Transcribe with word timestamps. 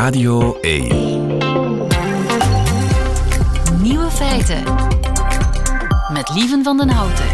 Radio 0.00 0.58
1. 0.60 0.86
Nieuwe 3.82 4.10
feiten. 4.10 4.62
Met 6.12 6.30
Lieven 6.34 6.64
van 6.64 6.76
den 6.76 6.88
Houten. 6.88 7.24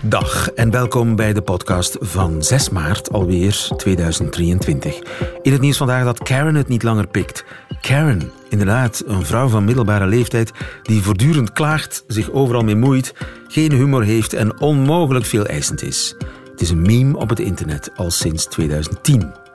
Dag 0.00 0.50
en 0.50 0.70
welkom 0.70 1.16
bij 1.16 1.32
de 1.32 1.42
podcast 1.42 1.96
van 2.00 2.42
6 2.42 2.70
maart 2.70 3.12
alweer 3.12 3.68
2023. 3.76 4.98
In 5.42 5.52
het 5.52 5.60
nieuws 5.60 5.76
vandaag 5.76 6.04
dat 6.04 6.22
Karen 6.22 6.54
het 6.54 6.68
niet 6.68 6.82
langer 6.82 7.06
pikt. 7.06 7.44
Karen, 7.80 8.32
inderdaad, 8.48 9.02
een 9.06 9.26
vrouw 9.26 9.48
van 9.48 9.64
middelbare 9.64 10.06
leeftijd 10.06 10.52
die 10.82 11.02
voortdurend 11.02 11.52
klaagt, 11.52 12.04
zich 12.06 12.30
overal 12.30 12.62
mee 12.62 12.76
moeit, 12.76 13.14
geen 13.48 13.72
humor 13.72 14.02
heeft 14.02 14.32
en 14.32 14.60
onmogelijk 14.60 15.24
veel 15.24 15.46
eisend 15.46 15.82
is. 15.82 16.14
Het 16.50 16.60
is 16.60 16.70
een 16.70 16.82
meme 16.82 17.16
op 17.16 17.28
het 17.28 17.40
internet 17.40 17.90
al 17.96 18.10
sinds 18.10 18.46
2010. 18.46 19.48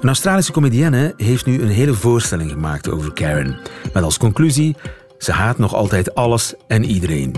Een 0.00 0.08
Australische 0.08 0.52
comedienne 0.52 1.14
heeft 1.16 1.46
nu 1.46 1.62
een 1.62 1.68
hele 1.68 1.94
voorstelling 1.94 2.50
gemaakt 2.50 2.90
over 2.90 3.12
Karen. 3.12 3.58
Met 3.92 4.02
als 4.02 4.18
conclusie: 4.18 4.76
ze 5.18 5.32
haat 5.32 5.58
nog 5.58 5.74
altijd 5.74 6.14
alles 6.14 6.54
en 6.66 6.84
iedereen. 6.84 7.36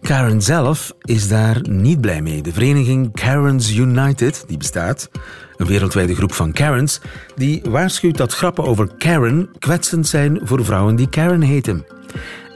Karen 0.00 0.42
zelf 0.42 0.92
is 1.00 1.28
daar 1.28 1.68
niet 1.68 2.00
blij 2.00 2.22
mee. 2.22 2.42
De 2.42 2.52
vereniging 2.52 3.12
Karens 3.12 3.76
United, 3.76 4.44
die 4.46 4.56
bestaat, 4.56 5.10
een 5.56 5.66
wereldwijde 5.66 6.14
groep 6.14 6.32
van 6.32 6.52
Karens, 6.52 7.00
die 7.36 7.62
waarschuwt 7.68 8.16
dat 8.16 8.34
grappen 8.34 8.64
over 8.64 8.94
Karen 8.98 9.50
kwetsend 9.58 10.06
zijn 10.06 10.40
voor 10.42 10.64
vrouwen 10.64 10.96
die 10.96 11.08
Karen 11.08 11.40
heten. 11.40 11.86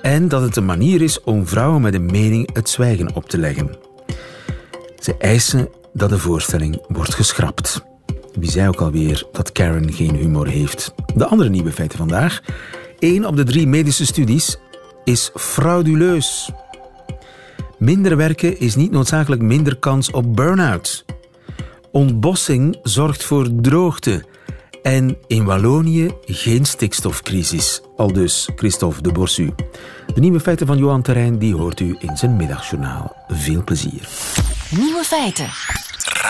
En 0.03 0.29
dat 0.29 0.43
het 0.43 0.57
een 0.57 0.65
manier 0.65 1.03
is 1.03 1.21
om 1.21 1.47
vrouwen 1.47 1.81
met 1.81 1.95
een 1.95 2.07
mening 2.07 2.55
het 2.55 2.69
zwijgen 2.69 3.15
op 3.15 3.29
te 3.29 3.39
leggen. 3.39 3.77
Ze 4.99 5.17
eisen 5.17 5.69
dat 5.93 6.11
de 6.11 6.19
voorstelling 6.19 6.85
wordt 6.89 7.15
geschrapt. 7.15 7.83
Wie 8.39 8.51
zei 8.51 8.69
ook 8.69 8.81
alweer 8.81 9.27
dat 9.33 9.53
Karen 9.53 9.93
geen 9.93 10.15
humor 10.15 10.47
heeft? 10.47 10.95
De 11.15 11.27
andere 11.27 11.51
nieuwe 11.51 11.73
feiten 11.73 11.99
vandaag. 11.99 12.41
Eén 12.99 13.27
op 13.27 13.37
de 13.37 13.45
drie 13.45 13.67
medische 13.67 14.07
studies 14.07 14.57
is 15.05 15.31
frauduleus. 15.35 16.51
Minder 17.79 18.17
werken 18.17 18.61
is 18.61 18.75
niet 18.75 18.91
noodzakelijk 18.91 19.43
minder 19.43 19.77
kans 19.77 20.11
op 20.11 20.37
burn-out. 20.37 21.05
Ontbossing 21.93 22.79
zorgt 22.83 23.25
voor 23.25 23.49
droogte. 23.61 24.25
En 24.83 25.17
in 25.27 25.45
Wallonië 25.45 26.11
geen 26.25 26.65
stikstofcrisis. 26.65 27.81
Al 27.97 28.13
dus 28.13 28.49
Christophe 28.57 29.03
de 29.03 29.13
Borsu. 29.13 29.51
De 30.15 30.21
nieuwe 30.21 30.41
feiten 30.41 30.67
van 30.67 30.79
Johan 30.79 31.03
Terrein 31.03 31.39
die 31.39 31.55
hoort 31.55 31.81
u 31.81 31.97
in 31.99 32.17
zijn 32.17 32.37
middagjournaal. 32.37 33.17
Veel 33.29 33.65
plezier. 33.65 34.09
Nieuwe 34.71 35.05
feiten. 35.05 35.49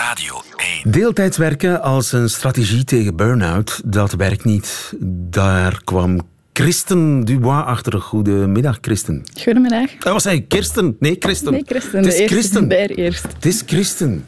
Radio 0.07 0.41
1. 0.83 0.91
Deeltijds 0.91 1.37
werken 1.37 1.81
als 1.81 2.11
een 2.11 2.29
strategie 2.29 2.83
tegen 2.83 3.15
burn-out, 3.15 3.81
dat 3.85 4.13
werkt 4.13 4.43
niet. 4.43 4.93
Daar 5.29 5.81
kwam 5.83 6.21
Christen 6.53 7.25
Dubois 7.25 7.65
achter. 7.65 8.01
Goedemiddag, 8.01 8.77
Christen. 8.81 9.23
Goedemiddag. 9.41 9.89
Dat 9.99 10.13
was 10.13 10.23
hij, 10.23 10.41
Kirsten. 10.41 10.95
Nee, 10.99 11.15
Christen. 11.19 11.51
Nee, 11.51 11.63
Christen. 11.65 11.97
Het 11.97 12.05
is 12.07 12.13
de 12.13 12.19
eerste 12.19 12.35
Christen. 12.35 12.67
bij 12.67 12.87
eerst. 12.87 13.23
Het 13.23 13.45
is 13.45 13.63
Christen. 13.65 14.25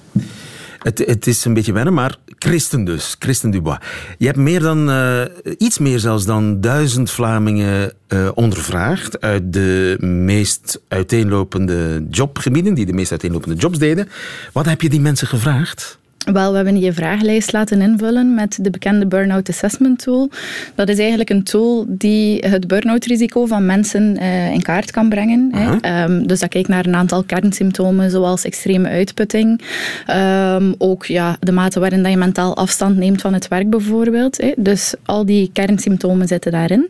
Het, 0.84 0.98
het 0.98 1.28
is 1.28 1.46
een 1.46 1.54
beetje 1.54 1.74
wennen, 1.74 1.94
maar 1.94 2.18
Christen 2.40 2.84
dus. 2.84 3.16
Christen 3.20 3.52
Dubois. 3.52 3.78
Je 4.18 4.26
hebt 4.26 4.38
meer 4.38 4.60
dan, 4.60 4.90
eh, 4.90 5.22
iets 5.58 5.78
meer 5.78 6.00
zelfs 6.00 6.26
dan 6.26 6.62
duizend 6.62 7.12
Vlamingen 7.12 7.94
eh, 8.08 8.30
ondervraagd 8.34 9.22
uit 9.22 9.54
de 9.54 9.98
meest 10.00 10.82
uiteenlopende 10.88 12.06
jobgebieden, 12.10 12.74
die 12.74 12.86
de 12.86 12.94
meest 12.94 13.12
uiteenlopende 13.12 13.56
jobs 13.56 13.78
deden. 13.78 14.10
Wat 14.54 14.66
heb 14.66 14.82
je 14.82 14.90
die 14.90 15.02
mensen 15.02 15.28
gevraagd? 15.28 16.00
Wel, 16.26 16.50
we 16.50 16.56
hebben 16.56 16.80
je 16.80 16.94
vragenlijst 16.94 17.52
laten 17.52 17.82
invullen 17.82 18.34
met 18.34 18.58
de 18.62 18.70
bekende 18.70 19.08
Burnout 19.08 19.50
Assessment 19.50 20.00
Tool. 20.00 20.30
Dat 20.76 20.90
is 20.90 20.98
eigenlijk 20.98 21.30
een 21.30 21.44
tool 21.44 21.86
die 21.88 22.46
het 22.48 22.68
burn-out 22.68 23.06
risico 23.06 23.46
van 23.46 23.66
mensen 23.66 24.18
eh, 24.18 24.52
in 24.52 24.62
kaart 24.62 24.92
kan 24.92 25.10
brengen. 25.10 25.50
Hè. 25.52 25.76
Ehm, 25.80 26.26
dus 26.26 26.40
dat 26.40 26.50
kijkt 26.50 26.68
naar 26.68 26.86
een 26.86 26.96
aantal 26.96 27.24
kernsymptomen, 27.24 28.12
zoals 28.12 28.44
extreme 28.44 28.90
uitputting. 28.90 29.62
Ehm, 30.06 30.74
ook 30.78 31.06
ja, 31.06 31.38
de 31.40 31.52
mate 31.52 31.80
waarin 31.80 32.04
dat 32.04 32.12
je 32.12 32.18
mentaal 32.18 32.56
afstand 32.56 32.98
neemt 32.98 33.22
van 33.22 33.34
het 33.34 33.48
werk 33.48 33.70
bijvoorbeeld. 33.70 34.38
Hè. 34.38 34.52
Dus 34.58 34.94
al 35.06 35.26
die 35.26 35.50
kernsymptomen 35.54 36.28
zitten 36.28 36.52
daarin. 36.52 36.90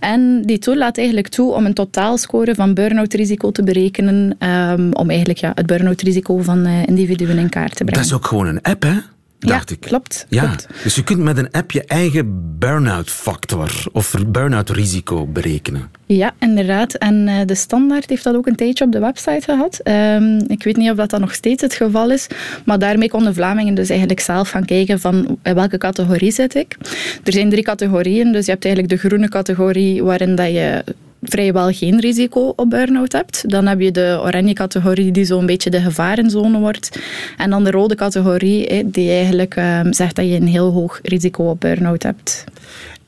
En 0.00 0.42
die 0.42 0.58
tool 0.58 0.76
laat 0.76 0.96
eigenlijk 0.96 1.28
toe 1.28 1.52
om 1.52 1.66
een 1.66 1.74
totaalscore 1.74 2.54
van 2.54 2.74
burn-out 2.74 3.12
risico 3.12 3.50
te 3.50 3.62
berekenen, 3.62 4.36
ehm, 4.38 4.90
om 4.92 5.08
eigenlijk 5.08 5.38
ja, 5.38 5.52
het 5.54 5.66
burn-out 5.66 6.00
risico 6.00 6.38
van 6.38 6.66
eh, 6.66 6.86
individuen 6.86 7.38
in 7.38 7.48
kaart 7.48 7.76
te 7.76 7.84
brengen. 7.84 8.02
Dat 8.02 8.10
is 8.10 8.16
ook 8.16 8.26
gewoon 8.26 8.46
een 8.46 8.69
app, 8.70 8.82
hè? 8.82 8.98
Dacht 9.38 9.68
ja, 9.68 9.74
ik. 9.74 9.80
klopt. 9.80 10.26
Ja, 10.28 10.46
klopt. 10.46 10.66
dus 10.82 10.94
je 10.94 11.04
kunt 11.04 11.18
met 11.18 11.38
een 11.38 11.50
app 11.50 11.70
je 11.70 11.84
eigen 11.84 12.58
burn-out 12.58 13.10
factor 13.10 13.84
of 13.92 14.14
burn-out 14.26 14.70
risico 14.70 15.26
berekenen. 15.26 15.90
Ja, 16.06 16.34
inderdaad. 16.38 16.94
En 16.94 17.26
uh, 17.28 17.40
de 17.46 17.54
standaard 17.54 18.08
heeft 18.08 18.24
dat 18.24 18.34
ook 18.34 18.46
een 18.46 18.56
tijdje 18.56 18.84
op 18.84 18.92
de 18.92 18.98
website 18.98 19.40
gehad. 19.40 19.80
Um, 19.84 20.38
ik 20.46 20.62
weet 20.62 20.76
niet 20.76 20.90
of 20.90 20.96
dat, 20.96 21.10
dat 21.10 21.20
nog 21.20 21.34
steeds 21.34 21.62
het 21.62 21.74
geval 21.74 22.10
is, 22.10 22.26
maar 22.64 22.78
daarmee 22.78 23.08
konden 23.08 23.34
Vlamingen 23.34 23.74
dus 23.74 23.88
eigenlijk 23.88 24.20
zelf 24.20 24.50
gaan 24.50 24.64
kijken 24.64 25.00
van 25.00 25.38
in 25.42 25.54
welke 25.54 25.78
categorie 25.78 26.32
zit 26.32 26.54
ik. 26.54 26.76
Er 27.24 27.32
zijn 27.32 27.50
drie 27.50 27.64
categorieën, 27.64 28.32
dus 28.32 28.44
je 28.44 28.50
hebt 28.50 28.64
eigenlijk 28.64 28.94
de 28.94 29.08
groene 29.08 29.28
categorie 29.28 30.02
waarin 30.02 30.34
dat 30.34 30.50
je 30.50 30.84
vrijwel 31.22 31.72
geen 31.72 32.00
risico 32.00 32.52
op 32.56 32.70
burn-out 32.70 33.12
hebt. 33.12 33.50
Dan 33.50 33.66
heb 33.66 33.80
je 33.80 33.90
de 33.90 34.20
oranje 34.22 34.52
categorie 34.52 35.12
die 35.12 35.24
zo'n 35.24 35.46
beetje 35.46 35.70
de 35.70 35.80
gevarenzone 35.80 36.58
wordt. 36.58 37.00
En 37.36 37.50
dan 37.50 37.64
de 37.64 37.70
rode 37.70 37.94
categorie 37.94 38.90
die 38.90 39.10
eigenlijk 39.10 39.56
um, 39.56 39.92
zegt 39.92 40.16
dat 40.16 40.24
je 40.24 40.34
een 40.34 40.46
heel 40.46 40.72
hoog 40.72 41.00
risico 41.02 41.44
op 41.44 41.60
burn-out 41.60 42.02
hebt. 42.02 42.44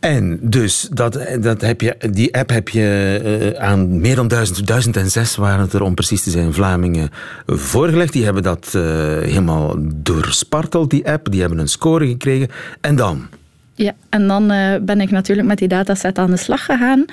En 0.02 0.38
dus, 0.40 0.88
dat, 0.92 1.18
dat 1.40 1.60
heb 1.60 1.80
je, 1.80 1.96
die 2.10 2.36
app 2.36 2.50
heb 2.50 2.68
je 2.68 3.20
uh, 3.54 3.62
aan 3.62 4.00
meer 4.00 4.16
dan 4.16 4.28
duizend, 4.28 4.66
duizend 4.66 4.96
en 4.96 5.10
zes 5.10 5.36
waren 5.36 5.60
het 5.60 5.72
er 5.72 5.82
om 5.82 5.94
precies 5.94 6.22
te 6.22 6.30
zijn, 6.30 6.52
Vlamingen 6.52 7.10
voorgelegd. 7.46 8.12
Die 8.12 8.24
hebben 8.24 8.42
dat 8.42 8.72
uh, 8.76 8.82
helemaal 9.20 9.76
doorsparteld, 9.94 10.90
die 10.90 11.10
app. 11.10 11.30
Die 11.30 11.40
hebben 11.40 11.58
een 11.58 11.68
score 11.68 12.06
gekregen. 12.06 12.48
En 12.80 12.96
dan? 12.96 13.26
Ja, 13.82 13.94
en 14.08 14.26
dan 14.26 14.52
uh, 14.52 14.74
ben 14.82 15.00
ik 15.00 15.10
natuurlijk 15.10 15.48
met 15.48 15.58
die 15.58 15.68
dataset 15.68 16.18
aan 16.18 16.30
de 16.30 16.36
slag 16.36 16.64
gegaan. 16.64 17.04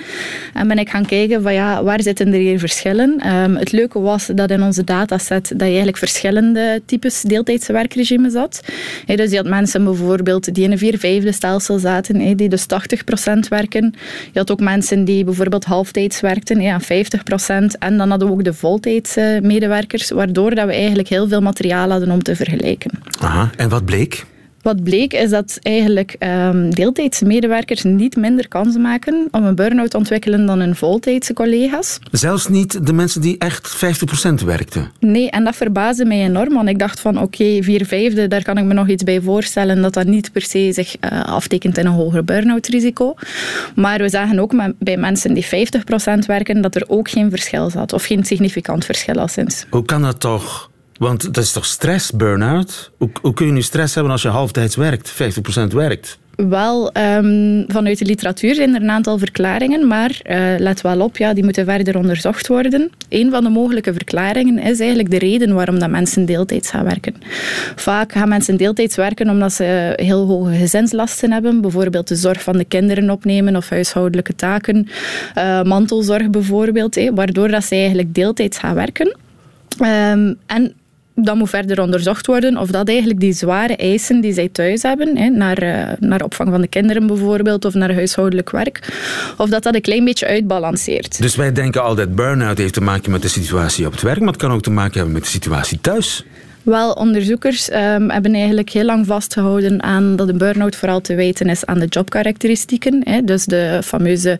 En 0.54 0.68
ben 0.68 0.78
ik 0.78 0.90
gaan 0.90 1.06
kijken 1.06 1.42
van 1.42 1.54
ja, 1.54 1.82
waar 1.82 2.02
zitten 2.02 2.26
er 2.26 2.38
hier 2.38 2.58
verschillen. 2.58 3.34
Um, 3.34 3.56
het 3.56 3.72
leuke 3.72 4.00
was 4.00 4.26
dat 4.34 4.50
in 4.50 4.62
onze 4.62 4.84
dataset 4.84 5.48
dat 5.48 5.58
je 5.58 5.64
eigenlijk 5.64 5.96
verschillende 5.96 6.82
types 6.86 7.22
deeltijdse 7.22 7.72
werkregimes. 7.72 8.32
Hey, 9.06 9.16
dus 9.16 9.30
je 9.30 9.36
had 9.36 9.46
mensen 9.46 9.84
bijvoorbeeld 9.84 10.54
die 10.54 10.64
in 10.64 10.72
een 10.72 10.78
vier-vijfde 10.78 11.32
stelsel 11.32 11.78
zaten, 11.78 12.36
die 12.36 12.48
dus 12.48 12.66
80% 13.34 13.38
werken. 13.48 13.94
Je 14.32 14.38
had 14.38 14.50
ook 14.50 14.60
mensen 14.60 15.04
die 15.04 15.24
bijvoorbeeld 15.24 15.64
halftijds 15.64 16.20
werkten, 16.20 16.60
ja, 16.60 16.80
50%. 16.80 16.84
En 17.78 17.96
dan 17.96 18.10
hadden 18.10 18.28
we 18.28 18.34
ook 18.34 18.44
de 18.44 18.54
voltijdse 18.54 19.40
medewerkers, 19.42 20.10
waardoor 20.10 20.54
dat 20.54 20.66
we 20.66 20.72
eigenlijk 20.72 21.08
heel 21.08 21.28
veel 21.28 21.40
materiaal 21.40 21.90
hadden 21.90 22.10
om 22.10 22.22
te 22.22 22.36
vergelijken. 22.36 22.90
Aha, 23.20 23.50
en 23.56 23.68
wat 23.68 23.84
bleek? 23.84 24.24
Wat 24.62 24.82
bleek 24.82 25.12
is 25.12 25.30
dat 25.30 25.58
eigenlijk 25.62 26.16
um, 26.18 26.74
deeltijdse 26.74 27.24
medewerkers 27.24 27.82
niet 27.82 28.16
minder 28.16 28.48
kans 28.48 28.76
maken 28.76 29.28
om 29.30 29.44
een 29.44 29.54
burn-out 29.54 29.90
te 29.90 29.96
ontwikkelen 29.96 30.46
dan 30.46 30.60
hun 30.60 30.76
voltijdse 30.76 31.32
collega's. 31.32 31.98
Zelfs 32.10 32.48
niet 32.48 32.86
de 32.86 32.92
mensen 32.92 33.20
die 33.20 33.38
echt 33.38 33.82
50% 34.42 34.44
werkten? 34.44 34.90
Nee, 34.98 35.30
en 35.30 35.44
dat 35.44 35.56
verbaasde 35.56 36.04
mij 36.04 36.24
enorm, 36.24 36.54
want 36.54 36.68
ik 36.68 36.78
dacht 36.78 37.00
van 37.00 37.16
oké, 37.16 37.24
okay, 37.24 37.62
vier 37.62 37.86
vijfde, 37.86 38.28
daar 38.28 38.42
kan 38.42 38.58
ik 38.58 38.64
me 38.64 38.74
nog 38.74 38.88
iets 38.88 39.02
bij 39.02 39.20
voorstellen 39.20 39.82
dat 39.82 39.94
dat 39.94 40.06
niet 40.06 40.32
per 40.32 40.42
se 40.42 40.72
zich 40.72 40.96
uh, 41.00 41.24
aftekent 41.24 41.78
in 41.78 41.86
een 41.86 41.92
hoger 41.92 42.24
burn-out 42.24 42.66
risico. 42.66 43.14
Maar 43.74 43.98
we 43.98 44.08
zagen 44.08 44.38
ook 44.38 44.54
bij 44.78 44.96
mensen 44.96 45.34
die 45.34 45.46
50% 45.46 45.48
werken 46.26 46.62
dat 46.62 46.74
er 46.74 46.84
ook 46.86 47.10
geen 47.10 47.30
verschil 47.30 47.70
zat, 47.70 47.92
of 47.92 48.04
geen 48.04 48.24
significant 48.24 48.84
verschil 48.84 49.14
al 49.14 49.28
sinds. 49.28 49.66
Hoe 49.70 49.84
kan 49.84 50.02
dat 50.02 50.20
toch? 50.20 50.69
Want 51.00 51.34
dat 51.34 51.44
is 51.44 51.52
toch 51.52 51.64
stress, 51.64 52.12
burn-out? 52.12 52.90
Hoe, 53.20 53.34
kun 53.34 53.46
je 53.46 53.52
nu 53.52 53.62
stress 53.62 53.94
hebben 53.94 54.12
als 54.12 54.22
je 54.22 54.28
halftijds 54.28 54.76
werkt, 54.76 55.12
50% 55.12 55.14
werkt? 55.72 56.18
Wel, 56.34 56.96
um, 56.96 57.64
vanuit 57.68 57.98
de 57.98 58.04
literatuur 58.04 58.54
zijn 58.54 58.74
er 58.74 58.82
een 58.82 58.90
aantal 58.90 59.18
verklaringen, 59.18 59.86
maar 59.86 60.20
uh, 60.30 60.36
let 60.58 60.80
wel 60.80 61.00
op, 61.00 61.16
ja, 61.16 61.34
die 61.34 61.44
moeten 61.44 61.64
verder 61.64 61.96
onderzocht 61.96 62.46
worden. 62.46 62.90
Een 63.08 63.30
van 63.30 63.44
de 63.44 63.50
mogelijke 63.50 63.92
verklaringen 63.92 64.58
is 64.58 64.78
eigenlijk 64.80 65.10
de 65.10 65.18
reden 65.18 65.54
waarom 65.54 65.78
dat 65.78 65.90
mensen 65.90 66.24
deeltijds 66.24 66.70
gaan 66.70 66.84
werken. 66.84 67.14
Vaak 67.76 68.12
gaan 68.12 68.28
mensen 68.28 68.56
deeltijds 68.56 68.96
werken 68.96 69.30
omdat 69.30 69.52
ze 69.52 69.92
heel 69.96 70.26
hoge 70.26 70.56
gezinslasten 70.56 71.32
hebben, 71.32 71.60
bijvoorbeeld 71.60 72.08
de 72.08 72.16
zorg 72.16 72.42
van 72.42 72.56
de 72.56 72.64
kinderen 72.64 73.10
opnemen 73.10 73.56
of 73.56 73.68
huishoudelijke 73.68 74.34
taken, 74.34 74.88
uh, 75.38 75.62
mantelzorg 75.62 76.30
bijvoorbeeld, 76.30 76.96
eh, 76.96 77.10
waardoor 77.14 77.48
dat 77.48 77.64
ze 77.64 77.74
eigenlijk 77.74 78.14
deeltijds 78.14 78.58
gaan 78.58 78.74
werken. 78.74 79.16
Um, 79.82 80.38
en 80.46 80.74
dan 81.24 81.38
moet 81.38 81.50
verder 81.50 81.80
onderzocht 81.80 82.26
worden 82.26 82.56
of 82.56 82.70
dat 82.70 82.88
eigenlijk 82.88 83.20
die 83.20 83.32
zware 83.32 83.76
eisen 83.76 84.20
die 84.20 84.32
zij 84.32 84.48
thuis 84.48 84.82
hebben, 84.82 85.16
hè, 85.16 85.28
naar, 85.28 85.62
uh, 85.62 85.92
naar 85.98 86.22
opvang 86.22 86.50
van 86.50 86.60
de 86.60 86.68
kinderen 86.68 87.06
bijvoorbeeld, 87.06 87.64
of 87.64 87.74
naar 87.74 87.94
huishoudelijk 87.94 88.50
werk, 88.50 88.88
of 89.36 89.48
dat 89.48 89.62
dat 89.62 89.74
een 89.74 89.80
klein 89.80 90.04
beetje 90.04 90.26
uitbalanceert. 90.26 91.20
Dus 91.22 91.36
wij 91.36 91.52
denken 91.52 91.82
altijd 91.82 92.14
burn-out 92.14 92.58
heeft 92.58 92.74
te 92.74 92.80
maken 92.80 93.10
met 93.10 93.22
de 93.22 93.28
situatie 93.28 93.86
op 93.86 93.92
het 93.92 94.02
werk, 94.02 94.18
maar 94.18 94.28
het 94.28 94.36
kan 94.36 94.52
ook 94.52 94.62
te 94.62 94.70
maken 94.70 94.94
hebben 94.94 95.12
met 95.12 95.22
de 95.22 95.28
situatie 95.28 95.80
thuis. 95.80 96.24
Wel, 96.62 96.92
onderzoekers 96.92 97.70
um, 97.70 98.10
hebben 98.10 98.34
eigenlijk 98.34 98.70
heel 98.70 98.84
lang 98.84 99.06
vastgehouden 99.06 99.82
aan 99.82 100.16
dat 100.16 100.28
een 100.28 100.38
burn-out 100.38 100.76
vooral 100.76 101.00
te 101.00 101.14
wijten 101.14 101.48
is 101.48 101.66
aan 101.66 101.78
de 101.78 101.86
jobkarakteristieken. 101.86 103.00
Hè, 103.04 103.24
dus 103.24 103.44
de 103.44 103.80
fameuze 103.84 104.38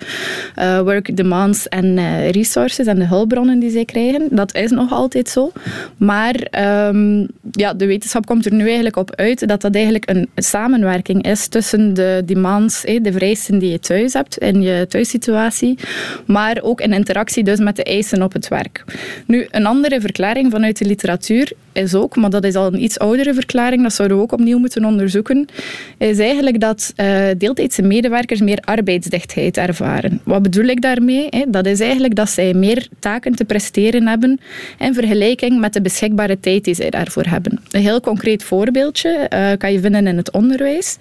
uh, 0.58 0.80
work 0.80 1.16
demands 1.16 1.68
en 1.68 1.84
uh, 1.84 2.30
resources 2.30 2.86
en 2.86 2.98
de 2.98 3.06
hulpbronnen 3.06 3.58
die 3.58 3.70
zij 3.70 3.84
krijgen. 3.84 4.28
Dat 4.30 4.54
is 4.54 4.70
nog 4.70 4.92
altijd 4.92 5.28
zo. 5.28 5.52
Maar 5.96 6.34
um, 6.88 7.28
ja, 7.50 7.74
de 7.74 7.86
wetenschap 7.86 8.26
komt 8.26 8.46
er 8.46 8.54
nu 8.54 8.64
eigenlijk 8.64 8.96
op 8.96 9.14
uit 9.14 9.48
dat 9.48 9.60
dat 9.60 9.74
eigenlijk 9.74 10.10
een 10.10 10.28
samenwerking 10.34 11.26
is 11.26 11.46
tussen 11.46 11.94
de 11.94 12.22
demands, 12.24 12.82
hè, 12.82 13.00
de 13.00 13.12
vereisten 13.12 13.58
die 13.58 13.70
je 13.70 13.80
thuis 13.80 14.12
hebt 14.12 14.38
in 14.38 14.62
je 14.62 14.86
thuissituatie, 14.88 15.78
maar 16.26 16.58
ook 16.62 16.80
in 16.80 16.92
interactie 16.92 17.44
dus 17.44 17.58
met 17.58 17.76
de 17.76 17.84
eisen 17.84 18.22
op 18.22 18.32
het 18.32 18.48
werk. 18.48 18.84
Nu, 19.26 19.46
een 19.50 19.66
andere 19.66 20.00
verklaring 20.00 20.50
vanuit 20.50 20.78
de 20.78 20.84
literatuur 20.84 21.52
is 21.72 21.94
ook, 21.94 22.09
maar 22.16 22.30
dat 22.30 22.44
is 22.44 22.54
al 22.54 22.66
een 22.66 22.82
iets 22.82 22.98
oudere 22.98 23.34
verklaring, 23.34 23.82
dat 23.82 23.92
zouden 23.92 24.16
we 24.16 24.22
ook 24.22 24.32
opnieuw 24.32 24.58
moeten 24.58 24.84
onderzoeken, 24.84 25.48
is 25.98 26.18
eigenlijk 26.18 26.60
dat 26.60 26.92
uh, 26.96 27.24
deeltijdse 27.38 27.82
medewerkers 27.82 28.40
meer 28.40 28.58
arbeidsdichtheid 28.64 29.56
ervaren. 29.56 30.20
Wat 30.24 30.42
bedoel 30.42 30.64
ik 30.64 30.82
daarmee? 30.82 31.28
Dat 31.48 31.66
is 31.66 31.80
eigenlijk 31.80 32.14
dat 32.14 32.30
zij 32.30 32.54
meer 32.54 32.88
taken 32.98 33.34
te 33.34 33.44
presteren 33.44 34.06
hebben 34.06 34.40
in 34.78 34.94
vergelijking 34.94 35.60
met 35.60 35.72
de 35.72 35.82
beschikbare 35.82 36.40
tijd 36.40 36.64
die 36.64 36.74
zij 36.74 36.90
daarvoor 36.90 37.24
hebben. 37.26 37.60
Een 37.70 37.80
heel 37.80 38.00
concreet 38.00 38.42
voorbeeldje 38.42 39.28
uh, 39.34 39.48
kan 39.58 39.72
je 39.72 39.80
vinden 39.80 40.06
in 40.06 40.16
het 40.16 40.30
onderwijs. 40.30 40.96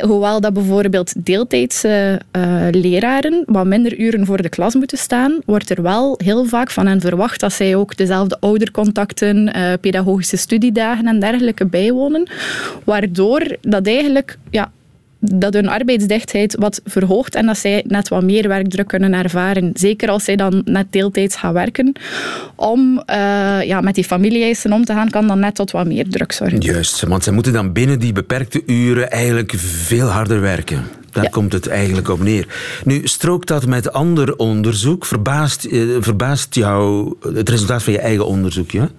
Hoewel 0.00 0.40
dat 0.40 0.52
bijvoorbeeld 0.52 1.12
deeltijdse 1.26 2.20
uh, 2.36 2.66
leraren 2.70 3.42
wat 3.46 3.66
minder 3.66 3.98
uren 3.98 4.26
voor 4.26 4.42
de 4.42 4.48
klas 4.48 4.74
moeten 4.74 4.98
staan, 4.98 5.38
wordt 5.44 5.70
er 5.70 5.82
wel 5.82 6.20
heel 6.24 6.44
vaak 6.44 6.70
van 6.70 6.86
hen 6.86 7.00
verwacht 7.00 7.40
dat 7.40 7.52
zij 7.52 7.76
ook 7.76 7.96
dezelfde 7.96 8.36
oudercontacten, 8.40 9.52
pedagogische 9.80 10.18
studiedagen 10.22 11.06
en 11.06 11.20
dergelijke 11.20 11.66
bijwonen, 11.66 12.28
waardoor 12.84 13.56
dat 13.60 13.86
eigenlijk 13.86 14.38
ja, 14.50 14.70
dat 15.20 15.54
hun 15.54 15.68
arbeidsdichtheid 15.68 16.56
wat 16.58 16.80
verhoogt 16.84 17.34
en 17.34 17.46
dat 17.46 17.58
zij 17.58 17.84
net 17.86 18.08
wat 18.08 18.22
meer 18.22 18.48
werkdruk 18.48 18.88
kunnen 18.88 19.12
ervaren. 19.12 19.70
Zeker 19.74 20.10
als 20.10 20.24
zij 20.24 20.36
dan 20.36 20.62
net 20.64 20.86
deeltijds 20.90 21.36
gaan 21.36 21.52
werken. 21.52 21.92
Om 22.54 23.02
uh, 23.10 23.62
ja, 23.62 23.80
met 23.80 23.94
die 23.94 24.04
familieeisen 24.04 24.72
om 24.72 24.84
te 24.84 24.92
gaan, 24.92 25.10
kan 25.10 25.26
dan 25.26 25.38
net 25.38 25.54
tot 25.54 25.70
wat 25.70 25.86
meer 25.86 26.08
druk 26.08 26.32
zorgen. 26.32 26.60
Juist, 26.60 27.02
want 27.02 27.24
zij 27.24 27.32
moeten 27.32 27.52
dan 27.52 27.72
binnen 27.72 27.98
die 27.98 28.12
beperkte 28.12 28.62
uren 28.66 29.10
eigenlijk 29.10 29.52
veel 29.56 30.06
harder 30.06 30.40
werken. 30.40 30.82
Daar 31.10 31.30
komt 31.30 31.52
het 31.52 31.68
eigenlijk 31.68 32.08
op 32.08 32.22
neer. 32.22 32.46
Nu, 32.84 33.00
strookt 33.04 33.48
dat 33.48 33.66
met 33.66 33.92
ander 33.92 34.36
onderzoek? 34.36 35.06
Verbaast, 35.06 35.64
eh, 35.64 35.82
verbaast 35.98 36.54
jou 36.54 37.12
het 37.34 37.48
resultaat 37.48 37.82
van 37.82 37.92
je 37.92 37.98
eigen 37.98 38.26
onderzoek? 38.26 38.70
Ja? 38.70 38.90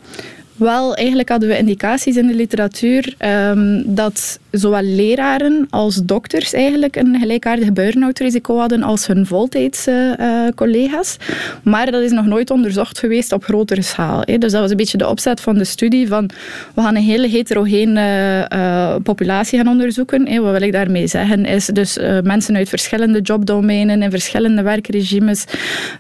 Wel, 0.56 0.96
eigenlijk 0.96 1.30
hadden 1.30 1.50
we 1.50 1.58
indicaties 1.58 2.18
in 2.18 2.28
de 2.28 2.34
literatuur 2.34 3.16
um, 3.20 3.96
dat 3.96 4.40
zowel 4.52 4.82
leraren 4.82 5.68
als 5.70 5.96
dokters 5.96 6.54
eigenlijk 6.54 6.96
een 6.96 7.18
gelijkaardig 7.20 7.74
burn-out 7.74 8.20
risico 8.20 8.58
hadden 8.58 8.84
als 8.84 9.08
hun 9.08 9.26
voltijdse 9.26 10.18
uh, 10.20 10.48
collega's. 10.56 11.18
Maar 11.64 11.92
dat 11.92 12.02
is 12.02 12.12
nog 12.12 12.26
nooit 12.26 12.50
onderzocht 12.50 13.00
geweest 13.00 13.32
op 13.32 13.44
grotere 13.44 13.82
schaal. 13.82 14.22
Hè. 14.26 14.38
Dus 14.38 14.52
dat 14.52 14.62
was 14.62 14.72
een 14.72 14.78
beetje 14.78 14.98
de 14.98 15.08
opzet 15.08 15.42
van 15.42 15.58
de 15.58 15.64
studie 15.64 16.08
van 16.08 16.30
we 16.74 16.82
gaan 16.82 16.96
een 16.96 17.04
hele 17.04 17.28
heterogene 17.28 18.48
uh, 18.54 18.96
populatie 19.04 19.58
gaan 19.58 19.68
onderzoeken. 19.68 20.28
Hè. 20.28 20.40
Wat 20.40 20.52
wil 20.52 20.62
ik 20.62 20.72
daarmee 20.72 21.08
zeggen 21.08 21.46
is 21.46 21.66
dus 21.66 21.98
uh, 21.98 22.20
mensen 22.22 22.56
uit 22.56 22.70
verschillende 22.70 23.22
jobdomeinen, 23.22 24.02
in 24.02 24.12
verschillende 24.12 24.62
werkregimes, 24.62 25.46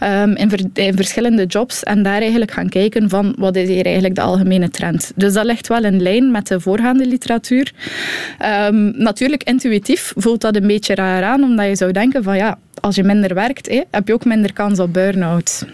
um, 0.04 0.36
in, 0.36 0.51
in 0.74 0.95
verschillende 0.95 1.45
jobs 1.45 1.83
en 1.83 2.04
daar 2.04 2.21
eigenlijk 2.21 2.51
gaan 2.51 2.69
kijken 2.69 3.09
van 3.09 3.36
wat 3.38 3.56
is 3.56 3.68
hier 3.68 3.86
eigenlijk 3.86 4.15
de 4.15 4.21
algemene 4.21 4.69
trend. 4.69 5.12
Dus 5.15 5.33
dat 5.33 5.45
ligt 5.45 5.68
wel 5.68 5.83
in 5.83 6.01
lijn 6.01 6.31
met 6.31 6.47
de 6.47 6.59
voorgaande 6.59 7.06
literatuur. 7.06 7.71
Um, 8.45 8.93
natuurlijk, 8.97 9.43
intuïtief 9.43 10.13
voelt 10.15 10.41
dat 10.41 10.55
een 10.55 10.67
beetje 10.67 10.95
raar 10.95 11.23
aan, 11.23 11.43
omdat 11.43 11.67
je 11.67 11.75
zou 11.75 11.91
denken 11.91 12.23
van 12.23 12.35
ja, 12.35 12.57
als 12.79 12.95
je 12.95 13.03
minder 13.03 13.33
werkt, 13.33 13.83
heb 13.91 14.07
je 14.07 14.13
ook 14.13 14.25
minder 14.25 14.53
kans 14.53 14.79
op 14.79 14.93
burn-out. 14.93 15.65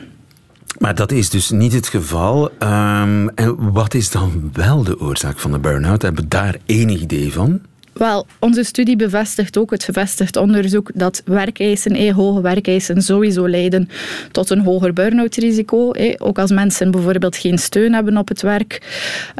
Maar 0.77 0.95
dat 0.95 1.11
is 1.11 1.29
dus 1.29 1.49
niet 1.49 1.73
het 1.73 1.87
geval. 1.87 2.51
Um, 2.59 3.29
en 3.29 3.71
wat 3.71 3.93
is 3.93 4.11
dan 4.11 4.49
wel 4.53 4.83
de 4.83 4.99
oorzaak 4.99 5.39
van 5.39 5.51
de 5.51 5.59
burn-out? 5.59 6.01
Hebben 6.01 6.23
we 6.23 6.29
daar 6.29 6.55
enig 6.65 7.01
idee 7.01 7.33
van? 7.33 7.61
Wel, 7.97 8.25
onze 8.39 8.63
studie 8.63 8.95
bevestigt 8.95 9.57
ook 9.57 9.71
het 9.71 9.83
gevestigd 9.83 10.35
onderzoek 10.35 10.91
dat 10.93 11.21
werkeisen, 11.25 11.91
eh, 11.91 12.13
hoge 12.13 12.41
werkeisen, 12.41 13.01
sowieso 13.01 13.47
leiden 13.47 13.89
tot 14.31 14.49
een 14.49 14.61
hoger 14.61 14.93
burn-out 14.93 15.35
risico. 15.35 15.91
Eh, 15.91 16.13
ook 16.17 16.39
als 16.39 16.51
mensen 16.51 16.91
bijvoorbeeld 16.91 17.37
geen 17.37 17.57
steun 17.57 17.93
hebben 17.93 18.17
op 18.17 18.27
het 18.27 18.41
werk. 18.41 18.81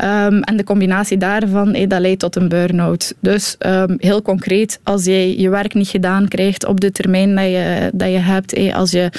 Um, 0.04 0.42
en 0.42 0.57
de 0.57 0.63
combinatie 0.63 1.18
daarvan, 1.18 1.74
eh, 1.74 1.89
dat 1.89 2.00
leidt 2.00 2.19
tot 2.19 2.36
een 2.36 2.50
burn-out. 2.50 3.13
Dus 3.19 3.56
um, 3.65 3.95
heel 3.98 4.21
concreet, 4.21 4.80
als 4.83 5.06
jij 5.06 5.38
je 5.38 5.50
werk 5.50 5.74
niet 5.74 5.88
gedaan 5.88 6.27
krijgt 6.27 6.65
op 6.65 6.81
de 6.81 6.92
termijn 6.92 7.36
dat 7.36 7.45
je, 7.45 7.89
dat 7.94 8.09
je 8.09 8.18
hebt, 8.18 8.54
eh, 8.54 8.75
als 8.75 8.92
je 8.92 9.09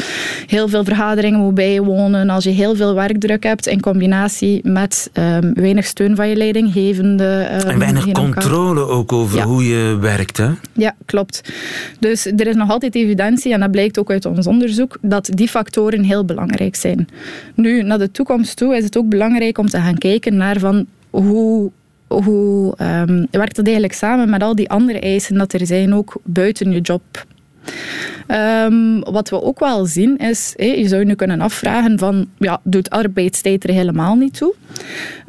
heel 0.46 0.68
veel 0.68 0.84
vergaderingen 0.84 1.40
moet 1.40 1.54
bijwonen, 1.54 2.30
als 2.30 2.44
je 2.44 2.50
heel 2.50 2.76
veel 2.76 2.94
werkdruk 2.94 3.42
hebt 3.42 3.66
in 3.66 3.80
combinatie 3.80 4.60
met 4.62 5.10
um, 5.12 5.54
weinig 5.54 5.86
steun 5.86 6.16
van 6.16 6.28
je 6.28 6.36
leidinggevende. 6.36 7.46
en 7.66 7.78
weinig 7.78 8.12
controle 8.12 8.86
ook 8.86 9.12
over 9.12 9.27
over 9.34 9.42
hoe 9.42 9.64
je 9.64 9.96
werkt. 10.00 10.36
Hè? 10.36 10.50
Ja, 10.72 10.94
klopt. 11.04 11.52
Dus 12.00 12.26
er 12.26 12.46
is 12.46 12.54
nog 12.54 12.70
altijd 12.70 12.94
evidentie, 12.94 13.52
en 13.52 13.60
dat 13.60 13.70
blijkt 13.70 13.98
ook 13.98 14.10
uit 14.10 14.24
ons 14.24 14.46
onderzoek, 14.46 14.98
dat 15.00 15.30
die 15.34 15.48
factoren 15.48 16.02
heel 16.02 16.24
belangrijk 16.24 16.76
zijn. 16.76 17.08
Nu, 17.54 17.82
naar 17.82 17.98
de 17.98 18.10
toekomst 18.10 18.56
toe 18.56 18.76
is 18.76 18.84
het 18.84 18.96
ook 18.96 19.08
belangrijk 19.08 19.58
om 19.58 19.68
te 19.68 19.78
gaan 19.78 19.98
kijken 19.98 20.36
naar 20.36 20.58
van 20.58 20.86
hoe 21.10 21.70
hoe 22.08 22.74
um, 22.82 23.26
werkt 23.30 23.56
dat 23.56 23.64
eigenlijk 23.64 23.94
samen 23.94 24.30
met 24.30 24.42
al 24.42 24.54
die 24.54 24.70
andere 24.70 25.00
eisen 25.00 25.38
dat 25.38 25.52
er 25.52 25.66
zijn, 25.66 25.94
ook 25.94 26.20
buiten 26.24 26.72
je 26.72 26.80
job? 26.80 27.26
Um, 28.64 29.02
wat 29.02 29.28
we 29.28 29.42
ook 29.42 29.58
wel 29.58 29.86
zien 29.86 30.16
is, 30.16 30.54
je 30.56 30.88
zou 30.88 31.04
nu 31.04 31.14
kunnen 31.14 31.40
afvragen 31.40 31.98
van, 31.98 32.26
ja, 32.38 32.60
doet 32.62 32.90
arbeidstijd 32.90 33.64
er 33.64 33.74
helemaal 33.74 34.14
niet 34.14 34.36
toe? 34.36 34.54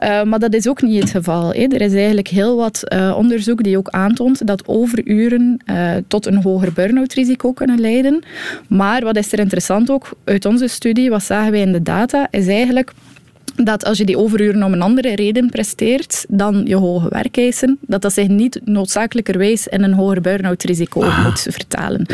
Uh, 0.03 0.23
maar 0.23 0.39
dat 0.39 0.53
is 0.53 0.67
ook 0.67 0.81
niet 0.81 1.01
het 1.01 1.11
geval. 1.11 1.53
Er 1.53 1.81
is 1.81 1.93
eigenlijk 1.93 2.27
heel 2.27 2.55
wat 2.55 2.83
uh, 2.93 3.15
onderzoek 3.17 3.63
die 3.63 3.77
ook 3.77 3.89
aantoont 3.89 4.47
dat 4.47 4.67
overuren 4.67 5.61
uh, 5.65 5.91
tot 6.07 6.25
een 6.25 6.41
hoger 6.41 6.73
burn-out 6.73 7.13
risico 7.13 7.51
kunnen 7.51 7.79
leiden. 7.79 8.23
Maar 8.67 9.03
wat 9.03 9.17
is 9.17 9.31
er 9.31 9.39
interessant 9.39 9.89
ook 9.89 10.09
uit 10.23 10.45
onze 10.45 10.67
studie, 10.67 11.09
wat 11.09 11.23
zagen 11.23 11.51
wij 11.51 11.61
in 11.61 11.71
de 11.71 11.83
data, 11.83 12.27
is 12.31 12.47
eigenlijk 12.47 12.93
dat 13.63 13.85
als 13.85 13.97
je 13.97 14.05
die 14.05 14.17
overuren 14.17 14.63
om 14.63 14.73
een 14.73 14.81
andere 14.81 15.15
reden 15.15 15.49
presteert 15.49 16.25
dan 16.29 16.61
je 16.65 16.75
hoge 16.75 17.09
werkeisen, 17.09 17.77
dat 17.81 18.01
dat 18.01 18.13
zich 18.13 18.27
niet 18.27 18.59
noodzakelijkerwijs 18.63 19.67
in 19.67 19.83
een 19.83 19.93
hoger 19.93 20.21
burn-out 20.21 20.63
risico 20.63 21.01
moet 21.23 21.47
vertalen. 21.49 22.05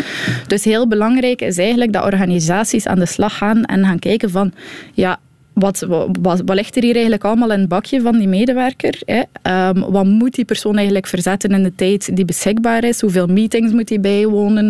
Dus 0.48 0.64
heel 0.64 0.88
belangrijk 0.88 1.42
is 1.42 1.58
eigenlijk 1.58 1.94
dat 1.94 2.04
organisaties 2.04 2.88
aan 2.88 3.00
de 3.00 3.06
slag 3.06 3.38
gaan 3.38 3.64
en 3.64 3.86
gaan 3.86 4.00
kijken 4.00 4.30
van, 4.30 4.52
ja, 4.94 5.20
wat, 5.56 5.86
wat, 5.88 6.42
wat, 6.46 6.56
ligt 6.56 6.76
er 6.76 6.82
hier 6.82 6.94
eigenlijk 6.94 7.24
allemaal 7.24 7.52
in 7.52 7.60
het 7.60 7.68
bakje 7.68 8.02
van 8.02 8.18
die 8.18 8.28
medewerker? 8.28 9.02
Hè? 9.06 9.22
Um, 9.70 9.92
wat 9.92 10.06
moet 10.06 10.36
die 10.36 10.46
persoon 10.46 10.76
eigenlijk 10.76 11.08
verzetten 11.08 11.50
in 11.50 11.64
de 11.64 11.76
tijd 11.76 12.16
die 12.16 12.26
beschikbaar 12.26 12.84
is? 12.84 13.02
Hoeveel 13.02 13.28
meetings 13.28 13.72
moet 13.72 13.90
hij 13.90 14.00
bijwonen? 14.00 14.66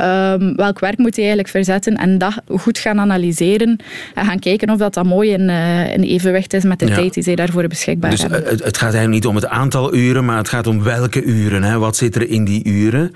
Um, 0.00 0.56
welk 0.56 0.78
werk 0.78 0.98
moet 0.98 1.16
hij 1.16 1.24
eigenlijk 1.24 1.48
verzetten? 1.48 1.96
En 1.96 2.18
dat 2.18 2.34
goed 2.46 2.78
gaan 2.78 3.00
analyseren 3.00 3.76
en 4.14 4.24
gaan 4.24 4.38
kijken 4.38 4.70
of 4.70 4.78
dat, 4.78 4.94
dat 4.94 5.04
mooi 5.04 5.30
in, 5.30 5.48
uh, 5.48 5.92
in 5.92 6.02
evenwicht 6.02 6.52
is 6.52 6.64
met 6.64 6.78
de 6.78 6.86
tijd 6.86 7.14
die 7.14 7.22
zij 7.22 7.34
daarvoor 7.34 7.66
beschikbaar 7.66 8.10
dus 8.10 8.20
hebben. 8.20 8.44
Het, 8.44 8.64
het 8.64 8.76
gaat 8.76 8.94
eigenlijk 8.94 9.14
niet 9.14 9.26
om 9.26 9.34
het 9.34 9.46
aantal 9.46 9.94
uren, 9.94 10.24
maar 10.24 10.36
het 10.36 10.48
gaat 10.48 10.66
om 10.66 10.82
welke 10.82 11.22
uren. 11.22 11.62
Hè? 11.62 11.78
Wat 11.78 11.96
zit 11.96 12.14
er 12.14 12.28
in 12.28 12.44
die 12.44 12.64
uren? 12.64 13.12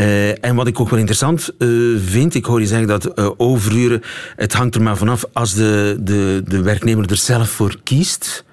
Uh, 0.00 0.44
en 0.44 0.54
wat 0.54 0.66
ik 0.66 0.80
ook 0.80 0.88
wel 0.88 0.98
interessant 0.98 1.50
uh, 1.58 2.00
vind, 2.06 2.34
ik 2.34 2.44
hoor 2.44 2.60
je 2.60 2.66
zeggen 2.66 2.86
dat 2.86 3.18
uh, 3.18 3.30
overuren, 3.36 4.02
het 4.36 4.52
hangt 4.52 4.74
er 4.74 4.82
maar 4.82 4.96
vanaf 4.96 5.24
als 5.32 5.54
de, 5.54 5.96
de, 6.00 6.42
de 6.44 6.62
werknemer 6.62 7.10
er 7.10 7.16
zelf 7.16 7.48
voor 7.48 7.76
kiest. 7.82 8.44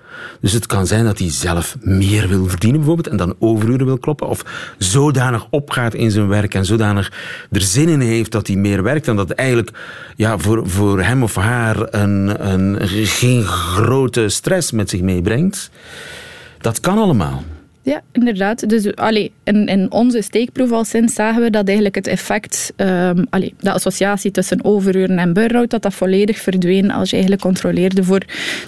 Dus 0.42 0.52
het 0.52 0.66
kan 0.66 0.88
zijn 0.88 1.06
dat 1.06 1.20
hij 1.20 1.32
zelf 1.32 1.76
meer 1.80 2.28
wil 2.28 2.48
verdienen 2.48 2.80
bijvoorbeeld 2.80 3.08
en 3.08 3.18
dan 3.18 3.36
overuren 3.40 3.86
wil 3.86 3.98
kloppen. 3.98 4.28
Of 4.28 4.46
zodanig 4.78 5.48
opgaat 5.50 5.94
in 5.94 6.12
zijn 6.12 6.28
werk 6.28 6.54
en 6.54 6.66
zodanig 6.66 7.12
er 7.52 7.62
zin 7.62 7.90
in 7.90 8.00
heeft 8.00 8.32
dat 8.32 8.48
hij 8.48 8.56
meer 8.56 8.84
werkt. 8.84 9.08
En 9.08 9.16
dat 9.16 9.32
eigenlijk 9.32 9.72
ja, 10.16 10.38
voor, 10.38 10.70
voor 10.70 11.02
hem 11.02 11.24
of 11.24 11.36
haar 11.36 11.94
een, 11.94 12.48
een, 12.52 12.88
geen 13.08 13.44
grote 13.44 14.30
stress 14.30 14.72
met 14.72 14.90
zich 14.90 15.02
meebrengt. 15.02 15.70
Dat 16.58 16.80
kan 16.80 16.98
allemaal. 16.98 17.44
Ja, 17.86 18.02
inderdaad. 18.12 18.70
Dus 18.70 18.96
allee, 18.96 19.32
in, 19.44 19.68
in 19.68 19.92
onze 19.92 20.22
steekproef 20.22 20.72
al 20.72 20.86
sinds 20.86 21.14
zagen 21.14 21.42
we 21.42 21.50
dat 21.50 21.66
eigenlijk 21.66 21.96
het 21.96 22.08
effect, 22.08 22.74
um, 22.78 23.26
allee, 23.30 23.54
de 23.60 23.72
associatie 23.72 24.32
tussen 24.32 24.64
overuren 24.64 25.18
en 25.18 25.34
burn-out, 25.34 25.70
dat 25.70 25.82
dat 25.82 25.94
volledig 25.94 26.38
verdween 26.38 26.92
als 26.92 27.10
je 27.10 27.14
eigenlijk 27.16 27.46
controleerde 27.46 28.04
voor 28.04 28.22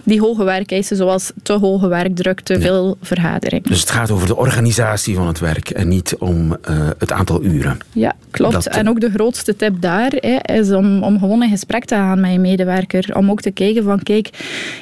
die 0.03 0.19
hoge 0.19 0.43
werkeisen, 0.43 0.97
zoals 0.97 1.31
te 1.43 1.53
hoge 1.53 1.87
werkdruk, 1.87 2.39
te 2.39 2.61
veel 2.61 2.97
vergadering. 3.01 3.63
Dus 3.63 3.79
het 3.79 3.89
gaat 3.89 4.11
over 4.11 4.27
de 4.27 4.35
organisatie 4.35 5.15
van 5.15 5.27
het 5.27 5.39
werk 5.39 5.69
en 5.69 5.87
niet 5.87 6.15
om 6.19 6.57
uh, 6.69 6.89
het 6.97 7.11
aantal 7.11 7.43
uren. 7.43 7.77
Ja, 7.91 8.13
klopt. 8.31 8.53
Dat, 8.53 8.65
en 8.65 8.89
ook 8.89 8.99
de 8.99 9.09
grootste 9.09 9.55
tip 9.55 9.81
daar 9.81 10.11
hè, 10.15 10.53
is 10.59 10.71
om, 10.71 11.03
om 11.03 11.19
gewoon 11.19 11.43
in 11.43 11.49
gesprek 11.49 11.85
te 11.85 11.95
gaan 11.95 12.19
met 12.19 12.31
je 12.31 12.39
medewerker. 12.39 13.15
Om 13.15 13.31
ook 13.31 13.41
te 13.41 13.51
kijken 13.51 13.83
van, 13.83 14.03
kijk, 14.03 14.29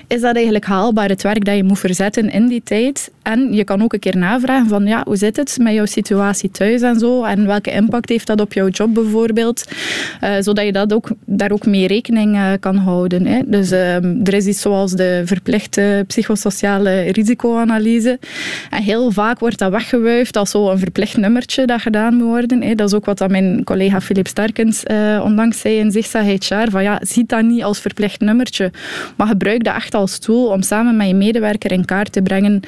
is 0.07 0.21
dat 0.21 0.35
eigenlijk 0.35 0.65
haalbaar 0.65 1.09
het 1.09 1.23
werk 1.23 1.45
dat 1.45 1.55
je 1.55 1.63
moet 1.63 1.79
verzetten 1.79 2.31
in 2.31 2.47
die 2.47 2.61
tijd? 2.63 3.11
En 3.21 3.53
je 3.53 3.63
kan 3.63 3.83
ook 3.83 3.93
een 3.93 3.99
keer 3.99 4.17
navragen 4.23 4.67
van 4.67 4.85
ja, 4.85 5.01
hoe 5.05 5.15
zit 5.15 5.35
het 5.35 5.57
met 5.61 5.73
jouw 5.73 5.85
situatie 5.85 6.51
thuis 6.51 6.81
en 6.81 6.99
zo? 6.99 7.23
En 7.23 7.45
welke 7.45 7.71
impact 7.71 8.09
heeft 8.09 8.27
dat 8.27 8.41
op 8.41 8.53
jouw 8.53 8.67
job 8.67 8.93
bijvoorbeeld? 8.93 9.63
Uh, 10.23 10.35
zodat 10.39 10.65
je 10.65 10.71
dat 10.71 10.93
ook, 10.93 11.09
daar 11.25 11.51
ook 11.51 11.65
mee 11.65 11.87
rekening 11.87 12.35
uh, 12.35 12.51
kan 12.59 12.75
houden. 12.75 13.25
Hè. 13.25 13.41
Dus 13.45 13.71
uh, 13.71 13.95
er 14.27 14.33
is 14.33 14.45
iets 14.45 14.61
zoals 14.61 14.91
de 14.91 15.21
verplichte 15.25 16.03
psychosociale 16.07 17.01
risicoanalyse. 17.01 18.19
En 18.69 18.83
heel 18.83 19.11
vaak 19.11 19.39
wordt 19.39 19.57
dat 19.57 19.71
weggewuifd 19.71 20.37
als 20.37 20.51
zo 20.51 20.69
een 20.69 20.79
verplicht 20.79 21.17
nummertje 21.17 21.65
dat 21.65 21.81
gedaan 21.81 22.15
moet 22.15 22.27
worden. 22.27 22.61
Hè. 22.61 22.75
Dat 22.75 22.87
is 22.87 22.93
ook 22.93 23.05
wat 23.05 23.17
dat 23.17 23.29
mijn 23.29 23.63
collega 23.63 24.01
Philip 24.01 24.27
Starkens 24.27 24.83
onlangs 25.21 25.59
zei 25.59 25.77
in 25.77 26.03
HR. 26.39 26.69
Van 26.69 26.83
ja, 26.83 26.99
ziet 27.01 27.29
dat 27.29 27.43
niet 27.43 27.63
als 27.63 27.79
verplicht 27.79 28.19
nummertje, 28.19 28.71
maar 29.15 29.27
gebruik 29.27 29.63
dat 29.63 29.75
echt 29.75 29.93
als 29.93 30.19
tool 30.19 30.45
om 30.45 30.61
samen 30.61 30.97
met 30.97 31.07
je 31.07 31.13
medewerker 31.13 31.71
in 31.71 31.85
kaart 31.85 32.11
te 32.11 32.21
brengen 32.21 32.61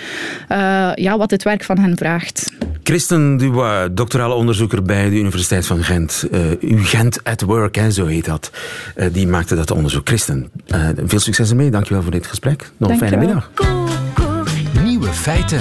ja, 0.95 1.17
wat 1.17 1.31
het 1.31 1.43
werk 1.46 1.64
van 1.64 1.78
hen 1.78 1.98
vraagt. 1.98 2.52
Christen 2.84 3.38
Dubois, 3.38 3.90
doctorale 3.92 4.34
onderzoeker 4.34 4.84
bij 4.84 5.10
de 5.10 5.16
Universiteit 5.16 5.66
van 5.66 5.84
Gent. 5.84 6.28
Uh, 6.32 6.42
Gent 6.62 7.24
at 7.24 7.42
Work, 7.42 7.75
hè, 7.75 7.92
zo 7.92 8.06
heet 8.06 8.25
dat. 8.25 8.52
Uh, 8.96 9.06
die 9.12 9.28
maakte 9.28 9.56
dat 9.56 9.72
onderzoek. 9.72 10.08
Christen, 10.08 10.50
uh, 10.68 10.88
veel 11.06 11.20
succes 11.20 11.50
ermee. 11.50 11.72
Dankjewel 11.72 12.02
voor 12.02 12.12
dit 12.12 12.28
gesprek. 12.28 12.72
Nog 12.78 12.90
een 12.90 12.98
fijne 12.98 13.18
middag. 13.18 13.52
Nieuwe 14.84 15.08
feiten. 15.08 15.60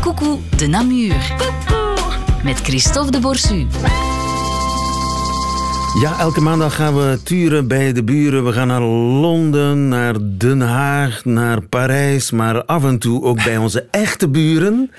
Coucou 0.00 0.38
de 0.56 0.66
Namur. 0.66 1.34
Met 2.44 2.60
Christophe 2.60 3.10
de 3.10 3.20
Borsu. 3.20 3.66
Ja, 6.00 6.18
elke 6.18 6.40
maandag 6.40 6.74
gaan 6.74 6.94
we 6.94 7.18
turen 7.22 7.68
bij 7.68 7.92
de 7.92 8.02
buren. 8.02 8.44
We 8.44 8.52
gaan 8.52 8.66
naar 8.66 8.80
Londen, 8.80 9.88
naar 9.88 10.14
Den 10.20 10.60
Haag, 10.60 11.24
naar 11.24 11.60
Parijs, 11.60 12.30
maar 12.30 12.64
af 12.64 12.84
en 12.84 12.98
toe 12.98 13.22
ook 13.22 13.44
bij 13.44 13.56
onze 13.56 13.86
echte 13.90 14.28
buren 14.28 14.90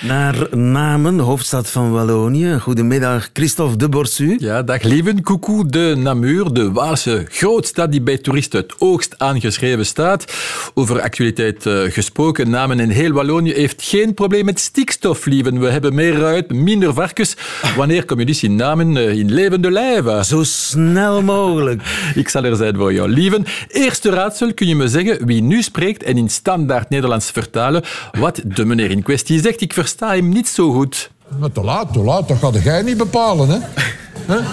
naar 0.00 0.56
Namen, 0.56 1.18
hoofdstad 1.18 1.70
van 1.70 1.92
Wallonië. 1.92 2.58
Goedemiddag, 2.60 3.30
Christophe 3.32 3.76
de 3.76 3.88
Borsu. 3.88 4.36
Ja, 4.38 4.62
dag 4.62 4.82
lieven. 4.82 5.22
Coucou 5.22 5.68
de 5.68 5.94
Namur, 5.96 6.52
de 6.52 6.72
Waalse 6.72 7.26
grootstad 7.28 7.90
die 7.90 8.00
bij 8.00 8.18
toeristen 8.18 8.60
het 8.60 8.74
oogst 8.78 9.14
aangeschreven 9.18 9.86
staat. 9.86 10.32
Over 10.74 11.00
actualiteit 11.00 11.66
uh, 11.66 11.82
gesproken, 11.82 12.50
Namen 12.50 12.80
in 12.80 12.90
heel 12.90 13.12
Wallonië 13.12 13.52
heeft 13.52 13.82
geen 13.82 14.14
probleem 14.14 14.44
met 14.44 14.60
stikstof, 14.60 15.26
lieven. 15.26 15.60
We 15.60 15.68
hebben 15.70 15.94
meer 15.94 16.14
ruit, 16.14 16.52
minder 16.52 16.94
varkens. 16.94 17.36
Wanneer 17.76 18.04
kom 18.04 18.18
je 18.18 18.26
dus 18.26 18.42
in 18.42 18.56
Namen 18.56 18.96
uh, 18.96 19.18
in 19.18 19.32
levende 19.32 19.70
lijven? 19.70 20.24
Zo 20.24 20.42
snel 20.42 21.22
mogelijk. 21.22 21.82
Ik 22.14 22.28
zal 22.28 22.44
er 22.44 22.56
zijn 22.56 22.76
voor 22.76 22.92
jou, 22.92 23.08
lieven. 23.08 23.44
Eerste 23.68 24.10
raadsel, 24.10 24.54
kun 24.54 24.66
je 24.66 24.74
me 24.74 24.88
zeggen 24.88 25.26
wie 25.26 25.42
nu 25.42 25.62
spreekt 25.62 26.02
en 26.02 26.16
in 26.16 26.28
standaard 26.28 26.88
Nederlands 26.88 27.30
vertalen 27.30 27.82
wat 28.18 28.40
de 28.44 28.64
meneer 28.64 28.90
in 28.90 29.02
kwestie 29.02 29.40
zegt. 29.40 29.60
Ik 29.60 29.72
versta 29.88 30.14
hem 30.14 30.28
niet 30.28 30.48
zo 30.48 30.72
goed. 30.72 31.10
Maar 31.38 31.52
te 31.52 31.64
laat, 31.64 31.92
te 31.92 31.98
laat. 31.98 32.28
Dat 32.28 32.38
ga 32.38 32.50
jij 32.50 32.82
niet 32.82 32.96
bepalen, 32.96 33.48
hè? 33.48 33.58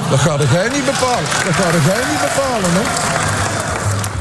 Dat 0.10 0.20
ga 0.20 0.38
jij 0.38 0.70
niet 0.70 0.86
bepalen. 0.86 1.24
Dat 1.46 1.54
ga 1.54 1.72
jij 1.72 2.04
niet 2.10 2.22
bepalen, 2.22 2.70
hè? 2.72 2.84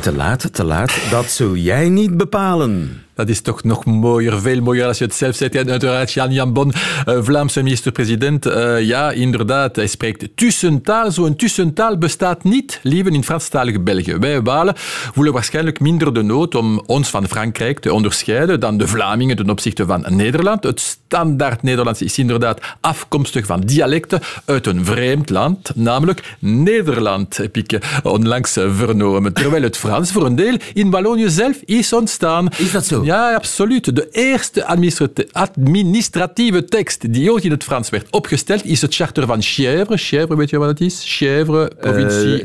Te 0.00 0.12
laat, 0.12 0.52
te 0.52 0.64
laat. 0.64 0.92
Dat 1.10 1.30
zul 1.30 1.56
jij 1.56 1.88
niet 1.88 2.16
bepalen. 2.16 3.03
Dat 3.14 3.28
is 3.28 3.40
toch 3.40 3.64
nog 3.64 3.84
mooier, 3.84 4.40
veel 4.40 4.60
mooier 4.60 4.86
als 4.86 4.98
je 4.98 5.04
het 5.04 5.14
zelf 5.14 5.36
zegt. 5.36 5.54
En 5.54 5.70
uiteraard 5.70 6.12
Jan 6.12 6.32
Jan 6.32 6.52
Bon, 6.52 6.72
uh, 7.08 7.18
Vlaamse 7.22 7.62
minister-president. 7.62 8.46
Uh, 8.46 8.82
ja, 8.82 9.10
inderdaad, 9.10 9.76
hij 9.76 9.86
spreekt 9.86 10.28
tussentaal. 10.34 11.10
Zo'n 11.10 11.36
tussentaal 11.36 11.98
bestaat 11.98 12.44
niet, 12.44 12.80
lieve 12.82 13.10
in 13.10 13.24
Franstalige 13.24 13.80
België. 13.80 14.16
Wij 14.16 14.42
Walen 14.42 14.74
voelen 14.76 15.32
waarschijnlijk 15.32 15.80
minder 15.80 16.14
de 16.14 16.22
nood 16.22 16.54
om 16.54 16.82
ons 16.86 17.08
van 17.08 17.28
Frankrijk 17.28 17.78
te 17.78 17.92
onderscheiden 17.92 18.60
dan 18.60 18.76
de 18.76 18.88
Vlamingen 18.88 19.36
ten 19.36 19.50
opzichte 19.50 19.86
van 19.86 20.04
Nederland. 20.08 20.64
Het 20.64 20.80
standaard 20.80 21.62
Nederlands 21.62 22.02
is 22.02 22.18
inderdaad 22.18 22.60
afkomstig 22.80 23.46
van 23.46 23.60
dialecten 23.60 24.20
uit 24.44 24.66
een 24.66 24.84
vreemd 24.84 25.30
land, 25.30 25.70
namelijk 25.74 26.36
Nederland, 26.38 27.36
heb 27.36 27.56
ik 27.56 27.78
onlangs 28.02 28.52
vernomen. 28.52 29.32
Terwijl 29.32 29.62
het 29.62 29.76
Frans 29.76 30.12
voor 30.12 30.26
een 30.26 30.36
deel 30.36 30.56
in 30.72 30.90
Wallonië 30.90 31.28
zelf 31.28 31.56
is 31.64 31.92
ontstaan. 31.92 32.48
Is 32.56 32.72
dat 32.72 32.86
zo? 32.86 33.03
Ja, 33.04 33.34
absoluut. 33.34 33.96
De 33.96 34.08
eerste 34.10 34.64
administratieve 35.32 36.64
tekst 36.64 37.12
die 37.12 37.32
ooit 37.32 37.44
in 37.44 37.50
het 37.50 37.64
Frans 37.64 37.90
werd 37.90 38.10
opgesteld, 38.10 38.64
is 38.64 38.80
het 38.80 38.94
charter 38.94 39.26
van 39.26 39.42
Chèvre. 39.42 39.96
Chèvre, 39.96 40.36
weet 40.36 40.50
je 40.50 40.58
wat 40.58 40.68
het 40.68 40.80
is? 40.80 41.02
Chèvre, 41.04 41.70
provincie 41.80 42.42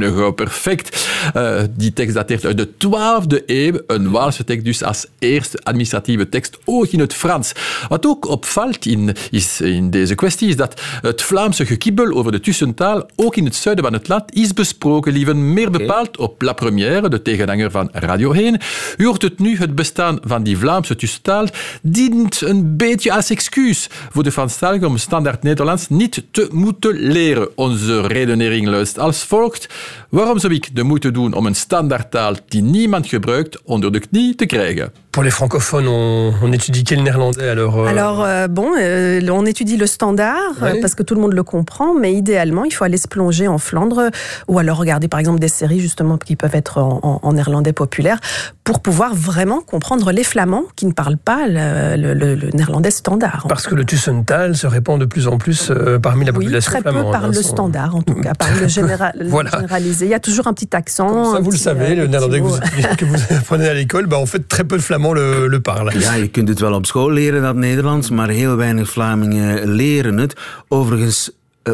uh, 0.00 0.30
Perfect. 0.34 1.08
Uh, 1.36 1.60
die 1.76 1.92
tekst 1.92 2.14
dateert 2.14 2.44
uit 2.44 2.56
de 2.56 2.68
12e 2.68 3.44
eeuw. 3.46 3.80
Een 3.86 4.10
Waalse 4.10 4.44
tekst 4.44 4.64
dus 4.64 4.82
als 4.82 5.06
eerste 5.18 5.58
administratieve 5.62 6.28
tekst 6.28 6.58
ooit 6.64 6.92
in 6.92 7.00
het 7.00 7.14
Frans. 7.14 7.52
Wat 7.88 8.06
ook 8.06 8.28
opvalt 8.28 8.86
in, 8.86 9.14
is, 9.30 9.60
in 9.60 9.90
deze 9.90 10.14
kwestie 10.14 10.48
is 10.48 10.56
dat 10.56 10.80
het 11.00 11.22
Vlaamse 11.22 11.66
gekibbel 11.66 12.14
over 12.14 12.32
de 12.32 12.40
tussentaal 12.40 13.08
ook 13.16 13.36
in 13.36 13.44
het 13.44 13.54
zuiden 13.54 13.84
van 13.84 13.92
het 13.92 14.08
land 14.08 14.34
is 14.34 14.52
besproken, 14.52 15.12
lieve. 15.12 15.34
Meer 15.34 15.70
bepaald 15.70 16.16
op 16.16 16.42
La 16.42 16.52
Première, 16.52 17.08
de 17.08 17.22
tegenhanger 17.22 17.70
van 17.70 17.88
Radio 17.92 18.32
1. 18.32 18.58
U 18.96 19.06
hoort 19.06 19.22
het 19.22 19.38
nu, 19.38 19.56
het 19.56 19.74
bestaan 19.80 20.18
van 20.22 20.42
die 20.42 20.58
Vlaamse 20.58 20.96
tussentaal 20.96 21.46
dient 21.82 22.40
een 22.40 22.76
beetje 22.76 23.12
als 23.12 23.30
excuus 23.30 23.88
voor 24.10 24.22
de 24.22 24.32
Franstaligen 24.32 24.86
om 24.86 24.96
standaard 24.96 25.42
Nederlands 25.42 25.88
niet 25.88 26.24
te 26.30 26.48
moeten 26.52 26.94
leren. 26.94 27.48
Onze 27.56 28.06
redenering 28.06 28.66
luistert 28.66 29.04
als 29.04 29.24
volgt. 29.24 29.68
Waarom 30.08 30.38
zou 30.38 30.54
ik 30.54 30.68
de 30.72 30.82
moeite 30.82 31.10
doen 31.10 31.32
om 31.32 31.46
een 31.46 31.54
standaardtaal 31.54 32.34
die 32.48 32.62
niemand 32.62 33.06
gebruikt 33.06 33.62
onder 33.62 33.92
de 33.92 34.00
knie 34.00 34.34
te 34.34 34.46
krijgen? 34.46 34.92
Pour 35.12 35.24
les 35.24 35.30
francophones, 35.30 35.88
on, 35.88 36.32
on 36.40 36.52
étudie 36.52 36.84
quel 36.84 37.02
néerlandais 37.02 37.48
alors 37.48 37.78
euh... 37.80 37.86
Alors, 37.86 38.22
euh, 38.22 38.46
bon, 38.46 38.68
euh, 38.78 39.20
on 39.30 39.44
étudie 39.44 39.76
le 39.76 39.86
standard 39.86 40.38
oui. 40.62 40.80
parce 40.80 40.94
que 40.94 41.02
tout 41.02 41.16
le 41.16 41.20
monde 41.20 41.32
le 41.32 41.42
comprend, 41.42 41.94
mais 41.94 42.14
idéalement, 42.14 42.64
il 42.64 42.72
faut 42.72 42.84
aller 42.84 42.96
se 42.96 43.08
plonger 43.08 43.48
en 43.48 43.58
Flandre 43.58 44.10
ou 44.46 44.60
alors 44.60 44.76
regarder 44.76 45.08
par 45.08 45.18
exemple 45.18 45.40
des 45.40 45.48
séries 45.48 45.80
justement 45.80 46.16
qui 46.16 46.36
peuvent 46.36 46.54
être 46.54 46.78
en, 46.78 47.00
en, 47.02 47.20
en 47.22 47.32
néerlandais 47.32 47.72
populaire 47.72 48.20
pour 48.62 48.78
pouvoir 48.78 49.16
vraiment 49.16 49.62
comprendre 49.62 50.12
les 50.12 50.22
flamands 50.22 50.62
qui 50.76 50.86
ne 50.86 50.92
parlent 50.92 51.16
pas 51.16 51.48
le, 51.48 51.96
le, 51.96 52.14
le, 52.14 52.36
le 52.36 52.50
néerlandais 52.50 52.92
standard. 52.92 53.46
Parce 53.48 53.66
que 53.66 53.74
le 53.74 53.84
Tussental 53.84 54.56
se 54.56 54.68
répand 54.68 55.00
de 55.00 55.06
plus 55.06 55.26
en 55.26 55.38
plus 55.38 55.72
euh, 55.72 55.98
parmi 55.98 56.24
la 56.24 56.32
population 56.32 56.70
oui, 56.70 56.80
très 56.80 56.88
flamande. 56.88 57.12
peu 57.12 57.18
parlent 57.18 57.34
le 57.34 57.42
standard 57.42 57.96
en 57.96 58.02
tout 58.02 58.14
cas, 58.22 58.34
parlent 58.34 58.60
le, 58.60 58.68
général, 58.68 59.26
voilà. 59.26 59.50
généralisé. 59.50 60.04
Il 60.04 60.10
y 60.10 60.14
a 60.14 60.20
toujours 60.20 60.46
un 60.46 60.52
petit 60.52 60.68
accent. 60.76 61.08
Comme 61.08 61.24
ça, 61.32 61.40
vous 61.40 61.50
petit, 61.50 61.58
le 61.58 61.62
savez, 61.64 61.94
le 61.96 62.06
néerlandais 62.06 62.38
que 62.38 62.44
vous, 62.44 62.58
que 62.96 63.04
vous 63.04 63.16
apprenez 63.36 63.68
à 63.68 63.74
l'école, 63.74 64.06
bah, 64.06 64.18
en 64.18 64.26
fait 64.26 64.46
très 64.46 64.62
peu 64.62 64.76
de 64.76 64.82
flamands 64.82 64.99
le, 65.08 65.46
le 65.48 65.60
parlent. 65.60 66.02
Ja, 66.02 66.12
je 66.12 66.28
kunt 66.28 66.48
het 66.48 66.60
wel 66.60 66.74
op 66.74 66.86
school 66.86 67.10
leren, 67.10 67.42
dat 67.42 67.54
Nederlands, 67.54 68.10
maar 68.10 68.28
heel 68.28 68.56
weinig 68.56 68.90
Vlamingen 68.90 69.68
leren 69.68 70.16
het. 70.16 70.36
Overigens, 70.68 71.30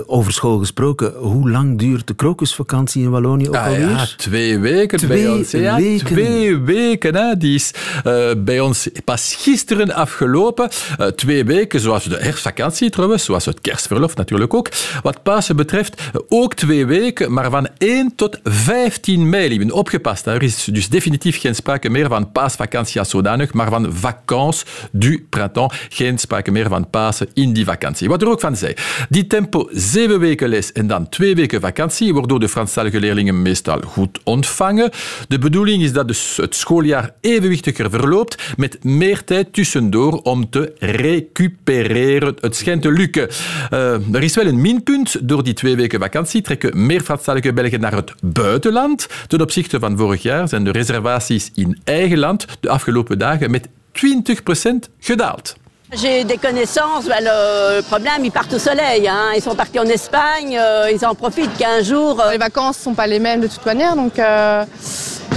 over 0.07 0.33
school 0.33 0.59
gesproken, 0.59 1.13
hoe 1.13 1.51
lang 1.51 1.79
duurt 1.79 2.07
de 2.07 2.15
krokusvakantie 2.15 3.03
in 3.03 3.11
Wallonië 3.11 3.49
ook 3.49 3.57
ah, 3.57 3.65
alweer? 3.65 3.89
Ja, 3.89 4.07
twee 4.17 4.59
weken 4.59 4.99
twee 4.99 5.23
bij 5.23 5.39
ons. 5.39 5.51
Ja, 5.51 5.77
weken. 5.77 6.07
Twee 6.07 6.59
weken. 6.59 7.15
Hè. 7.15 7.37
Die 7.37 7.55
is 7.55 7.71
uh, 8.07 8.31
bij 8.39 8.61
ons 8.61 8.89
pas 9.05 9.35
gisteren 9.39 9.95
afgelopen. 9.95 10.69
Uh, 11.01 11.07
twee 11.07 11.45
weken, 11.45 11.81
zoals 11.81 12.05
de 12.05 12.17
herfstvakantie 12.17 12.91
trouwens, 12.91 13.25
zoals 13.25 13.45
het 13.45 13.61
kerstverlof 13.61 14.17
natuurlijk 14.17 14.55
ook. 14.55 14.69
Wat 15.03 15.23
Pasen 15.23 15.57
betreft, 15.57 16.03
ook 16.29 16.55
twee 16.55 16.87
weken, 16.87 17.33
maar 17.33 17.51
van 17.51 17.69
1 17.79 18.13
tot 18.17 18.39
15 18.45 19.29
mei. 19.29 19.49
Lieven, 19.49 19.71
opgepast. 19.71 20.25
Hè. 20.25 20.35
Er 20.35 20.43
is 20.43 20.65
dus 20.65 20.89
definitief 20.89 21.41
geen 21.41 21.55
sprake 21.55 21.89
meer 21.89 22.09
van 22.09 22.33
paasvakantie 22.33 23.01
als 23.01 23.11
zodanig, 23.11 23.53
maar 23.53 23.69
van 23.69 23.93
vacances 23.93 24.65
du 24.93 25.27
printemps. 25.29 25.87
Geen 25.89 26.19
sprake 26.19 26.51
meer 26.51 26.69
van 26.69 26.91
Pasen 26.91 27.29
in 27.35 27.53
die 27.53 27.65
vakantie. 27.65 28.09
Wat 28.09 28.23
er 28.23 28.29
ook 28.29 28.41
van 28.41 28.57
zei. 28.57 28.75
Die 29.09 29.27
tempo 29.27 29.69
zeven 29.87 30.21
weken 30.21 30.49
les 30.49 30.73
en 30.73 30.87
dan 30.87 31.09
twee 31.09 31.35
weken 31.35 31.61
vakantie, 31.61 32.15
waardoor 32.15 32.41
de 32.41 32.49
Franstalige 32.49 33.01
leerlingen 33.01 33.43
meestal 33.43 33.81
goed 33.81 34.21
ontvangen. 34.25 34.91
De 35.29 35.39
bedoeling 35.39 35.83
is 35.83 35.93
dat 35.93 36.09
dus 36.09 36.37
het 36.37 36.55
schooljaar 36.55 37.15
evenwichtiger 37.21 37.91
verloopt, 37.91 38.55
met 38.57 38.85
meer 38.85 39.25
tijd 39.25 39.53
tussendoor 39.53 40.21
om 40.23 40.51
te 40.51 40.73
recupereren. 40.79 42.35
Het 42.41 42.57
schijnt 42.57 42.83
te 42.83 42.93
lukken. 42.93 43.29
Uh, 43.73 44.15
er 44.15 44.23
is 44.23 44.35
wel 44.35 44.47
een 44.47 44.61
minpunt. 44.61 45.29
Door 45.29 45.45
die 45.45 45.55
twee 45.55 45.77
weken 45.77 46.01
vakantie 46.01 46.43
trekken 46.43 46.87
meer 46.87 47.01
Franstalige 47.01 47.53
Belgen 47.53 47.81
naar 47.81 47.95
het 47.95 48.13
buitenland. 48.23 49.09
Ten 49.27 49.41
opzichte 49.41 49.79
van 49.79 49.97
vorig 49.97 50.23
jaar 50.23 50.49
zijn 50.49 50.65
de 50.65 50.71
reservaties 50.71 51.51
in 51.55 51.79
eigen 51.85 52.19
land 52.19 52.47
de 52.61 52.69
afgelopen 52.69 53.19
dagen 53.19 53.51
met 53.51 53.69
20% 53.69 53.71
gedaald. 55.01 55.57
J'ai 55.93 56.25
des 56.25 56.37
connaissances, 56.37 57.05
ben, 57.05 57.21
le 57.23 57.81
problème, 57.83 58.25
ils 58.25 58.33
partent 58.33 58.53
au 58.53 58.59
soleil. 58.59 59.07
Hein. 59.07 59.31
Ils 59.37 59.41
sont 59.41 59.55
partis 59.55 59.79
en 59.79 59.85
Espagne, 59.85 60.59
euh, 60.61 60.91
ils 60.93 61.07
en 61.07 61.15
profitent 61.15 61.57
15 61.57 61.87
jours. 61.87 62.25
Les 62.33 62.39
vacances 62.39 62.79
ne 62.79 62.83
sont 62.83 62.95
pas 62.95 63.07
les 63.07 63.21
mêmes 63.21 63.41
de 63.41 63.47
toute 63.47 63.65
manière, 63.65 63.95
donc 63.95 64.19
euh, 64.19 64.65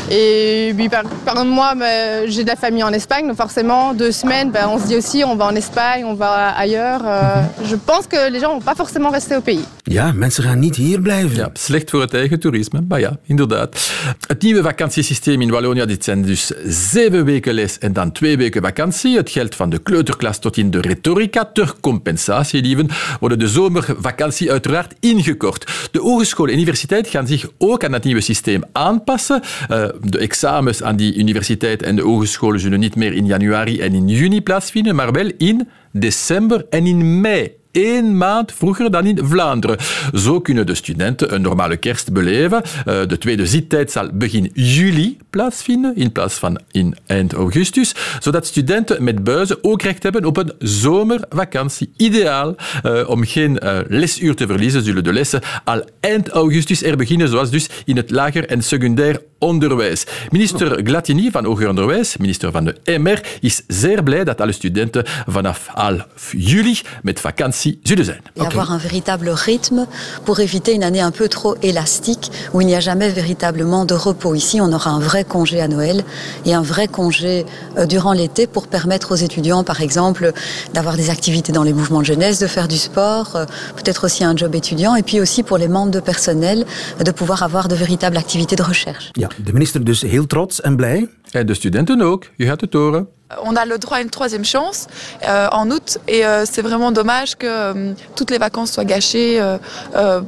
et 0.10 0.74
puis, 0.76 0.90
par, 0.90 1.04
par 1.26 1.46
moi, 1.46 1.76
ben, 1.76 2.28
j'ai 2.28 2.44
de 2.44 2.50
la 2.50 2.56
famille 2.56 2.84
en 2.84 2.94
Espagne, 2.94 3.28
donc 3.28 3.38
forcément, 3.38 3.94
deux 3.94 4.12
semaines, 4.12 4.52
ben, 4.52 4.68
on 4.68 4.80
se 4.80 4.88
dit 4.88 4.96
aussi, 4.96 5.24
on 5.24 5.36
va 5.36 5.46
en 5.46 5.56
Espagne, 5.56 6.06
on 6.06 6.16
va 6.16 6.50
ailleurs. 6.58 7.02
Uh, 7.04 7.68
je 7.70 7.76
pense 7.76 8.08
que 8.08 8.32
les 8.32 8.40
gens 8.40 8.54
vont 8.54 8.64
pas 8.64 8.76
forcément 8.76 9.12
rester 9.12 9.36
au 9.36 9.42
pays. 9.42 9.66
Ja, 9.84 10.12
mensen 10.12 10.44
gaan 10.44 10.60
niet 10.60 10.76
hier 10.76 11.02
blijven. 11.02 11.36
Ja, 11.36 11.50
slecht 11.54 11.90
voor 11.90 12.02
het 12.02 12.14
eigen 12.14 12.40
toerisme. 12.40 12.82
Maar 12.88 13.00
ja, 13.00 13.18
inderdaad. 13.24 13.92
Het 14.28 14.42
nieuwe 14.42 14.62
vakantiesysteem 14.62 15.42
in 15.42 15.50
Wallonia, 15.50 15.86
dit 15.86 16.04
zijn 16.04 16.22
dus 16.22 16.52
zeven 16.66 17.26
weken 17.26 17.54
les 17.54 17.78
en 17.78 17.94
dan 17.94 18.12
twee 18.12 18.38
weken 18.38 18.62
vakantie. 18.62 19.18
Het 19.18 19.30
geldt 19.30 19.56
van 19.56 19.70
de 19.70 19.78
kleuterklas 19.78 20.40
tot 20.40 20.58
in 20.58 20.72
de 20.72 20.82
retorica. 20.82 21.50
Ter 21.54 21.74
compensatie, 21.82 22.62
lieven, 22.62 22.88
worden 23.20 23.40
de 23.40 23.48
zomervakantie 23.48 24.52
uiteraard 24.52 24.94
ingekort. 25.00 25.90
De 25.92 26.00
hogeschool 26.00 26.48
en 26.48 26.54
universiteit 26.54 27.08
gaan 27.08 27.28
zich 27.28 27.48
ook 27.58 27.84
aan 27.84 27.94
het 27.94 28.04
nieuwe 28.04 28.22
systeem 28.22 28.64
aanpassen. 28.72 29.42
Uh, 29.70 29.86
de 30.02 30.18
examens 30.18 30.84
aan 30.84 30.96
die 30.96 31.16
universiteit 31.16 31.84
en 31.84 31.96
de 31.96 32.02
hogescholen 32.02 32.60
zullen 32.60 32.80
niet 32.80 32.96
meer 32.96 33.14
in 33.14 33.26
januari 33.26 33.80
en 33.80 33.94
in 33.94 34.08
juni 34.08 34.42
plaatsvinden, 34.42 34.96
maar 34.96 35.12
wel 35.12 35.32
in 35.38 35.68
december 35.92 36.66
en 36.70 36.86
in 36.86 37.22
mei 37.22 37.58
één 37.72 38.18
maand 38.18 38.52
vroeger 38.52 38.92
dan 38.92 39.06
in 39.06 39.20
Vlaanderen. 39.24 39.78
Zo 40.14 40.42
kunnen 40.42 40.66
de 40.66 40.76
studenten 40.76 41.34
een 41.34 41.42
normale 41.42 41.78
kerst 41.78 42.14
beleven. 42.14 42.62
Uh, 42.64 42.84
de 43.08 43.18
tweede 43.18 43.46
zittijd 43.46 43.92
zal 43.92 44.10
begin 44.14 44.52
juli 44.54 45.18
plaatsvinden 45.30 45.96
in 45.96 46.12
plaats 46.12 46.36
van 46.36 46.60
in 46.72 46.96
eind 47.06 47.34
augustus, 47.34 47.96
zodat 48.20 48.48
studenten 48.48 49.04
met 49.04 49.24
buizen 49.24 49.58
ook 49.62 49.82
recht 49.82 50.04
hebben 50.04 50.26
op 50.26 50.38
een 50.38 50.54
zomervakantie. 50.60 51.92
Ideaal. 51.98 52.56
Uh, 52.84 53.10
om 53.10 53.26
geen 53.26 53.60
uh, 53.64 53.80
lesuur 53.88 54.36
te 54.36 54.48
verliezen, 54.48 54.84
zullen 54.84 55.04
de 55.04 55.14
lessen 55.14 55.42
al 55.64 55.84
eind 56.00 56.30
augustus 56.30 56.84
er 56.84 56.98
beginnen, 56.98 57.30
zoals 57.30 57.50
dus 57.50 57.70
in 57.86 57.98
het 57.98 58.12
lager 58.12 58.48
en 58.48 58.64
secundair 58.64 59.22
onderwijs. 59.40 60.06
Minister 60.32 60.80
Glatini 60.84 61.32
van 61.32 61.46
Hoger 61.46 61.70
Onderwijs, 61.70 62.18
minister 62.18 62.52
van 62.52 62.66
de 62.66 62.98
MR, 62.98 63.22
is 63.40 63.62
zeer 63.68 64.04
blij 64.04 64.24
dat 64.24 64.42
alle 64.42 64.52
studenten 64.52 65.04
vanaf 65.28 65.68
half 65.68 66.08
juli 66.32 66.80
met 67.02 67.20
vakantie 67.20 67.80
zullen 67.84 68.06
zijn. 68.06 68.22
Okay. 68.34 68.46
avoir 68.46 68.72
un 68.72 68.80
véritable 68.80 69.34
rythme 69.34 69.86
pour 70.24 70.40
éviter 70.40 70.74
une 70.74 70.84
année 70.84 71.02
un 71.02 71.12
peu 71.12 71.28
trop 71.28 71.56
élastique 71.62 72.30
où 72.54 72.62
il 72.62 72.68
n'y 72.68 72.76
a 72.76 72.82
jamais 72.82 73.14
véritablement 73.14 73.86
de 73.86 73.96
repos. 73.96 74.36
Ici, 74.36 74.62
on 74.62 74.74
aura 74.74 74.92
un 74.92 75.00
vrai 75.00 75.24
congé 75.24 75.62
à 75.62 75.68
Noël 75.68 76.04
et 76.46 76.54
un 76.54 76.62
vrai 76.62 76.88
congé 76.88 77.46
euh, 77.78 77.86
durant 77.86 78.14
l'été 78.14 78.48
pour 78.48 78.68
permettre 78.68 79.12
aux 79.12 79.16
étudiants, 79.16 79.64
par 79.64 79.82
exemple, 79.82 80.32
d'avoir 80.74 80.96
des 80.96 81.10
activités 81.10 81.52
dans 81.52 81.64
les 81.64 81.74
mouvements 81.74 82.00
de 82.00 82.06
jeunesse, 82.06 82.40
de 82.40 82.48
faire 82.48 82.68
du 82.68 82.78
sport, 82.78 83.36
euh, 83.36 83.46
peut-être 83.76 84.06
aussi 84.06 84.24
un 84.24 84.36
job 84.36 84.56
étudiant, 84.56 84.96
et 84.96 85.04
puis 85.04 85.20
aussi 85.22 85.44
pour 85.44 85.58
les 85.58 85.68
membres 85.68 85.92
de 85.92 86.00
personnel 86.00 86.66
de 87.04 87.12
pouvoir 87.12 87.44
avoir 87.44 87.68
de 87.68 87.76
véritables 87.76 88.18
activités 88.18 88.56
de 88.56 88.64
recherche. 88.64 89.12
Ja, 89.18 89.29
de 89.38 89.54
minister 89.54 89.84
dus 89.84 90.02
heel 90.02 90.26
trots 90.26 90.62
en 90.62 90.76
blij. 90.76 91.08
En 91.32 91.46
de 91.46 91.54
studenten 91.54 92.02
ook, 92.02 92.26
je 92.36 92.46
gaat 92.46 92.62
het 92.62 92.74
horen. 92.74 93.08
On 93.44 93.56
a 93.56 93.66
le 93.66 93.78
droit 93.78 93.98
à 93.98 94.02
une 94.02 94.10
troisième 94.10 94.44
chance 94.44 94.88
euh, 95.24 95.48
en 95.52 95.70
août 95.70 96.00
et 96.08 96.26
euh, 96.26 96.46
c'est 96.52 96.64
vraiment 96.64 96.92
dommage 96.92 97.36
que 97.36 97.46
euh, 97.46 97.94
toutes 98.16 98.32
les 98.32 98.40
vacances 98.40 98.72
soient 98.72 98.86
gâchées 98.86 99.40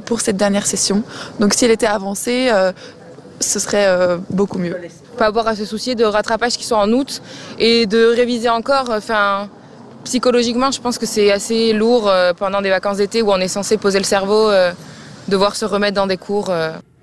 pour 0.04 0.20
cette 0.20 0.36
dernière 0.36 0.66
session. 0.66 1.02
Donc 1.40 1.54
si 1.54 1.64
elle 1.64 1.72
était 1.72 1.86
avancée, 1.86 2.50
ce 3.40 3.58
serait 3.58 4.18
beaucoup 4.30 4.58
mieux. 4.58 4.76
Pas 5.18 5.26
avoir 5.26 5.48
à 5.48 5.56
se 5.56 5.64
soucier 5.64 5.94
de 5.94 6.04
rattrapage 6.04 6.56
qui 6.56 6.64
sont 6.64 6.76
en 6.76 6.90
août 6.92 7.22
et 7.58 7.86
de 7.86 8.14
réviser 8.14 8.48
encore. 8.48 8.88
Enfin, 8.90 9.48
psychologiquement, 10.04 10.70
je 10.70 10.80
pense 10.80 10.98
que 10.98 11.06
c'est 11.06 11.32
assez 11.32 11.72
lourd 11.72 12.10
pendant 12.38 12.60
des 12.60 12.70
vacances 12.70 12.98
d'été 12.98 13.22
où 13.22 13.30
on 13.32 13.38
est 13.38 13.48
censé 13.48 13.76
poser 13.78 13.98
le 13.98 14.04
cerveau, 14.04 14.50
devoir 15.28 15.56
se 15.56 15.64
remettre 15.64 15.96
dans 15.96 16.06
des 16.06 16.18
cours. 16.18 16.52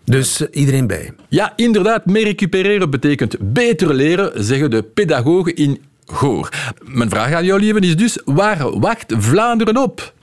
Dus 0.10 0.42
iedereen 0.52 0.88
bij. 0.88 1.14
Ja, 1.28 1.54
inderdaad, 1.56 2.06
meer 2.06 2.24
recupereren 2.24 2.90
betekent 2.90 3.36
beter 3.40 3.94
leren, 3.94 4.44
zeggen 4.44 4.70
de 4.70 4.84
pedagogen 4.84 5.56
in 5.56 5.82
Goor. 6.06 6.50
Mijn 6.84 7.10
vraag 7.10 7.34
aan 7.34 7.46
jou, 7.46 7.60
lieven, 7.60 7.82
is 7.82 7.96
dus, 7.96 8.18
waar 8.26 8.80
wacht 8.80 9.14
Vlaanderen 9.18 9.78
op? 9.78 10.14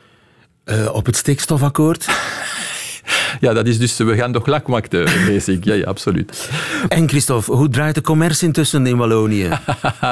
Uh, 0.65 0.95
op 0.95 1.07
het 1.07 1.17
stikstofakkoord? 1.17 2.07
Ja, 3.41 3.53
dat 3.53 3.67
is 3.67 3.79
dus, 3.79 3.97
we 3.97 4.17
gaan 4.17 4.33
toch 4.33 4.47
lakmakten, 4.47 5.09
vrees 5.09 5.49
ik. 5.49 5.65
Ja, 5.65 5.75
ja, 5.75 5.87
absoluut. 5.87 6.51
En 6.89 7.09
Christophe, 7.09 7.53
hoe 7.53 7.69
draait 7.69 7.95
de 7.95 8.01
commerce 8.01 8.45
intussen 8.45 8.87
in 8.87 8.97
Wallonië? 8.97 9.49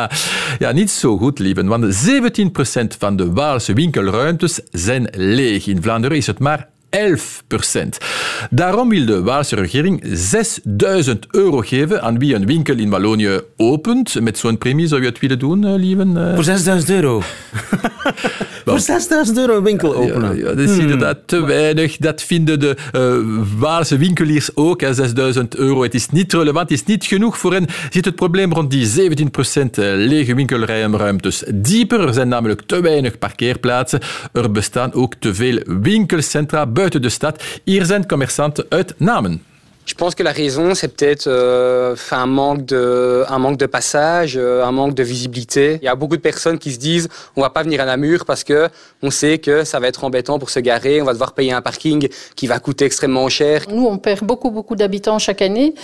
ja, 0.58 0.72
niet 0.72 0.90
zo 0.90 1.18
goed, 1.18 1.38
lieven, 1.38 1.66
want 1.66 1.84
17% 1.84 2.96
van 2.98 3.16
de 3.16 3.32
Waalse 3.32 3.72
winkelruimtes 3.72 4.60
zijn 4.70 5.08
leeg. 5.16 5.66
In 5.66 5.82
Vlaanderen 5.82 6.16
is 6.16 6.26
het 6.26 6.38
maar 6.38 6.68
11 6.73 6.73
procent. 6.73 6.73
Daarom 8.50 8.88
wil 8.88 9.06
de 9.06 9.22
Waalse 9.22 9.56
regering 9.56 10.02
6000 10.12 11.26
euro 11.30 11.58
geven 11.58 12.02
aan 12.02 12.18
wie 12.18 12.34
een 12.34 12.46
winkel 12.46 12.76
in 12.76 12.90
Wallonië 12.90 13.40
opent. 13.56 14.20
Met 14.20 14.38
zo'n 14.38 14.58
premie 14.58 14.86
zou 14.86 15.00
je 15.00 15.06
het 15.06 15.18
willen 15.18 15.38
doen, 15.38 15.64
uh, 15.64 15.74
lieven? 15.74 16.16
Uh... 16.16 16.34
Voor 16.34 16.44
6000 16.44 16.90
euro? 16.90 17.22
Voor 18.64 18.80
6000 18.80 19.38
euro 19.38 19.56
een 19.56 19.62
winkel 19.62 19.94
openen? 19.94 20.36
Ja, 20.36 20.42
ja, 20.42 20.48
dat 20.48 20.58
is 20.58 20.70
hmm. 20.70 20.80
inderdaad 20.80 21.18
te 21.26 21.44
weinig. 21.44 21.96
Dat 21.96 22.22
vinden 22.22 22.60
de 22.60 22.76
uh, 22.92 23.58
Waalse 23.58 23.96
winkeliers 23.96 24.50
ook. 24.54 24.80
Hè, 24.80 24.94
6000 24.94 25.56
euro. 25.56 25.82
Het 25.82 25.94
is 25.94 26.08
niet 26.08 26.32
relevant, 26.32 26.70
het 26.70 26.78
is 26.78 26.84
niet 26.84 27.04
genoeg 27.04 27.38
voor 27.38 27.52
hen. 27.52 27.66
Zit 27.90 28.04
het 28.04 28.14
probleem 28.14 28.52
rond 28.52 28.70
die 28.70 28.86
17 28.86 29.30
procent 29.30 29.76
lege 29.76 30.34
winkelruimtes 30.34 31.44
dieper. 31.54 32.00
Er 32.00 32.14
zijn 32.14 32.28
namelijk 32.28 32.62
te 32.66 32.80
weinig 32.80 33.18
parkeerplaatsen. 33.18 34.00
Er 34.32 34.50
bestaan 34.50 34.92
ook 34.92 35.14
te 35.18 35.34
veel 35.34 35.58
winkelcentra 35.80 36.66
buiten 36.84 37.02
de 37.02 37.08
stad. 37.08 37.42
Hier 37.64 37.84
zijn 37.84 38.06
commerçanten 38.06 38.66
uit 38.68 38.94
Namen. 38.96 39.42
Je 39.86 39.94
pense 39.94 40.14
que 40.14 40.22
la 40.22 40.32
raison, 40.32 40.74
c'est 40.74 40.88
peut-être 40.96 41.26
euh, 41.26 41.94
un, 42.10 42.26
manque 42.26 42.64
de, 42.64 43.24
un 43.28 43.38
manque 43.38 43.58
de 43.58 43.66
passage, 43.66 44.34
euh, 44.36 44.64
un 44.64 44.72
manque 44.72 44.94
de 44.94 45.02
visibilité. 45.02 45.78
Il 45.82 45.84
y 45.84 45.88
a 45.88 45.94
beaucoup 45.94 46.16
de 46.16 46.22
personnes 46.22 46.58
qui 46.58 46.72
se 46.72 46.78
disent 46.78 47.08
on 47.36 47.42
va 47.42 47.50
pas 47.50 47.62
venir 47.62 47.82
à 47.82 47.84
Namur 47.84 48.24
parce 48.24 48.44
que 48.44 48.70
on 49.02 49.10
sait 49.10 49.36
que 49.38 49.64
ça 49.64 49.80
va 49.80 49.88
être 49.88 50.02
embêtant 50.04 50.38
pour 50.38 50.48
se 50.48 50.60
garer, 50.60 51.02
on 51.02 51.04
va 51.04 51.12
devoir 51.12 51.32
payer 51.34 51.52
un 51.52 51.60
parking 51.60 52.08
qui 52.34 52.46
va 52.46 52.58
coûter 52.60 52.86
extrêmement 52.86 53.28
cher. 53.28 53.66
Nous, 53.68 53.86
on 53.86 53.98
perd 53.98 54.24
beaucoup, 54.24 54.50
beaucoup 54.50 54.74
d'habitants 54.74 55.18
chaque 55.18 55.42
année 55.42 55.74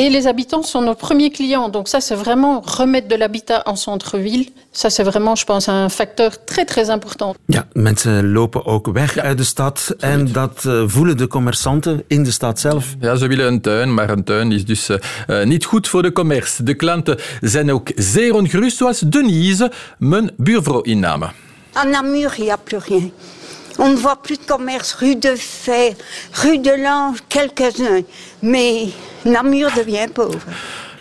et 0.00 0.08
les 0.10 0.26
habitants 0.26 0.66
sont 0.72 0.82
nos 0.88 0.94
premiers 0.94 1.32
clients. 1.38 1.68
Donc 1.68 1.88
ça, 1.88 2.00
c'est 2.00 2.18
vraiment 2.24 2.54
remettre 2.78 3.08
de 3.08 3.16
l'habitat 3.16 3.62
en 3.66 3.76
centre-ville. 3.76 4.46
Ça, 4.72 4.88
c'est 4.90 5.02
vraiment, 5.02 5.34
je 5.34 5.44
pense, 5.44 5.68
un 5.68 5.88
facteur 5.88 6.30
très, 6.44 6.64
très 6.64 6.88
important. 6.90 7.34
Ja, 7.46 7.66
mensen 7.72 8.32
lopen 8.32 8.64
ook 8.64 8.86
weg 8.92 9.14
ja. 9.14 9.22
uit 9.22 9.38
de 9.38 9.44
stad 9.44 9.94
en 9.98 10.32
dat 10.32 10.64
uh, 10.66 10.82
voelen 10.86 11.16
de 11.16 11.26
commerçanten 11.26 12.04
in 12.06 12.22
de 12.24 12.30
stad 12.30 12.60
zelf. 12.60 12.94
Ja, 13.00 13.16
ze 13.16 13.26
willen 13.26 13.46
een 13.46 13.60
tuin, 13.60 13.94
maar 13.94 14.10
een 14.10 14.24
tuin 14.24 14.52
is 14.52 14.64
dus 14.64 14.90
uh, 14.90 15.44
niet 15.44 15.64
goed 15.64 15.88
voor 15.88 16.02
de 16.02 16.12
commerce. 16.12 16.62
De 16.62 16.74
klanten 16.74 17.18
zijn 17.40 17.72
ook 17.72 17.90
zeer 17.94 18.34
ongerust, 18.34 18.76
zoals 18.76 18.98
Denise, 18.98 19.72
mijn 19.98 20.30
buurvrouw 20.36 20.80
inname. 20.80 21.30
En 21.72 21.90
Namur, 21.90 22.34
il 22.36 22.44
n'y 22.44 22.50
a 22.50 22.56
plus 22.56 22.84
rien. 22.84 23.12
On 23.78 23.90
ne 23.90 23.96
voit 23.96 24.16
plus 24.22 24.38
de 24.38 24.44
commerce. 24.46 24.96
Rue 24.98 25.16
de 25.16 25.36
Fer, 25.36 25.94
rue 26.32 26.58
de 26.58 26.76
Lange, 26.82 27.18
quelques-uns. 27.28 28.04
Mais 28.40 28.92
Namur 29.24 29.70
devient 29.74 30.08
pauvre. 30.12 30.40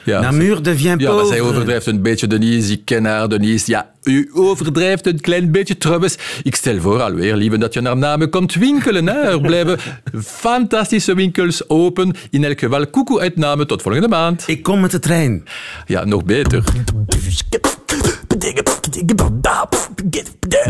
Ja, 0.04 0.22
Namur 0.22 0.62
devient 0.62 1.02
ja, 1.02 1.08
pauvre. 1.08 1.26
Ja, 1.26 1.32
zij 1.32 1.42
overdrijft 1.42 1.86
een 1.86 2.02
beetje, 2.02 2.28
Denise. 2.28 2.72
Ik 2.72 2.86
ken 2.86 3.06
haar, 3.06 3.30
Denise. 3.30 3.72
Ja, 3.72 3.92
u 4.04 4.30
overdrijft 4.34 5.08
een 5.08 5.22
klein 5.22 5.52
beetje 5.52 5.78
trouwens. 5.78 6.18
Ik 6.44 6.56
stel 6.56 6.80
voor 6.80 7.02
alweer, 7.02 7.36
lieve, 7.36 7.58
dat 7.58 7.74
je 7.74 7.82
naar 7.82 7.98
Namen 7.98 8.30
komt 8.30 8.54
winkelen. 8.54 9.08
Hè. 9.08 9.22
Er 9.22 9.42
blijven 9.42 9.80
fantastische 10.44 11.16
winkels 11.16 11.70
open. 11.70 12.16
In 12.30 12.44
elk 12.44 12.60
geval, 12.60 12.88
koekoe 12.88 13.20
uit 13.20 13.36
Namen. 13.36 13.68
Tot 13.68 13.82
volgende 13.82 14.08
maand. 14.08 14.44
Ik 14.48 14.64
kom 14.64 14.80
met 14.80 14.92
de 14.92 15.00
trein. 15.00 15.44
Ja, 15.86 16.06
nog 16.06 16.24
beter. 16.26 16.64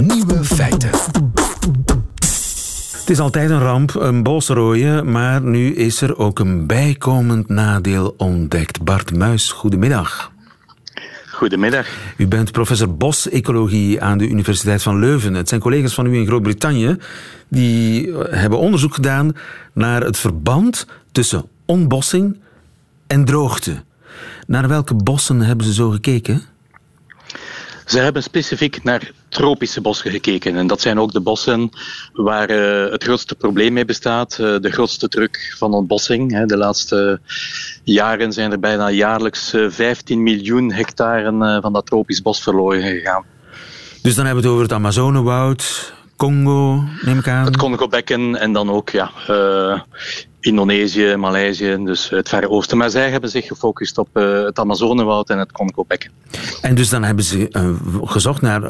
Nieuwe 0.01 0.43
feiten. 0.43 0.89
Het 3.07 3.15
is 3.15 3.21
altijd 3.21 3.49
een 3.49 3.59
ramp, 3.59 3.95
een 3.95 4.23
bosrooien, 4.23 5.11
maar 5.11 5.41
nu 5.41 5.73
is 5.75 6.01
er 6.01 6.17
ook 6.17 6.39
een 6.39 6.65
bijkomend 6.65 7.49
nadeel 7.49 8.13
ontdekt. 8.17 8.83
Bart 8.83 9.15
Muis, 9.15 9.51
goedemiddag. 9.51 10.31
Goedemiddag. 11.31 11.87
U 12.17 12.27
bent 12.27 12.51
professor 12.51 12.97
bosecologie 12.97 14.01
aan 14.01 14.17
de 14.17 14.27
Universiteit 14.27 14.81
van 14.83 14.99
Leuven. 14.99 15.33
Het 15.33 15.49
zijn 15.49 15.61
collega's 15.61 15.93
van 15.93 16.05
u 16.05 16.15
in 16.15 16.25
Groot-Brittannië 16.25 16.97
die 17.47 18.13
hebben 18.29 18.59
onderzoek 18.59 18.93
gedaan 18.93 19.35
naar 19.73 20.03
het 20.03 20.17
verband 20.17 20.87
tussen 21.11 21.45
ontbossing 21.65 22.39
en 23.07 23.25
droogte. 23.25 23.83
Naar 24.47 24.67
welke 24.67 24.93
bossen 24.93 25.41
hebben 25.41 25.65
ze 25.65 25.73
zo 25.73 25.89
gekeken? 25.89 26.41
Ze 27.87 27.99
hebben 27.99 28.23
specifiek 28.23 28.83
naar 28.83 29.11
tropische 29.29 29.81
bossen 29.81 30.11
gekeken. 30.11 30.55
En 30.55 30.67
dat 30.67 30.81
zijn 30.81 30.99
ook 30.99 31.11
de 31.11 31.19
bossen 31.19 31.69
waar 32.13 32.49
uh, 32.51 32.91
het 32.91 33.03
grootste 33.03 33.35
probleem 33.35 33.73
mee 33.73 33.85
bestaat. 33.85 34.37
Uh, 34.41 34.59
de 34.59 34.71
grootste 34.71 35.07
druk 35.07 35.55
van 35.57 35.73
ontbossing. 35.73 36.31
Hè. 36.31 36.45
De 36.45 36.57
laatste 36.57 37.19
jaren 37.83 38.33
zijn 38.33 38.51
er 38.51 38.59
bijna 38.59 38.89
jaarlijks 38.89 39.53
uh, 39.53 39.69
15 39.69 40.23
miljoen 40.23 40.71
hectare 40.71 41.59
van 41.61 41.73
dat 41.73 41.85
tropisch 41.85 42.21
bos 42.21 42.41
verloren 42.41 42.81
gegaan. 42.81 43.23
Dus 44.01 44.15
dan 44.15 44.25
hebben 44.25 44.43
we 44.43 44.49
het 44.49 44.57
over 44.57 44.69
het 44.69 44.77
Amazonewoud, 44.77 45.93
Congo, 46.17 46.83
neem 47.01 47.17
ik 47.17 47.27
aan? 47.27 47.45
Het 47.45 47.57
Congo-bekken 47.57 48.35
en 48.35 48.53
dan 48.53 48.69
ook 48.69 48.89
ja, 48.89 49.11
uh, 49.29 49.79
Indonesië, 50.39 51.15
Maleisië, 51.15 51.77
dus 51.83 52.09
het 52.09 52.29
Verre 52.29 52.49
Oosten. 52.49 52.77
Maar 52.77 52.89
zij 52.89 53.09
hebben 53.09 53.29
zich 53.29 53.47
gefocust 53.47 53.97
op 53.97 54.07
uh, 54.13 54.43
het 54.43 54.59
Amazonewoud 54.59 55.29
en 55.29 55.39
het 55.39 55.51
Congo-bekken. 55.51 56.11
En 56.61 56.75
dus 56.75 56.89
dan 56.89 57.03
hebben 57.03 57.23
ze 57.23 57.49
uh, 57.51 57.69
gezocht 58.09 58.41
naar 58.41 58.61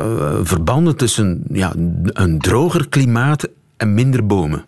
verbanden 0.44 0.96
tussen 0.96 1.44
ja, 1.52 1.74
een 2.04 2.40
droger 2.40 2.88
klimaat 2.90 3.48
en 3.78 3.94
minder 3.94 4.26
bomen. 4.26 4.66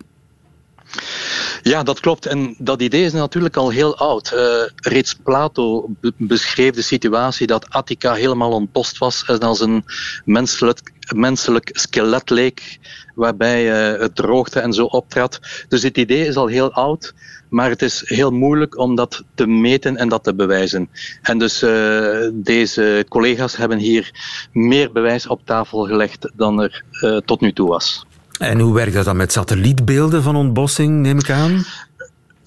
Ja, 1.61 1.83
dat 1.83 1.99
klopt. 1.99 2.25
En 2.25 2.55
dat 2.57 2.81
idee 2.81 3.03
is 3.03 3.13
natuurlijk 3.13 3.57
al 3.57 3.69
heel 3.69 3.97
oud. 3.97 4.31
Uh, 4.33 4.41
reeds 4.75 5.13
Plato 5.13 5.89
beschreef 6.17 6.73
de 6.73 6.81
situatie 6.81 7.47
dat 7.47 7.69
Attica 7.69 8.13
helemaal 8.13 8.51
ontpost 8.51 8.97
was 8.97 9.23
en 9.25 9.39
als 9.39 9.59
een 9.59 9.85
menselijk, 10.25 10.91
menselijk 11.15 11.69
skelet 11.71 12.29
leek, 12.29 12.79
waarbij 13.15 13.91
uh, 13.93 14.01
het 14.01 14.15
droogte 14.15 14.59
en 14.59 14.73
zo 14.73 14.85
optrad. 14.85 15.39
Dus 15.67 15.81
dit 15.81 15.97
idee 15.97 16.25
is 16.25 16.35
al 16.35 16.47
heel 16.47 16.71
oud. 16.73 17.13
Maar 17.49 17.69
het 17.69 17.81
is 17.81 18.03
heel 18.05 18.31
moeilijk 18.31 18.77
om 18.77 18.95
dat 18.95 19.23
te 19.35 19.47
meten 19.47 19.97
en 19.97 20.09
dat 20.09 20.23
te 20.23 20.35
bewijzen. 20.35 20.89
En 21.21 21.37
dus 21.37 21.63
uh, 21.63 22.29
deze 22.33 23.05
collega's 23.09 23.55
hebben 23.55 23.77
hier 23.77 24.11
meer 24.53 24.91
bewijs 24.91 25.27
op 25.27 25.41
tafel 25.45 25.85
gelegd 25.85 26.31
dan 26.35 26.61
er 26.61 26.83
uh, 26.91 27.17
tot 27.17 27.41
nu 27.41 27.53
toe 27.53 27.67
was. 27.67 28.05
En 28.39 28.59
hoe 28.59 28.73
werkt 28.73 28.93
dat 28.93 29.05
dan 29.05 29.17
met 29.17 29.31
satellietbeelden 29.31 30.23
van 30.23 30.35
ontbossing, 30.35 31.01
neem 31.01 31.19
ik 31.19 31.29
aan? 31.29 31.65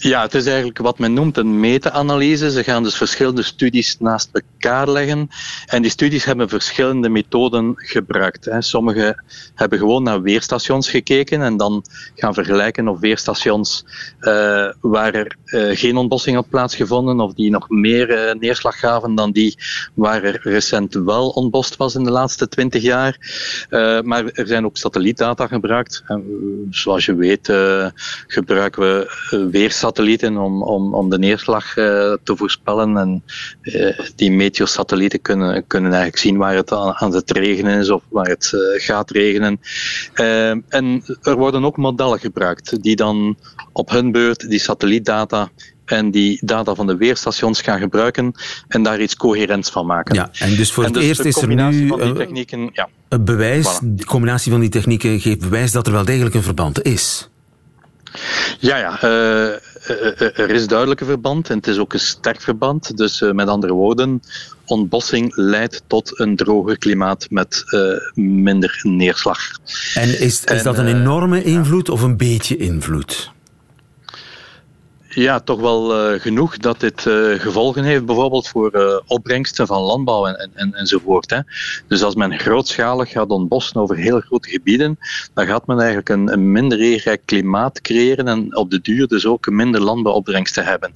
Ja, 0.02 0.22
het 0.22 0.34
is 0.34 0.46
eigenlijk 0.46 0.78
wat 0.78 0.98
men 0.98 1.12
noemt 1.12 1.36
een 1.36 1.60
meta-analyse. 1.60 2.50
Ze 2.50 2.64
gaan 2.64 2.82
dus 2.82 2.96
verschillende 2.96 3.42
studies 3.42 3.96
naast 3.98 4.30
elkaar 4.32 4.88
leggen. 4.88 5.28
En 5.66 5.82
die 5.82 5.90
studies 5.90 6.24
hebben 6.24 6.48
verschillende 6.48 7.08
methoden 7.08 7.72
gebruikt. 7.76 8.48
Sommige 8.58 9.22
hebben 9.54 9.78
gewoon 9.78 10.02
naar 10.02 10.22
weerstations 10.22 10.90
gekeken 10.90 11.42
en 11.42 11.56
dan 11.56 11.84
gaan 12.14 12.34
vergelijken 12.34 12.88
of 12.88 13.00
weerstations 13.00 13.84
uh, 14.20 14.68
waar 14.80 15.14
er 15.14 15.36
uh, 15.44 15.76
geen 15.76 15.96
ontbossing 15.96 16.36
had 16.36 16.48
plaatsgevonden 16.48 17.20
of 17.20 17.34
die 17.34 17.50
nog 17.50 17.68
meer 17.68 18.10
uh, 18.10 18.34
neerslag 18.40 18.78
gaven 18.78 19.14
dan 19.14 19.32
die 19.32 19.58
waar 19.94 20.22
er 20.22 20.40
recent 20.42 20.94
wel 20.94 21.28
ontbost 21.28 21.76
was 21.76 21.94
in 21.94 22.04
de 22.04 22.10
laatste 22.10 22.48
twintig 22.48 22.82
jaar. 22.82 23.16
maar 24.04 24.24
er 24.24 24.46
zijn 24.46 24.64
ook 24.64 24.76
satellietdata 24.76 25.46
gebruikt. 25.46 26.02
En, 26.06 26.24
zoals 26.70 27.04
je 27.04 27.14
weet 27.14 27.52
gebruiken 28.26 28.82
we 28.82 29.48
weersatellieten 29.50 29.91
satellieten 29.92 30.36
om, 30.36 30.62
om, 30.62 30.94
om 30.94 31.10
de 31.10 31.18
neerslag 31.18 31.76
uh, 31.76 31.84
te 32.22 32.36
voorspellen. 32.36 32.96
En 32.96 33.22
uh, 33.62 33.98
die 34.16 34.30
meteosatellieten 34.30 35.20
kunnen, 35.20 35.66
kunnen 35.66 35.90
eigenlijk 35.90 36.22
zien 36.22 36.36
waar 36.36 36.54
het 36.54 36.72
aan, 36.72 36.94
aan 36.94 37.14
het 37.14 37.30
regenen 37.30 37.78
is 37.78 37.90
of 37.90 38.02
waar 38.08 38.28
het 38.28 38.52
uh, 38.54 38.60
gaat 38.82 39.10
regenen. 39.10 39.60
en 40.68 41.02
er 41.22 41.36
worden 41.36 41.64
ook 41.64 41.76
modellen 41.76 42.18
gebruikt 42.18 42.82
die 42.82 42.96
dan 42.96 43.36
op 43.72 43.90
hun 43.90 44.12
beurt 44.12 44.48
die 44.48 44.58
satellietdata 44.58 45.50
en 45.84 46.10
die 46.10 46.38
data 46.44 46.74
van 46.74 46.86
de 46.86 46.96
weerstations 46.96 47.60
gaan 47.60 47.78
gebruiken 47.78 48.32
en 48.68 48.82
daar 48.82 49.00
iets 49.00 49.16
coherents 49.16 49.70
van 49.70 49.86
maken. 49.86 50.14
Ja, 50.14 50.30
en 50.38 50.56
dus 50.56 50.72
voor 50.72 50.84
het 50.84 50.94
dus 50.94 51.04
eerst 51.04 51.24
is 51.24 51.42
er 51.42 51.48
nu 51.48 52.14
technieken, 52.14 52.70
ja. 52.72 52.88
een 53.08 53.24
bewijs, 53.24 53.66
voilà. 53.66 53.86
de 53.86 54.04
combinatie 54.04 54.50
van 54.50 54.60
die 54.60 54.68
technieken 54.68 55.20
geeft 55.20 55.40
bewijs 55.40 55.72
dat 55.72 55.86
er 55.86 55.92
wel 55.92 56.04
degelijk 56.04 56.34
een 56.34 56.42
verband 56.42 56.82
is. 56.82 57.30
Ja, 58.58 58.76
ja. 58.76 59.02
Uh, 59.04 59.56
er 59.86 60.50
is 60.50 60.66
duidelijk 60.66 61.00
een 61.00 61.06
verband 61.06 61.50
en 61.50 61.56
het 61.56 61.66
is 61.66 61.78
ook 61.78 61.92
een 61.92 62.00
sterk 62.00 62.40
verband. 62.40 62.96
Dus 62.96 63.20
met 63.32 63.48
andere 63.48 63.72
woorden, 63.72 64.22
ontbossing 64.64 65.36
leidt 65.36 65.82
tot 65.86 66.20
een 66.20 66.36
droger 66.36 66.78
klimaat 66.78 67.26
met 67.30 67.64
minder 68.14 68.80
neerslag. 68.82 69.38
En 69.94 70.20
is, 70.20 70.44
is 70.44 70.62
dat 70.62 70.78
een 70.78 70.86
enorme 70.86 71.42
invloed 71.42 71.88
of 71.88 72.02
een 72.02 72.16
beetje 72.16 72.56
invloed? 72.56 73.32
Ja, 75.14 75.40
toch 75.40 75.60
wel 75.60 76.12
uh, 76.12 76.20
genoeg 76.20 76.56
dat 76.56 76.80
dit 76.80 77.04
uh, 77.04 77.40
gevolgen 77.40 77.84
heeft, 77.84 78.06
bijvoorbeeld 78.06 78.48
voor 78.48 78.76
uh, 78.76 78.98
opbrengsten 79.06 79.66
van 79.66 79.82
landbouw 79.82 80.26
en, 80.26 80.50
en, 80.54 80.74
enzovoort. 80.74 81.30
Hè. 81.30 81.38
Dus 81.86 82.02
als 82.02 82.14
men 82.14 82.38
grootschalig 82.38 83.10
gaat 83.10 83.28
ontbossen 83.28 83.80
over 83.80 83.96
heel 83.96 84.20
grote 84.20 84.48
gebieden, 84.48 84.98
dan 85.34 85.46
gaat 85.46 85.66
men 85.66 85.78
eigenlijk 85.78 86.08
een, 86.08 86.32
een 86.32 86.52
minder 86.52 86.78
regenrijk 86.78 87.22
klimaat 87.24 87.80
creëren 87.80 88.28
en 88.28 88.56
op 88.56 88.70
de 88.70 88.80
duur 88.80 89.06
dus 89.06 89.26
ook 89.26 89.50
minder 89.50 89.80
landbouwopbrengsten 89.80 90.64
hebben. 90.64 90.90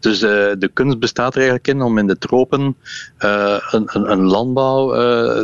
Dus 0.00 0.18
de 0.18 0.70
kunst 0.72 0.98
bestaat 0.98 1.32
er 1.32 1.38
eigenlijk 1.38 1.68
in 1.68 1.82
om 1.82 1.98
in 1.98 2.06
de 2.06 2.18
tropen 2.18 2.76
een, 3.18 3.88
een, 3.92 4.10
een, 4.10 4.24
landbouw 4.24 4.88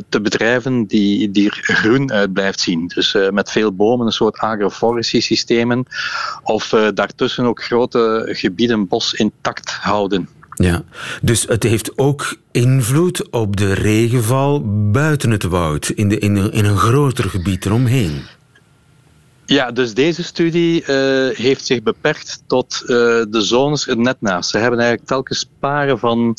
te 0.08 0.20
bedrijven 0.20 0.84
die, 0.84 1.30
die 1.30 1.46
er 1.50 1.58
groen 1.62 2.12
uit 2.12 2.32
blijft 2.32 2.60
zien. 2.60 2.86
Dus 2.86 3.16
met 3.30 3.50
veel 3.50 3.72
bomen, 3.72 4.06
een 4.06 4.12
soort 4.12 4.38
agroforestry 4.38 5.20
systemen, 5.20 5.86
of 6.42 6.68
daartussen 6.94 7.44
ook 7.44 7.62
grote 7.62 8.15
gebieden 8.24 8.88
bos 8.88 9.14
intact 9.14 9.70
houden. 9.70 10.28
Ja, 10.54 10.82
dus 11.22 11.46
het 11.48 11.62
heeft 11.62 11.98
ook 11.98 12.36
invloed 12.50 13.30
op 13.30 13.56
de 13.56 13.72
regenval 13.72 14.62
buiten 14.90 15.30
het 15.30 15.42
woud, 15.42 15.88
in, 15.88 16.08
de, 16.08 16.18
in, 16.18 16.52
in 16.52 16.64
een 16.64 16.76
groter 16.76 17.30
gebied 17.30 17.66
eromheen. 17.66 18.22
Ja, 19.46 19.70
dus 19.72 19.94
deze 19.94 20.22
studie 20.22 20.80
uh, 20.80 20.86
heeft 21.36 21.66
zich 21.66 21.82
beperkt 21.82 22.42
tot 22.46 22.80
uh, 22.82 22.88
de 22.88 23.40
zones 23.40 23.86
er 23.88 23.98
net 23.98 24.16
naast. 24.20 24.50
Ze 24.50 24.58
hebben 24.58 24.78
eigenlijk 24.78 25.08
telkens 25.08 25.48
paren 25.58 25.98
van 25.98 26.36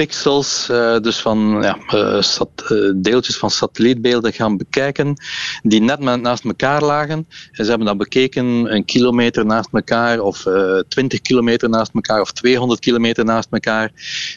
pixels, 0.00 0.68
uh, 0.70 0.98
dus 0.98 1.20
van 1.20 1.58
ja, 1.62 1.76
sat, 2.22 2.48
uh, 2.68 2.92
deeltjes 2.96 3.36
van 3.36 3.50
satellietbeelden 3.50 4.32
gaan 4.32 4.56
bekijken, 4.56 5.16
die 5.62 5.80
net 5.80 5.98
naast 5.98 6.44
elkaar 6.44 6.82
lagen. 6.82 7.26
En 7.52 7.64
ze 7.64 7.68
hebben 7.68 7.86
dat 7.86 7.98
bekeken 7.98 8.74
een 8.74 8.84
kilometer 8.84 9.46
naast 9.46 9.68
elkaar, 9.72 10.20
of 10.20 10.46
20 10.88 11.20
kilometer 11.20 11.68
naast 11.68 11.90
elkaar, 11.94 12.20
of 12.20 12.32
200 12.32 12.80
kilometer 12.80 13.24
naast 13.24 13.48
elkaar. 13.50 13.92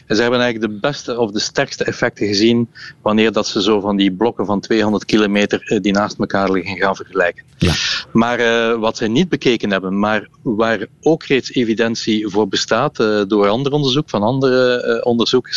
En 0.06 0.16
ze 0.16 0.22
hebben 0.22 0.40
eigenlijk 0.40 0.72
de 0.72 0.78
beste 0.88 1.18
of 1.18 1.30
de 1.30 1.40
sterkste 1.40 1.84
effecten 1.84 2.26
gezien 2.26 2.68
wanneer 3.02 3.32
dat 3.32 3.46
ze 3.46 3.62
zo 3.62 3.80
van 3.80 3.96
die 3.96 4.12
blokken 4.12 4.46
van 4.46 4.60
200 4.60 5.04
kilometer 5.04 5.78
die 5.82 5.92
naast 5.92 6.18
elkaar 6.18 6.50
liggen 6.50 6.76
gaan 6.76 6.96
vergelijken. 6.96 7.44
Ja. 7.58 7.74
Maar 8.12 8.38
wat 8.78 8.96
zij 8.96 9.08
niet 9.08 9.28
bekeken 9.28 9.70
hebben, 9.70 9.98
maar 9.98 10.28
waar 10.42 10.86
ook 11.00 11.24
reeds 11.24 11.52
evidentie 11.52 12.28
voor 12.28 12.48
bestaat 12.48 12.96
door 13.28 13.48
ander 13.48 13.72
onderzoek 13.72 14.10
van 14.10 14.22
andere 14.22 15.00
onderzoekers, 15.04 15.53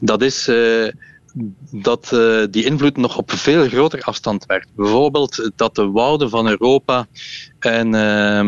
dat 0.00 0.22
is 0.22 0.48
uh, 0.48 0.88
dat 1.70 2.10
uh, 2.14 2.44
die 2.50 2.64
invloed 2.64 2.96
nog 2.96 3.16
op 3.16 3.30
veel 3.30 3.68
groter 3.68 4.00
afstand 4.02 4.46
werkt. 4.46 4.68
Bijvoorbeeld 4.76 5.50
dat 5.56 5.74
de 5.74 5.90
wouden 5.90 6.30
van 6.30 6.48
Europa 6.48 7.06
en 7.58 7.94
uh, 7.94 8.40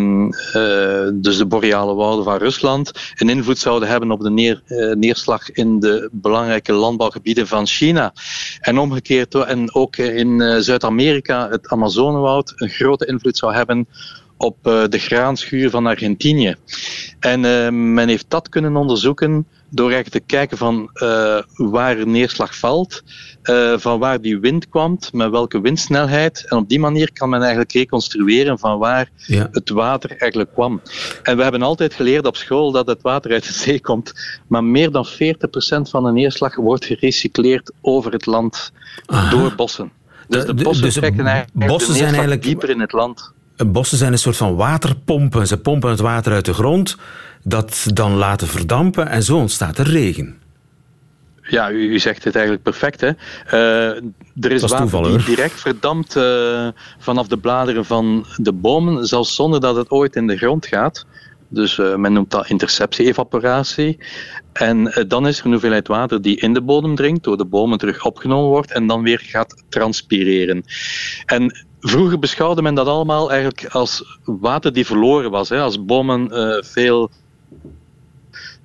uh, 0.62 1.10
dus 1.14 1.36
de 1.36 1.46
boreale 1.46 1.94
wouden 1.94 2.24
van 2.24 2.36
Rusland 2.36 2.92
een 3.14 3.28
invloed 3.28 3.58
zouden 3.58 3.88
hebben 3.88 4.10
op 4.10 4.20
de 4.20 4.30
neer, 4.30 4.62
neerslag 4.94 5.50
in 5.50 5.80
de 5.80 6.08
belangrijke 6.12 6.72
landbouwgebieden 6.72 7.46
van 7.46 7.66
China. 7.66 8.12
En 8.60 8.78
omgekeerd, 8.78 9.34
en 9.34 9.74
ook 9.74 9.96
in 9.96 10.62
Zuid-Amerika 10.62 11.48
het 11.48 11.68
Amazonewoud 11.68 12.52
een 12.56 12.68
grote 12.68 13.06
invloed 13.06 13.36
zou 13.36 13.54
hebben 13.54 13.86
op 14.36 14.56
de 14.62 14.98
graanschuur 14.98 15.70
van 15.70 15.86
Argentinië. 15.86 16.56
En 17.20 17.40
men 17.94 18.08
heeft 18.08 18.26
dat 18.28 18.48
kunnen 18.48 18.76
onderzoeken 18.76 19.46
door 19.74 19.90
eigenlijk 19.92 20.24
te 20.24 20.34
kijken 20.36 20.58
van 20.58 20.90
uh, 20.94 21.38
waar 21.56 22.06
neerslag 22.06 22.56
valt, 22.56 23.02
uh, 23.42 23.78
van 23.78 23.98
waar 23.98 24.20
die 24.20 24.38
wind 24.38 24.68
kwam, 24.68 24.98
met 25.12 25.30
welke 25.30 25.60
windsnelheid. 25.60 26.44
En 26.48 26.56
op 26.56 26.68
die 26.68 26.78
manier 26.78 27.12
kan 27.12 27.28
men 27.28 27.40
eigenlijk 27.40 27.72
reconstrueren 27.72 28.58
van 28.58 28.78
waar 28.78 29.10
ja. 29.16 29.48
het 29.52 29.70
water 29.70 30.16
eigenlijk 30.16 30.52
kwam. 30.52 30.80
En 31.22 31.36
we 31.36 31.42
hebben 31.42 31.62
altijd 31.62 31.94
geleerd 31.94 32.26
op 32.26 32.36
school 32.36 32.72
dat 32.72 32.86
het 32.86 33.02
water 33.02 33.32
uit 33.32 33.46
de 33.46 33.52
zee 33.52 33.80
komt, 33.80 34.12
maar 34.46 34.64
meer 34.64 34.90
dan 34.90 35.06
40% 35.06 35.10
van 35.82 36.04
de 36.04 36.12
neerslag 36.12 36.54
wordt 36.54 36.84
gerecycleerd 36.84 37.72
over 37.80 38.12
het 38.12 38.26
land 38.26 38.72
Aha. 39.06 39.30
door 39.30 39.54
bossen. 39.54 39.92
Dus 40.28 40.44
de 40.44 40.54
bossen 40.54 40.84
dus 40.84 40.94
trekken 40.94 41.26
eigenlijk 41.26 41.68
bossen 41.68 41.92
de 41.92 41.98
zijn 41.98 42.12
eigenlijk 42.12 42.42
dieper 42.42 42.70
in 42.70 42.80
het 42.80 42.92
land. 42.92 43.32
Bossen 43.66 43.98
zijn 43.98 44.12
een 44.12 44.18
soort 44.18 44.36
van 44.36 44.54
waterpompen. 44.54 45.46
Ze 45.46 45.58
pompen 45.58 45.90
het 45.90 46.00
water 46.00 46.32
uit 46.32 46.44
de 46.44 46.54
grond 46.54 46.96
dat 47.42 47.86
dan 47.94 48.14
laten 48.14 48.48
verdampen 48.48 49.08
en 49.08 49.22
zo 49.22 49.36
ontstaat 49.36 49.78
er 49.78 49.86
regen. 49.86 50.40
Ja, 51.42 51.70
u, 51.70 51.92
u 51.92 51.98
zegt 51.98 52.24
het 52.24 52.34
eigenlijk 52.34 52.64
perfect. 52.64 53.00
Hè? 53.00 53.10
Uh, 53.46 54.02
er 54.40 54.50
is, 54.50 54.62
is 54.62 54.70
water 54.70 54.78
toeval, 54.78 55.02
die 55.02 55.24
direct 55.24 55.60
verdampt 55.60 56.16
uh, 56.16 56.68
vanaf 56.98 57.26
de 57.26 57.36
bladeren 57.36 57.84
van 57.84 58.26
de 58.36 58.52
bomen, 58.52 59.06
zelfs 59.06 59.34
zonder 59.34 59.60
dat 59.60 59.76
het 59.76 59.90
ooit 59.90 60.16
in 60.16 60.26
de 60.26 60.36
grond 60.36 60.66
gaat. 60.66 61.06
Dus 61.48 61.76
men 61.76 62.12
noemt 62.12 62.30
dat 62.30 62.48
interceptie-evaporatie. 62.48 63.98
En 64.52 65.04
dan 65.08 65.26
is 65.26 65.38
er 65.38 65.44
een 65.44 65.50
hoeveelheid 65.50 65.88
water 65.88 66.22
die 66.22 66.36
in 66.36 66.54
de 66.54 66.60
bodem 66.60 66.94
dringt, 66.94 67.24
door 67.24 67.36
de 67.36 67.44
bomen 67.44 67.78
terug 67.78 68.04
opgenomen 68.04 68.48
wordt 68.48 68.72
en 68.72 68.86
dan 68.86 69.02
weer 69.02 69.20
gaat 69.24 69.62
transpireren. 69.68 70.64
En 71.26 71.64
vroeger 71.80 72.18
beschouwde 72.18 72.62
men 72.62 72.74
dat 72.74 72.86
allemaal 72.86 73.30
eigenlijk 73.30 73.66
als 73.66 74.18
water 74.24 74.72
die 74.72 74.86
verloren 74.86 75.30
was. 75.30 75.48
Hè. 75.48 75.60
Als 75.60 75.84
bomen 75.84 76.30
veel 76.64 77.10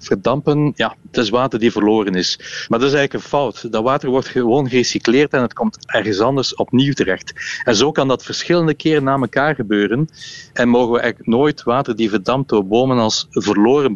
verdampen, 0.08 0.72
ja, 0.76 0.96
het 1.08 1.18
is 1.18 1.30
water 1.30 1.60
die 1.60 1.72
verloren 1.72 2.16
is. 2.16 2.40
Maar 2.68 2.80
dat 2.80 2.88
is 2.88 2.94
eigenlijk 2.94 3.14
een 3.14 3.30
fout. 3.30 3.72
Dat 3.72 3.84
water 3.84 4.10
wordt 4.10 4.28
gewoon 4.28 4.70
gerecycleerd 4.70 5.32
en 5.32 5.42
het 5.42 5.54
komt 5.54 5.78
ergens 5.86 6.20
anders 6.20 6.56
opnieuw 6.56 6.94
terecht. 6.94 7.34
En 7.64 7.76
zo 7.76 7.92
kan 7.92 8.08
dat 8.08 8.24
verschillende 8.24 8.74
keren 8.74 9.04
na 9.04 9.18
elkaar 9.18 9.56
gebeuren. 9.56 10.10
En 10.54 10.70
mogen 10.70 10.92
we 10.92 11.00
eigenlijk 11.00 11.30
nooit 11.30 11.64
water 11.64 11.96
die 11.96 12.10
verdampt 12.10 12.50
door 12.50 12.68
bomen 12.68 12.98
als 12.98 13.28
verloren 13.30 13.94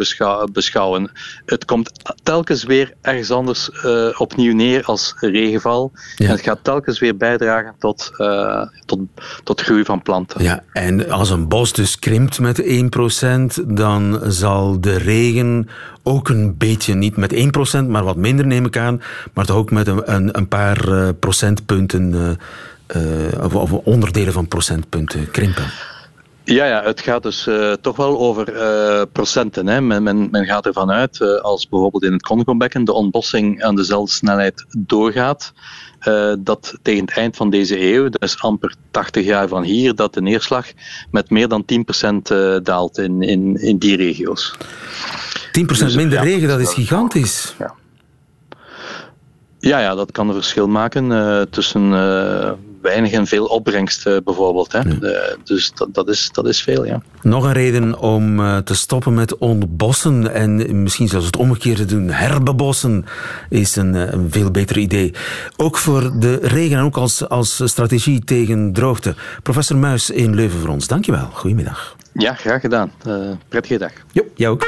beschouwen. 0.51 1.11
Het 1.45 1.65
komt 1.65 1.91
telkens 2.23 2.63
weer 2.63 2.93
ergens 3.01 3.31
anders 3.31 3.69
uh, 3.85 4.07
opnieuw 4.17 4.55
neer 4.55 4.83
als 4.83 5.15
regenval. 5.19 5.91
En 6.17 6.29
het 6.29 6.41
gaat 6.41 6.63
telkens 6.63 6.99
weer 6.99 7.17
bijdragen 7.17 7.75
tot, 7.79 8.11
uh, 8.17 8.61
tot, 8.85 8.99
tot 9.43 9.61
groei 9.61 9.83
van 9.83 10.01
planten. 10.01 10.43
Ja, 10.43 10.63
en 10.73 11.09
als 11.09 11.29
een 11.29 11.47
bos 11.47 11.73
dus 11.73 11.99
krimpt 11.99 12.39
met 12.39 12.61
1%, 12.63 13.67
dan 13.67 14.19
zal 14.23 14.81
de 14.81 14.97
regen 14.97 15.69
ook 16.03 16.29
een 16.29 16.57
beetje, 16.57 16.93
niet 16.93 17.17
met 17.17 17.33
1%, 17.83 17.87
maar 17.87 18.03
wat 18.03 18.15
minder 18.15 18.47
neem 18.47 18.65
ik 18.65 18.77
aan, 18.77 19.01
maar 19.33 19.45
toch 19.45 19.57
ook 19.57 19.71
met 19.71 19.87
een, 19.87 20.37
een, 20.37 20.47
paar 20.47 20.87
uh, 20.87 21.09
procentpunten, 21.19 22.37
uh, 22.95 23.43
of, 23.43 23.55
of, 23.55 23.71
onderdelen 23.71 24.33
van 24.33 24.47
procentpunten 24.47 25.31
krimpen. 25.31 25.63
Ja, 26.43 26.65
ja, 26.65 26.83
het 26.83 27.01
gaat 27.01 27.23
dus 27.23 27.47
toch 27.81 27.95
wel 27.95 28.19
over 28.19 28.45
procenten. 29.07 29.67
Hè. 29.67 29.81
Men, 29.81 30.03
men, 30.03 30.45
gaat 30.45 30.65
ervan 30.65 30.91
uit, 30.91 31.41
als 31.41 31.69
bijvoorbeeld 31.69 32.03
in 32.03 32.13
het 32.13 32.21
Congo-bekken 32.21 32.83
de 32.83 32.93
ontbossing 32.93 33.63
aan 33.63 33.75
dezelfde 33.75 34.11
snelheid 34.11 34.65
doorgaat, 34.77 35.53
dat 36.39 36.77
tegen 36.81 37.01
het 37.05 37.15
eind 37.15 37.35
van 37.35 37.49
deze 37.49 37.93
eeuw, 37.93 38.09
is 38.19 38.41
amper 38.41 38.75
80 38.91 39.25
jaar 39.25 39.47
van 39.47 39.63
hier, 39.63 39.95
dat 39.95 40.13
de 40.13 40.21
neerslag 40.21 40.67
met 41.11 41.29
meer 41.29 41.47
dan 41.47 41.65
10% 41.65 42.61
daalt 42.63 42.97
in, 42.97 43.21
in, 43.21 43.55
in 43.55 43.77
die 43.77 43.95
regio's. 43.95 44.57
10% 45.59 45.63
dus, 45.65 45.95
minder 45.95 46.17
ja, 46.17 46.23
regen, 46.23 46.47
dat 46.47 46.59
is 46.59 46.73
gigantisch. 46.73 47.55
Ja. 47.59 47.73
Ja, 49.61 49.79
ja, 49.79 49.95
dat 49.95 50.11
kan 50.11 50.27
een 50.27 50.33
verschil 50.33 50.67
maken 50.67 51.11
uh, 51.11 51.41
tussen 51.41 51.91
uh, 51.91 52.51
weinig 52.81 53.11
en 53.11 53.27
veel 53.27 53.45
opbrengst 53.45 54.07
uh, 54.07 54.17
bijvoorbeeld. 54.23 54.71
Hè. 54.71 54.79
Ja. 54.79 55.35
dus 55.43 55.71
dat, 55.73 55.93
dat, 55.93 56.09
is, 56.09 56.29
dat 56.31 56.47
is 56.47 56.61
veel, 56.61 56.85
ja. 56.85 57.01
Nog 57.21 57.43
een 57.43 57.53
reden 57.53 57.99
om 57.99 58.37
te 58.63 58.75
stoppen 58.75 59.13
met 59.13 59.37
ontbossen 59.37 60.33
en 60.33 60.83
misschien 60.83 61.07
zelfs 61.07 61.25
het 61.25 61.37
omgekeerde 61.37 61.85
doen. 61.85 62.09
Herbebossen 62.09 63.05
is 63.49 63.75
een, 63.75 63.93
een, 63.93 64.31
veel 64.31 64.51
beter 64.51 64.77
idee. 64.77 65.13
Ook 65.57 65.77
voor 65.77 66.19
de 66.19 66.39
regen 66.41 66.77
en 66.77 66.83
ook 66.83 66.97
als, 66.97 67.29
als 67.29 67.61
strategie 67.65 68.23
tegen 68.23 68.73
droogte. 68.73 69.15
Professor 69.43 69.77
Muis 69.77 70.09
in 70.09 70.35
Leuven 70.35 70.59
voor 70.59 70.69
ons, 70.69 70.87
dankjewel. 70.87 71.29
Goedemiddag. 71.33 71.95
Ja, 72.13 72.33
graag 72.33 72.61
gedaan. 72.61 72.91
prettige 73.49 73.77
dag. 73.77 73.91
Jo, 74.11 74.23
jij 74.35 74.49
ook. 74.49 74.67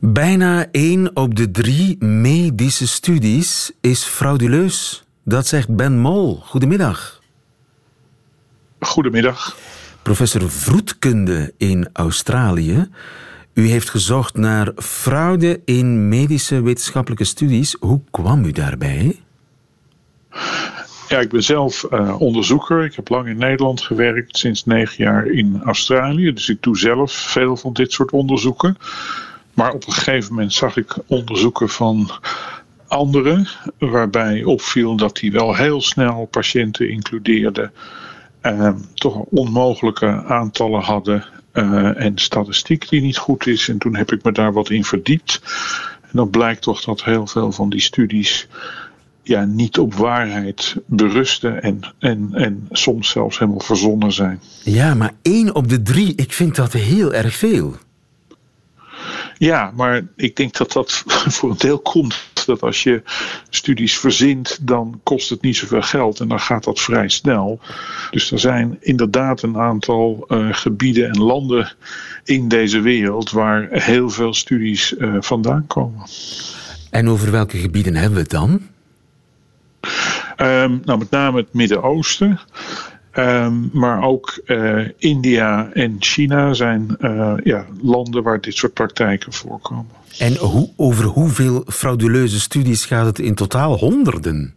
Bijna 0.00 0.66
1 0.70 1.16
op 1.16 1.34
de 1.34 1.50
3 1.50 2.04
medische 2.04 2.88
studies 2.88 3.72
is 3.80 4.04
frauduleus. 4.04 5.04
Dat 5.24 5.46
zegt 5.46 5.76
Ben 5.76 5.98
Mol. 5.98 6.40
Goedemiddag. 6.44 7.20
Goedemiddag. 8.80 9.56
Professor 10.02 10.50
Vroetkunde 10.50 11.54
in 11.56 11.88
Australië. 11.92 12.88
U 13.54 13.68
heeft 13.68 13.90
gezocht 13.90 14.36
naar 14.36 14.72
fraude 14.76 15.60
in 15.64 16.08
medische 16.08 16.62
wetenschappelijke 16.62 17.24
studies. 17.24 17.76
Hoe 17.80 18.00
kwam 18.10 18.44
u 18.44 18.52
daarbij? 18.52 19.20
Ja, 21.08 21.18
ik 21.18 21.28
ben 21.28 21.42
zelf 21.42 21.86
uh, 21.90 22.20
onderzoeker. 22.20 22.84
Ik 22.84 22.94
heb 22.94 23.08
lang 23.08 23.26
in 23.26 23.38
Nederland 23.38 23.82
gewerkt, 23.82 24.38
sinds 24.38 24.64
negen 24.64 25.04
jaar 25.04 25.26
in 25.26 25.60
Australië. 25.64 26.32
Dus 26.32 26.48
ik 26.48 26.62
doe 26.62 26.78
zelf 26.78 27.12
veel 27.12 27.56
van 27.56 27.72
dit 27.72 27.92
soort 27.92 28.10
onderzoeken. 28.10 28.76
Maar 29.54 29.72
op 29.72 29.86
een 29.86 29.92
gegeven 29.92 30.34
moment 30.34 30.52
zag 30.52 30.76
ik 30.76 30.96
onderzoeken 31.06 31.68
van 31.68 32.10
anderen, 32.88 33.48
waarbij 33.78 34.44
opviel 34.44 34.96
dat 34.96 35.16
die 35.16 35.32
wel 35.32 35.54
heel 35.54 35.80
snel 35.80 36.28
patiënten 36.30 36.90
includeerden, 36.90 37.72
uh, 38.42 38.72
toch 38.94 39.16
onmogelijke 39.16 40.24
aantallen 40.24 40.82
hadden 40.82 41.24
uh, 41.52 42.04
en 42.04 42.18
statistiek 42.18 42.88
die 42.88 43.00
niet 43.00 43.16
goed 43.16 43.46
is. 43.46 43.68
En 43.68 43.78
toen 43.78 43.96
heb 43.96 44.12
ik 44.12 44.22
me 44.22 44.32
daar 44.32 44.52
wat 44.52 44.70
in 44.70 44.84
verdiept. 44.84 45.40
En 46.02 46.10
dan 46.12 46.30
blijkt 46.30 46.62
toch 46.62 46.80
dat 46.80 47.04
heel 47.04 47.26
veel 47.26 47.52
van 47.52 47.70
die 47.70 47.80
studies 47.80 48.48
ja, 49.28 49.44
niet 49.44 49.78
op 49.78 49.94
waarheid 49.94 50.76
berusten 50.86 51.62
en, 51.62 51.80
en, 51.98 52.28
en 52.32 52.68
soms 52.70 53.08
zelfs 53.08 53.38
helemaal 53.38 53.60
verzonnen 53.60 54.12
zijn. 54.12 54.40
Ja, 54.62 54.94
maar 54.94 55.12
één 55.22 55.54
op 55.54 55.68
de 55.68 55.82
drie, 55.82 56.12
ik 56.16 56.32
vind 56.32 56.56
dat 56.56 56.72
heel 56.72 57.14
erg 57.14 57.34
veel. 57.34 57.76
Ja, 59.38 59.72
maar 59.74 60.02
ik 60.16 60.36
denk 60.36 60.56
dat 60.56 60.72
dat 60.72 60.92
voor 61.34 61.50
een 61.50 61.58
deel 61.58 61.78
komt 61.78 62.24
dat 62.46 62.62
als 62.62 62.82
je 62.82 63.02
studies 63.48 63.98
verzint, 63.98 64.58
dan 64.60 65.00
kost 65.02 65.28
het 65.30 65.42
niet 65.42 65.56
zoveel 65.56 65.82
geld 65.82 66.20
en 66.20 66.28
dan 66.28 66.40
gaat 66.40 66.64
dat 66.64 66.80
vrij 66.80 67.08
snel. 67.08 67.60
Dus 68.10 68.30
er 68.30 68.38
zijn 68.38 68.76
inderdaad 68.80 69.42
een 69.42 69.56
aantal 69.56 70.26
uh, 70.28 70.48
gebieden 70.50 71.08
en 71.08 71.18
landen 71.18 71.72
in 72.24 72.48
deze 72.48 72.80
wereld 72.80 73.30
waar 73.30 73.68
heel 73.70 74.10
veel 74.10 74.34
studies 74.34 74.92
uh, 74.92 75.16
vandaan 75.20 75.66
komen. 75.66 76.02
En 76.90 77.08
over 77.08 77.30
welke 77.30 77.58
gebieden 77.58 77.94
hebben 77.94 78.14
we 78.14 78.20
het 78.20 78.30
dan? 78.30 78.60
Um, 80.36 80.82
nou, 80.84 80.98
met 80.98 81.10
name 81.10 81.38
het 81.38 81.52
Midden-Oosten. 81.52 82.40
Um, 83.18 83.70
maar 83.72 84.02
ook 84.02 84.40
uh, 84.46 84.88
India 84.98 85.70
en 85.72 85.96
China 85.98 86.52
zijn 86.52 86.96
uh, 87.00 87.32
ja, 87.44 87.66
landen 87.82 88.22
waar 88.22 88.40
dit 88.40 88.54
soort 88.54 88.72
praktijken 88.72 89.32
voorkomen. 89.32 89.86
En 90.18 90.36
hoe, 90.36 90.70
over 90.76 91.04
hoeveel 91.04 91.64
frauduleuze 91.66 92.40
studies 92.40 92.84
gaat 92.84 93.06
het 93.06 93.18
in 93.18 93.34
totaal? 93.34 93.78
Honderden? 93.78 94.54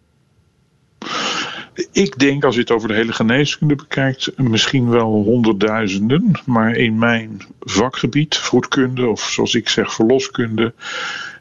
Ik 1.92 2.20
denk, 2.20 2.44
als 2.44 2.56
je 2.56 2.62
het 2.62 2.72
over 2.72 2.88
de 2.88 2.94
hele 2.94 3.14
geneeskunde 3.14 3.76
bekijkt, 3.76 4.32
misschien 4.38 4.90
wel 4.90 5.24
honderdduizenden. 5.24 6.32
Maar 6.46 6.76
in 6.76 6.98
mijn 6.98 7.42
vakgebied, 7.60 8.38
vroedkunde 8.38 9.08
of 9.08 9.22
zoals 9.22 9.56
ik 9.56 9.70
zeg 9.70 9.94
verloskunde, 9.94 10.74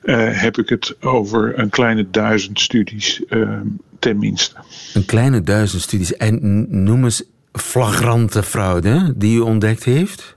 uh, 0.08 0.40
heb 0.40 0.58
ik 0.58 0.68
het 0.68 0.96
over 1.02 1.58
een 1.58 1.68
kleine 1.68 2.10
duizend 2.10 2.60
studies 2.60 3.22
uh, 3.28 3.60
tenminste. 3.98 4.56
Een 4.94 5.04
kleine 5.04 5.42
duizend 5.42 5.82
studies. 5.82 6.16
En 6.16 6.66
noem 6.84 7.04
eens 7.04 7.22
flagrante 7.52 8.42
fraude 8.42 9.12
die 9.16 9.36
u 9.36 9.40
ontdekt 9.40 9.84
heeft? 9.84 10.36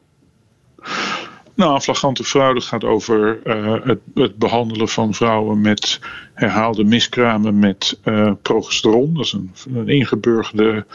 Nou, 1.56 1.80
flagrante 1.80 2.24
fraude 2.24 2.62
gaat 2.62 2.84
over 2.84 3.40
uh, 3.44 3.86
het, 3.86 4.00
het, 4.14 4.36
behandelen 4.36 4.88
van 4.88 5.14
vrouwen 5.14 5.62
met 5.62 6.00
herhaalde 6.34 6.84
miskramen 6.84 7.60
met 7.60 8.00
progesteron. 8.42 9.14
Dat 9.14 9.26
is 9.26 9.34
een, 9.34 9.52
een 9.74 9.90
ingeburgerde 9.90 10.86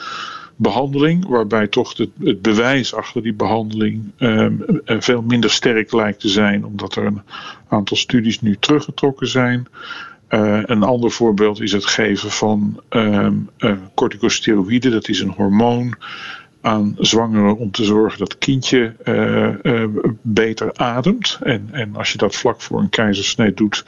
behandeling, 0.57 1.27
waarbij 1.27 1.67
toch 1.67 1.97
het, 1.97 2.43
bewijs 2.43 2.95
achter 2.95 3.23
die 3.23 3.35
behandeling 3.35 4.13
um, 4.19 4.65
veel 4.85 5.23
minder 5.23 5.51
sterk 5.51 5.93
lijkt 5.93 6.21
te 6.21 6.29
zijn, 6.29 6.65
omdat 6.65 6.97
er 6.97 7.05
een 7.05 7.23
aantal 7.69 7.97
studies 7.97 8.41
nu 8.41 8.57
teruggetrokken 8.61 9.29
zijn. 9.29 9.67
Uh, 10.29 10.61
een 10.63 10.83
ander 10.83 11.11
voorbeeld 11.11 11.61
is 11.61 11.73
het 11.73 11.87
geven 11.87 12.31
van 12.31 12.81
uh, 12.91 13.29
corticosteroïden. 13.95 14.91
Dat 14.91 15.09
is 15.09 15.21
een 15.21 15.35
hormoon 15.37 15.95
aan 16.61 16.95
zwangeren 16.99 17.57
om 17.57 17.71
te 17.71 17.85
zorgen 17.85 18.19
dat 18.19 18.39
kindje 18.39 18.95
beter 20.23 20.75
ademt. 20.75 21.39
En, 21.43 21.69
en 21.73 21.97
als 21.97 22.13
je 22.13 22.19
dat 22.19 22.37
vlak 22.37 22.61
voor 22.61 22.81
een 22.81 22.89
keizersnee 22.89 23.55
doet, 23.55 23.85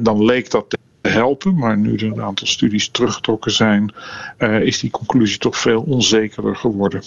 dan 0.00 0.24
leek 0.24 0.50
dat 0.50 0.78
helpen. 1.08 1.54
Maar 1.54 1.78
nu 1.78 1.94
er 1.94 2.04
een 2.04 2.22
aantal 2.22 2.46
studies 2.46 2.88
teruggetrokken 2.88 3.52
zijn, 3.52 3.94
is 4.62 4.80
die 4.80 4.90
conclusie 4.90 5.38
toch 5.38 5.56
veel 5.56 5.80
onzekerder 5.80 6.56
geworden. 6.56 7.02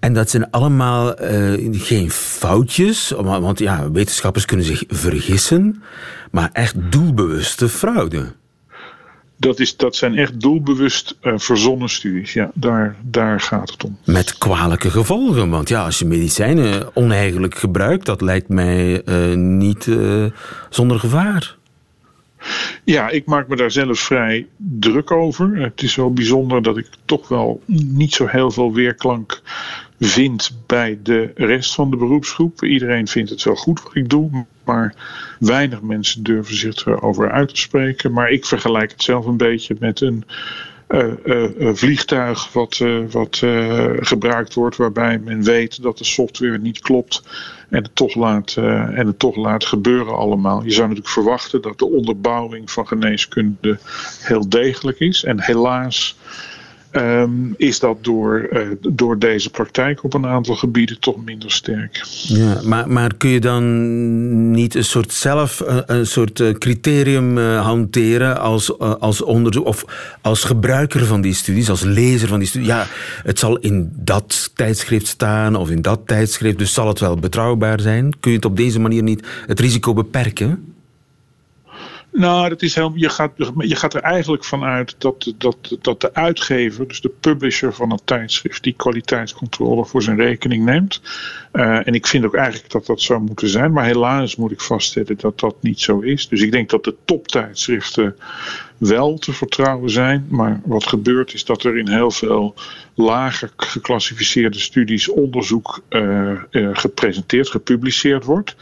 En 0.00 0.14
dat 0.14 0.30
zijn 0.30 0.50
allemaal 0.50 1.14
geen 1.70 2.10
foutjes, 2.10 3.10
want 3.10 3.58
ja, 3.58 3.90
wetenschappers 3.90 4.44
kunnen 4.44 4.66
zich 4.66 4.84
vergissen 4.88 5.82
maar 6.30 6.50
echt 6.52 6.92
doelbewuste 6.92 7.68
fraude. 7.68 8.32
Dat, 9.36 9.60
is, 9.60 9.76
dat 9.76 9.96
zijn 9.96 10.16
echt 10.16 10.40
doelbewust 10.40 11.16
uh, 11.22 11.32
verzonnen 11.36 11.88
studies. 11.88 12.32
Ja, 12.32 12.50
daar, 12.54 12.96
daar 13.02 13.40
gaat 13.40 13.70
het 13.70 13.84
om. 13.84 13.98
Met 14.04 14.38
kwalijke 14.38 14.90
gevolgen. 14.90 15.50
Want 15.50 15.68
ja, 15.68 15.84
als 15.84 15.98
je 15.98 16.04
medicijnen 16.04 16.96
oneigenlijk 16.96 17.54
gebruikt, 17.54 18.06
dat 18.06 18.20
lijkt 18.20 18.48
mij 18.48 19.02
niet 19.34 19.88
zonder 20.70 20.98
gevaar. 20.98 21.57
Ja, 22.84 23.08
ik 23.08 23.26
maak 23.26 23.48
me 23.48 23.56
daar 23.56 23.70
zelf 23.70 23.98
vrij 23.98 24.46
druk 24.56 25.10
over. 25.10 25.56
Het 25.56 25.82
is 25.82 25.94
wel 25.96 26.12
bijzonder 26.12 26.62
dat 26.62 26.76
ik 26.76 26.88
toch 27.04 27.28
wel 27.28 27.62
niet 27.66 28.12
zo 28.12 28.26
heel 28.26 28.50
veel 28.50 28.72
weerklank 28.72 29.42
vind 30.00 30.58
bij 30.66 30.98
de 31.02 31.30
rest 31.34 31.74
van 31.74 31.90
de 31.90 31.96
beroepsgroep. 31.96 32.64
Iedereen 32.64 33.08
vindt 33.08 33.30
het 33.30 33.42
wel 33.42 33.54
goed 33.54 33.82
wat 33.82 33.94
ik 33.94 34.08
doe, 34.08 34.46
maar 34.64 34.94
weinig 35.38 35.82
mensen 35.82 36.22
durven 36.22 36.56
zich 36.56 36.86
erover 36.86 37.30
uit 37.30 37.48
te 37.48 37.60
spreken. 37.60 38.12
Maar 38.12 38.30
ik 38.30 38.44
vergelijk 38.44 38.90
het 38.90 39.02
zelf 39.02 39.26
een 39.26 39.36
beetje 39.36 39.76
met 39.78 40.00
een 40.00 40.24
uh, 40.88 41.06
uh, 41.24 41.74
vliegtuig 41.74 42.52
wat, 42.52 42.84
wat 43.10 43.42
gebruikt 44.00 44.54
wordt, 44.54 44.76
waarbij 44.76 45.18
men 45.18 45.42
weet 45.42 45.82
dat 45.82 45.98
de 45.98 46.04
software 46.04 46.58
niet 46.58 46.80
klopt 46.80 47.22
en 47.68 47.82
het 47.82 47.94
toch 47.94 48.14
laat, 48.14 48.56
en 48.56 49.06
het 49.06 49.18
toch 49.18 49.36
laat 49.36 49.64
gebeuren 49.64 50.16
allemaal. 50.16 50.64
Je 50.64 50.70
zou 50.70 50.88
natuurlijk 50.88 51.14
verwachten 51.14 51.62
dat 51.62 51.78
de 51.78 51.90
onderbouwing 51.90 52.70
van 52.70 52.86
geneeskunde 52.86 53.78
heel 54.20 54.48
degelijk 54.48 55.00
is. 55.00 55.24
En 55.24 55.40
helaas 55.40 56.16
Um, 56.98 57.54
is 57.56 57.78
dat 57.78 58.04
door, 58.04 58.48
uh, 58.52 58.60
door 58.80 59.18
deze 59.18 59.50
praktijk 59.50 60.04
op 60.04 60.14
een 60.14 60.26
aantal 60.26 60.54
gebieden 60.54 61.00
toch 61.00 61.24
minder 61.24 61.50
sterk. 61.50 62.04
Ja, 62.22 62.60
maar, 62.64 62.90
maar 62.90 63.14
kun 63.14 63.30
je 63.30 63.40
dan 63.40 64.50
niet 64.50 64.74
een 64.74 64.84
soort 64.84 65.12
zelf 65.12 65.62
een, 65.66 65.82
een 65.86 66.06
soort 66.06 66.40
eh, 66.40 66.50
criterium 66.50 67.38
hanteren 67.38 68.40
als, 68.40 68.78
als 68.78 69.22
onderzoek 69.22 69.66
of 69.66 69.84
als 70.22 70.44
gebruiker 70.44 71.04
van 71.06 71.20
die 71.20 71.34
studies, 71.34 71.70
als 71.70 71.82
lezer 71.82 72.28
van 72.28 72.38
die 72.38 72.48
studies? 72.48 72.68
Ja, 72.68 72.86
het 73.22 73.38
zal 73.38 73.58
in 73.58 73.92
dat 73.94 74.50
tijdschrift 74.54 75.06
staan 75.06 75.56
of 75.56 75.70
in 75.70 75.82
dat 75.82 76.00
tijdschrift, 76.06 76.58
dus 76.58 76.72
zal 76.72 76.88
het 76.88 77.00
wel 77.00 77.16
betrouwbaar 77.16 77.80
zijn. 77.80 78.18
Kun 78.20 78.30
je 78.30 78.36
het 78.36 78.46
op 78.46 78.56
deze 78.56 78.80
manier 78.80 79.02
niet 79.02 79.26
het 79.46 79.60
risico 79.60 79.94
beperken? 79.94 80.76
Nou, 82.18 82.48
dat 82.48 82.62
is 82.62 82.74
heel, 82.74 82.92
je, 82.94 83.08
gaat, 83.08 83.32
je 83.58 83.76
gaat 83.76 83.94
er 83.94 84.00
eigenlijk 84.00 84.44
vanuit 84.44 84.94
dat, 84.98 85.32
dat, 85.36 85.76
dat 85.80 86.00
de 86.00 86.14
uitgever, 86.14 86.88
dus 86.88 87.00
de 87.00 87.12
publisher 87.20 87.74
van 87.74 87.90
een 87.90 88.00
tijdschrift, 88.04 88.62
die 88.62 88.72
kwaliteitscontrole 88.72 89.84
voor 89.84 90.02
zijn 90.02 90.16
rekening 90.16 90.64
neemt. 90.64 91.00
Uh, 91.52 91.86
en 91.86 91.94
ik 91.94 92.06
vind 92.06 92.24
ook 92.24 92.34
eigenlijk 92.34 92.72
dat 92.72 92.86
dat 92.86 93.00
zou 93.00 93.20
moeten 93.20 93.48
zijn. 93.48 93.72
Maar 93.72 93.84
helaas 93.84 94.36
moet 94.36 94.50
ik 94.50 94.60
vaststellen 94.60 95.18
dat 95.18 95.40
dat 95.40 95.56
niet 95.60 95.80
zo 95.80 96.00
is. 96.00 96.28
Dus 96.28 96.42
ik 96.42 96.52
denk 96.52 96.70
dat 96.70 96.84
de 96.84 96.94
toptijdschriften 97.04 98.16
wel 98.76 99.18
te 99.18 99.32
vertrouwen 99.32 99.90
zijn. 99.90 100.26
Maar 100.28 100.60
wat 100.64 100.86
gebeurt 100.86 101.34
is 101.34 101.44
dat 101.44 101.64
er 101.64 101.78
in 101.78 101.88
heel 101.88 102.10
veel 102.10 102.54
lager 102.94 103.50
geclassificeerde 103.56 104.58
studies 104.58 105.08
onderzoek 105.08 105.82
uh, 105.90 106.30
uh, 106.50 106.68
gepresenteerd, 106.72 107.50
gepubliceerd 107.50 108.24
wordt. 108.24 108.56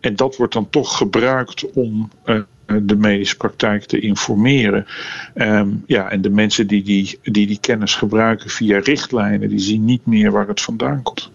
En 0.00 0.16
dat 0.16 0.36
wordt 0.36 0.52
dan 0.52 0.70
toch 0.70 0.96
gebruikt 0.96 1.70
om 1.70 2.10
de 2.82 2.96
medische 2.96 3.36
praktijk 3.36 3.84
te 3.84 4.00
informeren. 4.00 4.86
Um, 5.34 5.82
ja, 5.86 6.10
en 6.10 6.20
de 6.20 6.30
mensen 6.30 6.66
die 6.66 6.82
die, 6.82 7.18
die 7.22 7.46
die 7.46 7.60
kennis 7.60 7.94
gebruiken 7.94 8.50
via 8.50 8.78
richtlijnen, 8.78 9.48
die 9.48 9.58
zien 9.58 9.84
niet 9.84 10.06
meer 10.06 10.30
waar 10.30 10.48
het 10.48 10.60
vandaan 10.60 11.02
komt. 11.02 11.30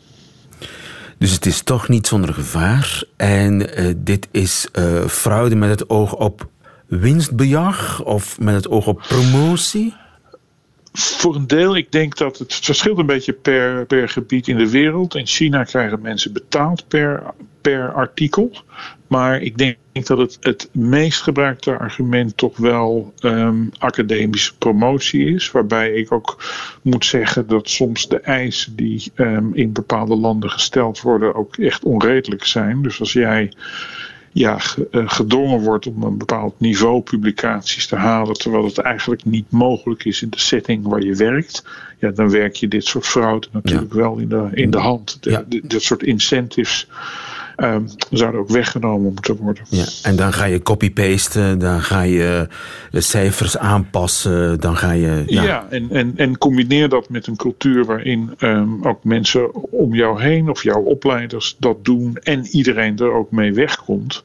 Dus 1.18 1.32
het 1.32 1.46
is 1.46 1.62
toch 1.62 1.90
niet 1.90 2.08
zonder 2.08 2.34
gevaar. 2.34 3.04
En 3.18 3.82
uh, 3.82 3.94
dit 3.98 4.28
is 4.32 4.68
uh, 4.74 5.06
fraude 5.08 5.56
met 5.56 5.70
het 5.70 5.90
oog 5.90 6.16
op 6.16 6.50
winstbejag 6.86 8.04
of 8.04 8.40
met 8.40 8.56
het 8.56 8.70
oog 8.70 8.88
op 8.88 9.06
promotie? 9.08 9.94
Voor 10.94 11.36
een 11.36 11.48
deel, 11.48 11.76
ik 11.76 11.92
denk 11.92 12.18
dat 12.18 12.38
het 12.38 12.56
verschilt 12.56 12.98
een 12.98 13.06
beetje 13.06 13.34
per, 13.34 13.86
per 13.86 14.10
gebied 14.10 14.48
in 14.48 14.58
de 14.58 14.70
wereld. 14.70 15.16
In 15.16 15.28
China 15.28 15.64
krijgen 15.64 16.02
mensen 16.02 16.34
betaald 16.34 16.88
per, 16.88 17.24
per 17.62 17.94
artikel. 17.94 18.52
Maar 19.08 19.42
ik 19.42 19.58
denk 19.58 19.78
dat 20.04 20.18
het, 20.18 20.38
het 20.40 20.70
meest 20.72 21.22
gebruikte 21.22 21.78
argument 21.78 22.38
toch 22.38 22.58
wel 22.58 23.14
um, 23.20 23.70
academische 23.78 24.58
promotie 24.58 25.34
is. 25.34 25.52
Waarbij 25.52 25.94
ik 25.94 26.12
ook 26.12 26.44
moet 26.82 27.06
zeggen 27.06 27.48
dat 27.48 27.70
soms 27.70 28.08
de 28.08 28.20
eisen 28.20 28.76
die 28.76 29.12
um, 29.16 29.54
in 29.54 29.72
bepaalde 29.72 30.16
landen 30.16 30.50
gesteld 30.50 31.02
worden 31.02 31.36
ook 31.36 31.58
echt 31.58 31.84
onredelijk 31.84 32.46
zijn. 32.46 32.82
Dus 32.82 33.00
als 33.00 33.14
jij 33.14 33.52
ja, 34.36 34.60
eh, 34.92 35.04
gedwongen 35.06 35.60
wordt 35.60 35.88
om 35.88 36.04
een 36.04 36.18
bepaald 36.18 36.60
niveau 36.60 37.02
publicaties 37.02 37.88
te 37.88 37.96
halen, 37.96 38.34
terwijl 38.34 38.66
het 38.66 38.78
eigenlijk 38.78 39.26
niet 39.26 39.52
mogelijk 39.52 40.06
is 40.06 40.22
in 40.22 40.30
de 40.30 40.40
setting 40.40 40.88
waar 40.88 41.02
je 41.02 41.16
werkt, 41.16 41.66
ja, 42.00 42.12
dan 42.12 42.30
werk 42.30 42.56
je 42.56 42.68
dit 42.68 42.86
soort 42.86 43.06
fraude 43.06 43.48
natuurlijk 43.52 43.94
wel 43.94 44.18
in 44.18 44.30
de, 44.30 44.48
in 44.52 44.72
de 44.72 44.78
hand. 44.78 45.18
De, 45.24 45.30
ja. 45.30 45.46
dit 45.48 45.82
soort 45.82 46.04
incentives 46.04 46.88
um, 47.58 47.88
zouden 48.12 48.40
ook 48.40 48.50
weggenomen 48.50 49.14
moeten 49.14 49.36
worden. 49.36 49.64
Ja, 49.70 49.86
en 50.04 50.16
dan 50.16 50.34
ga 50.34 50.46
je 50.46 50.62
copy-pasten, 50.62 51.60
dan 51.60 51.82
ga 51.82 52.02
je 52.02 52.48
de 52.92 53.02
cijfers 53.02 53.58
aanpassen, 53.58 54.60
dan 54.60 54.78
ga 54.78 54.92
je... 54.92 55.24
Ja, 55.28 55.44
ja 55.44 55.68
en, 55.70 55.92
en, 55.92 56.14
en 56.16 56.38
combineer 56.38 56.90
dat 56.90 57.10
met 57.10 57.28
een 57.28 57.36
cultuur 57.36 57.86
waarin 57.86 58.34
um, 58.40 58.84
ook 58.84 59.04
mensen 59.04 59.54
om 59.72 59.96
jou 59.96 60.22
heen 60.22 60.50
of 60.50 60.64
jouw 60.64 60.82
opleiders 60.82 61.56
dat 61.60 61.86
doen 61.86 62.18
en 62.24 62.46
iedereen 62.46 62.98
er 62.98 63.12
ook 63.12 63.32
mee 63.32 63.54
wegkomt. 63.54 64.24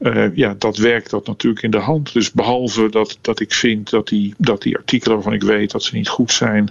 Uh, 0.00 0.36
ja, 0.36 0.54
dat 0.58 0.76
werkt 0.76 1.10
dat 1.10 1.26
natuurlijk 1.26 1.62
in 1.62 1.70
de 1.70 1.78
hand. 1.78 2.12
Dus 2.12 2.32
behalve 2.32 2.88
dat, 2.88 3.18
dat 3.20 3.40
ik 3.40 3.52
vind 3.52 3.90
dat 3.90 4.08
die, 4.08 4.34
dat 4.38 4.62
die 4.62 4.76
artikelen 4.76 5.14
waarvan 5.14 5.32
ik 5.32 5.42
weet 5.42 5.70
dat 5.70 5.82
ze 5.82 5.96
niet 5.96 6.08
goed 6.08 6.32
zijn, 6.32 6.70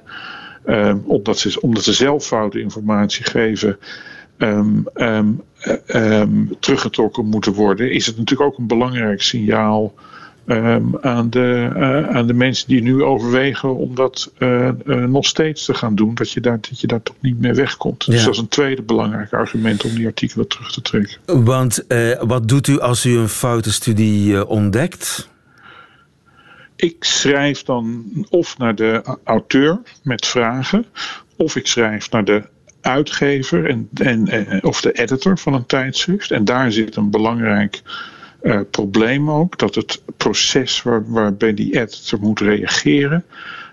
uh, 0.66 0.94
omdat, 1.04 1.40
ze, 1.40 1.62
omdat 1.62 1.84
ze 1.84 1.94
zelf 1.94 2.26
foute 2.26 2.60
informatie 2.60 3.24
geven, 3.26 3.78
um, 4.38 4.86
um, 4.96 5.42
um, 5.88 6.56
teruggetrokken 6.60 7.26
moeten 7.26 7.54
worden, 7.54 7.92
is 7.92 8.06
het 8.06 8.18
natuurlijk 8.18 8.50
ook 8.50 8.58
een 8.58 8.68
belangrijk 8.68 9.22
signaal 9.22 9.94
aan, 11.02 11.30
de, 11.30 11.70
uh, 11.76 12.10
aan 12.16 12.28
de 12.28 12.34
mensen 12.34 12.68
die 12.68 12.82
nu 12.82 13.04
overwegen 13.04 13.76
om 13.76 13.96
dat 13.96 14.32
uh, 14.38 14.70
uh, 14.86 15.04
nog 15.04 15.26
steeds 15.26 15.66
te 15.66 15.74
gaan 15.74 15.96
doen, 15.96 16.16
dat 16.16 16.32
je 16.32 16.42
daar, 16.42 16.58
dat 16.70 16.80
je 16.80 16.88
daar 16.88 17.02
toch 17.04 17.16
niet 17.20 17.40
meer 17.40 17.56
wegkomt. 17.56 18.06
Ja. 18.06 18.12
Dus 18.12 18.24
dat 18.24 18.34
is 18.34 18.40
een 18.40 18.48
tweede 18.48 18.82
belangrijk 18.82 19.34
argument 19.34 19.84
om 19.84 19.96
die 19.96 20.06
artikelen 20.06 20.48
terug 20.48 20.72
te 20.72 20.82
trekken. 20.82 21.18
Want 21.26 21.86
wat 22.20 22.48
doet 22.48 22.68
u 22.68 22.80
als 22.80 23.06
u 23.06 23.18
een 23.18 23.30
foute 23.30 23.74
studie 23.74 24.48
ontdekt? 24.48 25.30
Ik 26.76 26.96
schrijf 27.00 27.64
dan 27.64 28.06
of 28.30 28.58
naar 28.58 28.76
de 28.76 29.18
auteur 29.24 29.80
met 30.04 30.26
vragen, 30.26 30.86
of 31.36 31.56
ik 31.56 31.68
schrijf 31.68 32.12
naar 32.12 32.26
de 32.26 32.44
uitgever 32.88 33.70
en, 33.70 33.90
en, 33.94 34.64
of 34.64 34.82
de 34.82 34.92
editor 34.92 35.38
van 35.38 35.54
een 35.54 35.66
tijdschrift. 35.66 36.32
En 36.32 36.46
daar 36.46 36.72
zit 36.72 36.96
een 36.96 37.10
belangrijk 37.10 37.82
uh, 38.42 38.60
probleem 38.72 39.32
ook. 39.32 39.58
Dat 39.58 39.76
het 39.76 40.02
proces 40.18 40.82
waar, 40.82 41.12
waarbij 41.12 41.54
die 41.54 41.80
editor 41.80 42.20
moet 42.20 42.40
reageren. 42.40 43.26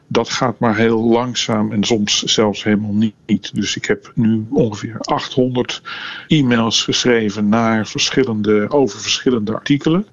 Dat 0.06 0.30
gaat 0.30 0.58
maar 0.58 0.76
heel 0.76 1.02
langzaam 1.04 1.72
en 1.72 1.84
soms 1.84 2.22
zelfs 2.22 2.64
helemaal 2.64 2.94
niet. 3.26 3.54
Dus 3.54 3.76
ik 3.76 3.84
heb 3.84 4.12
nu 4.14 4.46
ongeveer 4.50 4.96
800 4.98 5.82
e-mails 6.28 6.82
geschreven 6.82 7.48
naar 7.48 7.86
verschillende, 7.86 8.70
over 8.70 9.00
verschillende 9.00 9.54
artikelen. 9.54 10.06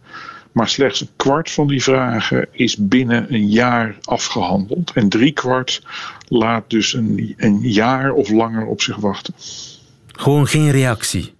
Maar 0.52 0.70
slechts 0.70 1.02
een 1.02 1.10
kwart 1.16 1.52
van 1.52 1.68
die 1.68 1.84
vragen 1.84 2.48
is 2.52 2.78
binnen 2.78 3.34
een 3.34 3.50
jaar 3.50 3.98
afgehandeld. 4.04 4.92
En 4.94 5.10
drie 5.10 5.32
kwart 5.32 5.84
laat 6.28 6.70
dus 6.70 6.94
een, 6.94 7.34
een 7.38 7.60
jaar 7.62 8.12
of 8.12 8.30
langer 8.30 8.66
op 8.66 8.82
zich 8.82 8.96
wachten. 8.96 9.34
Gewoon 10.08 10.48
geen 10.48 10.72
reactie? 10.72 11.34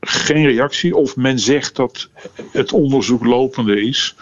Geen 0.00 0.46
reactie. 0.46 0.96
Of 0.96 1.16
men 1.16 1.38
zegt 1.38 1.76
dat 1.76 2.08
het 2.52 2.72
onderzoek 2.72 3.24
lopende 3.24 3.80
is. 3.80 4.14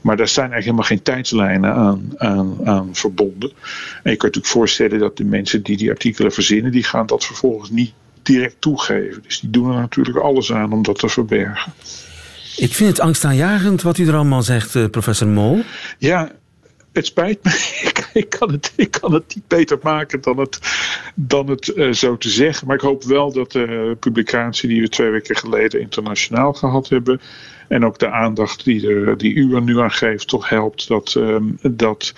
Maar 0.00 0.16
daar 0.16 0.28
zijn 0.28 0.52
eigenlijk 0.52 0.64
helemaal 0.64 0.84
geen 0.84 1.14
tijdslijnen 1.14 1.74
aan, 1.74 2.12
aan, 2.16 2.66
aan 2.68 2.94
verbonden. 2.94 3.50
En 3.50 4.10
je 4.10 4.16
kunt 4.16 4.22
natuurlijk 4.22 4.46
voorstellen 4.46 4.98
dat 4.98 5.16
de 5.16 5.24
mensen 5.24 5.62
die 5.62 5.76
die 5.76 5.90
artikelen 5.90 6.32
verzinnen, 6.32 6.72
die 6.72 6.84
gaan 6.84 7.06
dat 7.06 7.24
vervolgens 7.24 7.70
niet 7.70 7.92
direct 8.22 8.56
toegeven. 8.58 9.22
Dus 9.22 9.40
die 9.40 9.50
doen 9.50 9.70
er 9.70 9.80
natuurlijk 9.80 10.16
alles 10.16 10.52
aan 10.52 10.72
om 10.72 10.82
dat 10.82 10.98
te 10.98 11.08
verbergen. 11.08 11.72
Ik 12.56 12.74
vind 12.74 12.90
het 12.90 13.00
angstaanjagend 13.00 13.82
wat 13.82 13.98
u 13.98 14.08
er 14.08 14.14
allemaal 14.14 14.42
zegt, 14.42 14.76
eh, 14.76 14.84
professor 14.84 15.28
Mol. 15.28 15.64
Ja, 15.98 16.30
het 16.92 17.06
spijt 17.06 17.38
me. 17.42 17.50
ik, 18.20 18.28
kan 18.28 18.52
het, 18.52 18.72
ik 18.76 18.90
kan 18.90 19.12
het 19.12 19.34
niet 19.34 19.46
beter 19.48 19.78
maken 19.82 20.20
dan 20.20 20.38
het, 20.38 20.58
dan 21.14 21.48
het 21.48 21.72
uh, 21.76 21.92
zo 21.92 22.16
te 22.16 22.28
zeggen. 22.28 22.66
Maar 22.66 22.76
ik 22.76 22.82
hoop 22.82 23.04
wel 23.04 23.32
dat 23.32 23.52
de 23.52 23.96
publicatie 24.00 24.68
die 24.68 24.80
we 24.80 24.88
twee 24.88 25.10
weken 25.10 25.36
geleden 25.36 25.80
internationaal 25.80 26.52
gehad 26.52 26.88
hebben. 26.88 27.20
En 27.68 27.84
ook 27.84 27.98
de 27.98 28.10
aandacht 28.10 28.64
die, 28.64 29.16
die 29.16 29.34
u 29.34 29.54
er 29.54 29.62
nu 29.62 29.80
aan 29.80 29.90
geeft, 29.90 30.28
toch 30.28 30.48
helpt 30.48 30.88
dat, 30.88 31.14
um, 31.14 31.58
dat, 31.62 32.14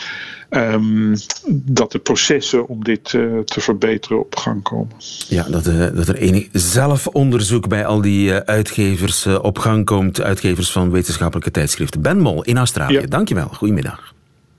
um, 0.51 1.15
dat 1.53 1.93
de 1.93 1.99
processen 1.99 2.69
om 2.69 2.85
dit 2.85 3.13
uh, 3.13 3.39
te 3.39 3.61
verbeteren 3.61 4.21
op 4.21 4.37
gang 4.37 4.63
komen. 4.63 4.97
Ja, 5.29 5.43
dat, 5.49 5.67
uh, 5.67 5.87
dat 5.95 6.09
er 6.09 6.17
enig 6.17 6.49
zelfonderzoek 6.53 7.69
bij 7.69 7.87
al 7.87 8.01
die 8.01 8.31
uh, 8.31 8.37
uitgevers 8.37 9.27
op 9.27 9.59
gang 9.59 9.85
komt. 9.85 10.23
Uitgevers 10.23 10.73
van 10.73 10.91
wetenschappelijke 10.91 11.51
tijdschriften. 11.51 12.03
Ben 12.03 12.19
Mol 12.19 12.43
in 12.43 12.57
Australië. 12.57 12.93
Ja. 12.93 13.07
Dankjewel. 13.07 13.49
Goedemiddag. 13.49 14.14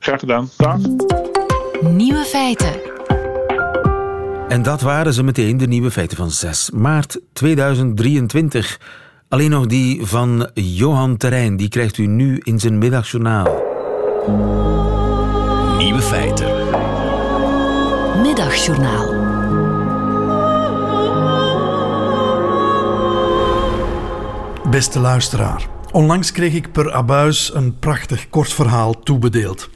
Graag 0.05 0.19
gedaan. 0.19 0.49
Dag. 0.57 0.77
Nieuwe 1.81 2.23
feiten. 2.23 2.73
En 4.47 4.61
dat 4.61 4.81
waren 4.81 5.13
ze 5.13 5.23
meteen, 5.23 5.57
de 5.57 5.67
nieuwe 5.67 5.91
feiten 5.91 6.17
van 6.17 6.31
6 6.31 6.69
maart 6.71 7.19
2023. 7.33 8.79
Alleen 9.29 9.49
nog 9.49 9.65
die 9.65 10.05
van 10.05 10.49
Johan 10.53 11.17
Terrein, 11.17 11.57
die 11.57 11.69
krijgt 11.69 11.97
u 11.97 12.05
nu 12.05 12.39
in 12.43 12.59
zijn 12.59 12.77
middagjournaal. 12.77 13.63
Nieuwe 15.77 16.01
feiten. 16.01 16.47
Middagjournaal. 18.21 19.13
Beste 24.69 24.99
luisteraar, 24.99 25.67
onlangs 25.91 26.31
kreeg 26.31 26.53
ik 26.53 26.71
per 26.71 26.93
abuis 26.93 27.53
een 27.53 27.79
prachtig 27.79 28.29
kort 28.29 28.53
verhaal 28.53 28.99
toebedeeld. 28.99 29.73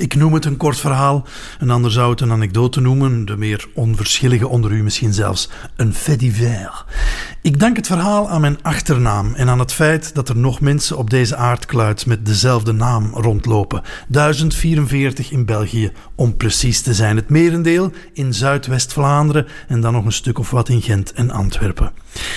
Ik 0.00 0.14
noem 0.14 0.34
het 0.34 0.44
een 0.44 0.56
kort 0.56 0.80
verhaal, 0.80 1.26
een 1.58 1.70
ander 1.70 1.90
zou 1.90 2.10
het 2.10 2.20
een 2.20 2.32
anekdote 2.32 2.80
noemen, 2.80 3.24
de 3.24 3.36
meer 3.36 3.66
onverschillige 3.74 4.48
onder 4.48 4.72
u 4.72 4.82
misschien 4.82 5.12
zelfs 5.12 5.48
een 5.76 5.94
fait 5.94 6.18
divers. 6.18 6.84
Ik 7.42 7.60
dank 7.60 7.76
het 7.76 7.86
verhaal 7.86 8.28
aan 8.28 8.40
mijn 8.40 8.62
achternaam 8.62 9.34
en 9.34 9.48
aan 9.48 9.58
het 9.58 9.72
feit 9.72 10.14
dat 10.14 10.28
er 10.28 10.36
nog 10.36 10.60
mensen 10.60 10.98
op 10.98 11.10
deze 11.10 11.36
aardkluit 11.36 12.06
met 12.06 12.26
dezelfde 12.26 12.72
naam 12.72 13.10
rondlopen. 13.14 13.82
1044 14.08 15.30
in 15.30 15.44
België, 15.44 15.92
om 16.14 16.36
precies 16.36 16.80
te 16.80 16.94
zijn. 16.94 17.16
Het 17.16 17.28
merendeel 17.28 17.92
in 18.12 18.34
Zuidwest-Vlaanderen 18.34 19.46
en 19.68 19.80
dan 19.80 19.92
nog 19.92 20.04
een 20.04 20.12
stuk 20.12 20.38
of 20.38 20.50
wat 20.50 20.68
in 20.68 20.82
Gent 20.82 21.12
en 21.12 21.30
Antwerpen. 21.30 21.92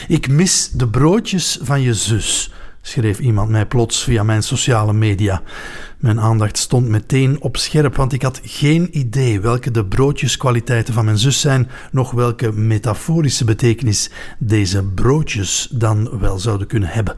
Ik 0.08 0.30
mis 0.30 0.70
de 0.70 0.88
broodjes 0.88 1.60
van 1.62 1.82
je 1.82 1.94
zus 1.94 2.52
schreef 2.86 3.20
iemand 3.20 3.50
mij 3.50 3.66
plots 3.66 4.04
via 4.04 4.24
mijn 4.24 4.44
sociale 4.44 4.94
media. 4.94 5.42
Mijn 5.98 6.20
aandacht 6.20 6.58
stond 6.58 6.88
meteen 6.88 7.42
op 7.42 7.58
scherp, 7.58 7.96
want 7.96 8.14
ik 8.14 8.22
had 8.22 8.40
geen 8.44 8.98
idee 8.98 9.40
welke 9.40 9.72
de 9.72 9.86
broodjeskwaliteiten 9.86 10.94
van 10.94 11.06
mijn 11.06 11.18
zus 11.18 11.40
zijn, 11.40 11.70
nog 11.92 12.12
welke 12.12 12.52
metaforische 12.52 13.46
betekenis 13.46 14.10
deze 14.38 14.84
broodjes 14.84 15.68
dan 15.72 16.20
wel 16.20 16.40
zouden 16.40 16.68
kunnen 16.68 16.90
hebben. 16.90 17.16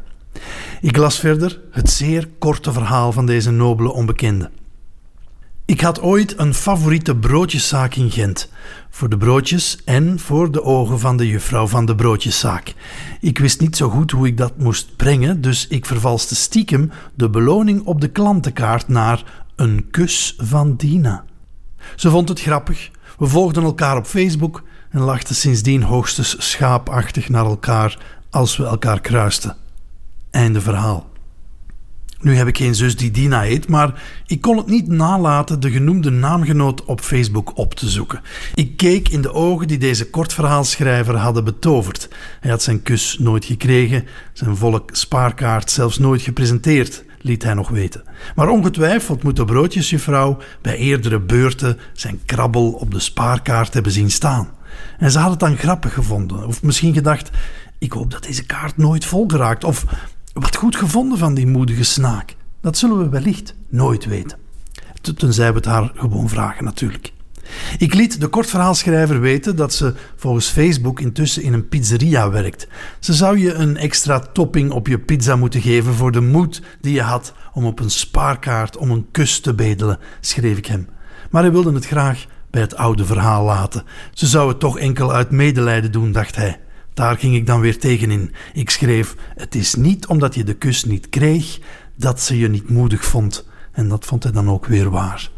Ik 0.82 0.98
las 0.98 1.20
verder 1.20 1.62
het 1.72 1.90
zeer 1.90 2.30
korte 2.40 2.72
verhaal 2.72 3.12
van 3.12 3.26
deze 3.26 3.52
nobele 3.52 3.92
onbekende. 3.92 4.50
Ik 5.66 5.82
had 5.82 6.02
ooit 6.02 6.40
een 6.40 6.54
favoriete 6.54 7.16
broodjeszaak 7.16 7.96
in 7.96 8.12
Gent. 8.12 8.50
Voor 8.96 9.10
de 9.10 9.18
broodjes 9.18 9.78
en 9.86 10.20
voor 10.20 10.52
de 10.52 10.64
ogen 10.64 11.00
van 11.00 11.18
de 11.18 11.28
juffrouw 11.28 11.68
van 11.68 11.86
de 11.86 11.96
broodjeszaak. 11.96 12.74
Ik 13.20 13.38
wist 13.38 13.60
niet 13.60 13.76
zo 13.76 13.90
goed 13.90 14.12
hoe 14.12 14.28
ik 14.28 14.38
dat 14.38 14.58
moest 14.58 14.96
brengen, 14.96 15.42
dus 15.42 15.68
ik 15.68 15.86
vervalste 15.86 16.36
stiekem 16.36 16.92
de 17.14 17.30
beloning 17.30 17.86
op 17.86 18.02
de 18.02 18.08
klantenkaart 18.08 18.88
naar 18.88 19.46
een 19.56 19.88
kus 19.92 20.36
van 20.38 20.76
Dina. 20.76 21.26
Ze 21.96 22.10
vond 22.10 22.30
het 22.30 22.42
grappig. 22.42 22.90
We 23.18 23.26
volgden 23.28 23.64
elkaar 23.64 23.98
op 23.98 24.06
Facebook 24.06 24.64
en 24.90 25.00
lachten 25.00 25.36
sindsdien 25.36 25.84
hoogstens 25.84 26.36
schaapachtig 26.50 27.30
naar 27.30 27.46
elkaar 27.46 28.00
als 28.30 28.58
we 28.58 28.66
elkaar 28.66 29.02
kruisten. 29.02 29.56
Einde 30.32 30.62
verhaal. 30.62 31.10
Nu 32.26 32.36
heb 32.36 32.48
ik 32.48 32.58
geen 32.58 32.76
zus 32.76 32.96
die 32.96 33.12
Dina 33.12 33.42
heet, 33.42 33.68
maar 33.68 34.04
ik 34.28 34.42
kon 34.42 34.58
het 34.58 34.68
niet 34.68 34.88
nalaten 34.88 35.60
de 35.60 35.72
genoemde 35.72 36.10
naamgenoot 36.10 36.86
op 36.86 37.02
Facebook 37.02 37.58
op 37.58 37.74
te 37.74 37.90
zoeken. 37.90 38.22
Ik 38.56 38.78
keek 38.78 39.10
in 39.10 39.22
de 39.22 39.34
ogen 39.34 39.68
die 39.68 39.78
deze 39.78 40.10
kortverhaalschrijver 40.10 41.16
hadden 41.16 41.44
betoverd. 41.44 42.10
Hij 42.40 42.52
had 42.52 42.62
zijn 42.62 42.82
kus 42.82 43.18
nooit 43.20 43.46
gekregen, 43.46 44.06
zijn 44.34 44.56
volle 44.56 44.84
spaarkaart 44.86 45.72
zelfs 45.72 45.98
nooit 46.00 46.22
gepresenteerd, 46.22 47.04
liet 47.22 47.44
hij 47.44 47.54
nog 47.54 47.70
weten. 47.70 48.04
Maar 48.36 48.50
ongetwijfeld 48.50 49.24
moet 49.24 49.36
de 49.36 49.46
broodjesjuffrouw 49.46 50.38
bij 50.62 50.78
eerdere 50.78 51.20
beurten 51.20 51.78
zijn 51.94 52.20
krabbel 52.26 52.72
op 52.72 52.92
de 52.92 53.00
spaarkaart 53.00 53.74
hebben 53.74 53.92
zien 53.92 54.12
staan. 54.12 54.50
En 54.98 55.12
ze 55.12 55.20
had 55.20 55.32
het 55.32 55.40
dan 55.40 55.58
grappig 55.58 55.94
gevonden, 55.94 56.48
of 56.48 56.64
misschien 56.64 56.94
gedacht: 56.94 57.30
ik 57.78 57.92
hoop 57.92 58.12
dat 58.12 58.24
deze 58.24 58.46
kaart 58.46 58.78
nooit 58.78 59.06
vol 59.06 59.28
geraakt, 59.28 59.64
of 59.64 59.86
wat 60.42 60.56
goed 60.56 60.76
gevonden 60.76 61.18
van 61.18 61.34
die 61.34 61.48
moedige 61.48 61.84
snaak. 61.84 62.36
Dat 62.62 62.78
zullen 62.78 62.98
we 62.98 63.10
wellicht 63.10 63.56
nooit 63.70 64.06
weten. 64.06 64.38
Tenzij 65.18 65.50
we 65.50 65.56
het 65.56 65.66
haar 65.66 65.92
gewoon 65.96 66.30
vragen, 66.30 66.64
natuurlijk. 66.64 67.14
Ik 67.78 67.94
liet 67.94 68.20
de 68.20 68.28
kortverhaalschrijver 68.28 69.20
weten 69.20 69.56
dat 69.56 69.74
ze 69.74 69.94
volgens 70.16 70.48
Facebook 70.48 71.00
intussen 71.00 71.44
in 71.44 71.54
een 71.54 71.68
pizzeria 71.68 72.30
werkt. 72.30 72.68
Ze 73.00 73.14
zou 73.14 73.40
je 73.40 73.54
een 73.54 73.78
extra 73.78 74.20
topping 74.20 74.72
op 74.72 74.88
je 74.88 75.00
pizza 75.00 75.36
moeten 75.36 75.62
geven 75.62 75.94
voor 75.94 76.12
de 76.12 76.22
moed 76.22 76.62
die 76.82 76.94
je 76.94 77.02
had 77.02 77.34
om 77.54 77.66
op 77.66 77.80
een 77.80 77.90
spaarkaart 77.90 78.78
om 78.78 78.92
een 78.92 79.08
kus 79.12 79.40
te 79.40 79.54
bedelen, 79.54 80.00
schreef 80.20 80.58
ik 80.58 80.66
hem. 80.66 80.88
Maar 81.30 81.42
hij 81.42 81.52
wilde 81.52 81.74
het 81.74 81.86
graag 81.86 82.26
bij 82.50 82.62
het 82.62 82.76
oude 82.76 83.06
verhaal 83.06 83.44
laten. 83.44 83.84
Ze 84.14 84.28
zou 84.28 84.50
het 84.50 84.60
toch 84.60 84.80
enkel 84.80 85.14
uit 85.14 85.32
medelijden 85.32 85.92
doen, 85.92 86.12
dacht 86.12 86.36
hij. 86.36 86.60
Daar 86.96 87.18
ging 87.18 87.36
ik 87.36 87.46
dan 87.46 87.60
weer 87.60 87.80
tegenin. 87.80 88.32
Ik 88.54 88.70
schreef: 88.70 89.16
Het 89.36 89.56
is 89.56 89.76
niet 89.76 90.08
omdat 90.08 90.36
je 90.36 90.44
de 90.44 90.54
kus 90.54 90.84
niet 90.84 91.10
kreeg 91.10 91.60
dat 91.96 92.22
ze 92.22 92.38
je 92.38 92.50
niet 92.50 92.70
moedig 92.70 93.06
vond. 93.06 93.48
En 93.72 93.88
dat 93.88 94.06
vond 94.06 94.24
hij 94.24 94.32
dan 94.32 94.50
ook 94.50 94.66
weer 94.66 94.90
waar. 94.90 95.30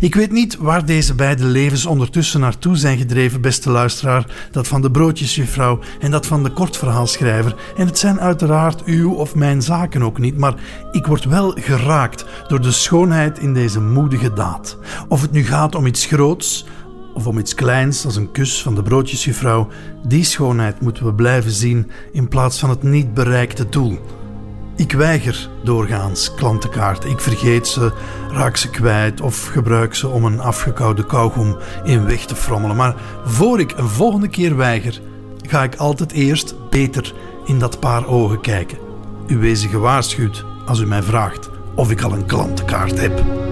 Ik 0.00 0.14
weet 0.14 0.30
niet 0.30 0.56
waar 0.56 0.84
deze 0.84 1.14
beide 1.14 1.44
levens 1.44 1.86
ondertussen 1.86 2.40
naartoe 2.40 2.76
zijn 2.76 2.98
gedreven, 2.98 3.40
beste 3.40 3.70
luisteraar. 3.70 4.26
Dat 4.50 4.68
van 4.68 4.82
de 4.82 4.90
broodjesjuffrouw 4.90 5.80
en 6.00 6.10
dat 6.10 6.26
van 6.26 6.42
de 6.42 6.50
kortverhaalschrijver. 6.50 7.54
En 7.76 7.86
het 7.86 7.98
zijn 7.98 8.20
uiteraard 8.20 8.84
uw 8.84 9.12
of 9.12 9.34
mijn 9.34 9.62
zaken 9.62 10.02
ook 10.02 10.18
niet, 10.18 10.38
maar 10.38 10.54
ik 10.92 11.06
word 11.06 11.24
wel 11.24 11.50
geraakt 11.50 12.24
door 12.48 12.60
de 12.60 12.72
schoonheid 12.72 13.38
in 13.38 13.54
deze 13.54 13.80
moedige 13.80 14.32
daad. 14.32 14.78
Of 15.08 15.22
het 15.22 15.32
nu 15.32 15.44
gaat 15.44 15.74
om 15.74 15.86
iets 15.86 16.06
groots, 16.06 16.66
of 17.14 17.26
om 17.26 17.38
iets 17.38 17.54
kleins 17.54 18.04
als 18.04 18.16
een 18.16 18.32
kus 18.32 18.62
van 18.62 18.74
de 18.74 18.82
broodjesjuffrouw, 18.82 19.68
die 20.06 20.24
schoonheid 20.24 20.80
moeten 20.80 21.04
we 21.04 21.14
blijven 21.14 21.50
zien 21.50 21.90
in 22.12 22.28
plaats 22.28 22.58
van 22.58 22.70
het 22.70 22.82
niet 22.82 23.14
bereikte 23.14 23.68
doel. 23.68 23.98
Ik 24.76 24.92
weiger 24.92 25.50
doorgaans 25.64 26.34
klantenkaarten. 26.34 27.10
Ik 27.10 27.20
vergeet 27.20 27.66
ze, 27.66 27.92
raak 28.30 28.56
ze 28.56 28.70
kwijt 28.70 29.20
of 29.20 29.46
gebruik 29.46 29.94
ze 29.94 30.08
om 30.08 30.24
een 30.24 30.40
afgekoude 30.40 31.06
kauwgom 31.06 31.56
in 31.84 32.04
weg 32.04 32.24
te 32.24 32.36
frommelen. 32.36 32.76
Maar 32.76 32.94
voor 33.24 33.60
ik 33.60 33.72
een 33.76 33.88
volgende 33.88 34.28
keer 34.28 34.56
weiger, 34.56 35.00
ga 35.46 35.62
ik 35.62 35.76
altijd 35.76 36.12
eerst 36.12 36.54
beter 36.70 37.14
in 37.44 37.58
dat 37.58 37.80
paar 37.80 38.06
ogen 38.06 38.40
kijken. 38.40 38.78
U 39.26 39.38
wezen 39.38 39.70
gewaarschuwd 39.70 40.44
als 40.66 40.80
u 40.80 40.86
mij 40.86 41.02
vraagt 41.02 41.50
of 41.74 41.90
ik 41.90 42.02
al 42.02 42.12
een 42.12 42.26
klantenkaart 42.26 43.00
heb. 43.00 43.47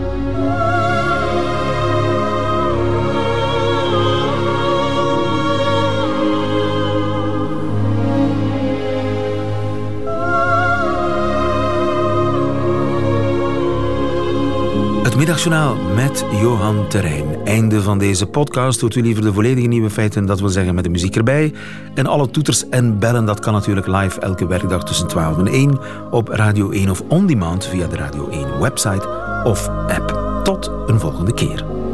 Middagjournaal 15.17 15.77
met 15.95 16.25
Johan 16.41 16.89
Terrein. 16.89 17.45
Einde 17.45 17.83
van 17.83 17.99
deze 17.99 18.27
podcast. 18.27 18.81
Doet 18.81 18.95
u 18.95 19.03
liever 19.03 19.23
de 19.23 19.33
volledige 19.33 19.67
nieuwe 19.67 19.91
feiten, 19.91 20.27
dat 20.27 20.41
wil 20.41 20.49
zeggen 20.49 20.75
met 20.75 20.85
de 20.85 20.91
muziek 20.91 21.17
erbij. 21.17 21.53
En 21.95 22.07
alle 22.07 22.31
toeters 22.31 22.69
en 22.69 22.99
bellen, 22.99 23.25
dat 23.25 23.41
kan 23.41 23.53
natuurlijk 23.53 23.87
live 23.87 24.21
elke 24.21 24.47
werkdag 24.47 24.85
tussen 24.85 25.07
12 25.07 25.39
en 25.39 25.47
1 25.47 25.79
op 26.11 26.29
Radio 26.29 26.71
1 26.71 26.91
of 26.91 27.03
on 27.09 27.27
demand 27.27 27.67
via 27.67 27.87
de 27.87 27.97
Radio 27.97 28.29
1 28.29 28.61
website 28.61 29.09
of 29.45 29.69
app. 29.69 30.41
Tot 30.45 30.71
een 30.87 31.01
volgende 31.01 31.35
keer. 31.35 31.86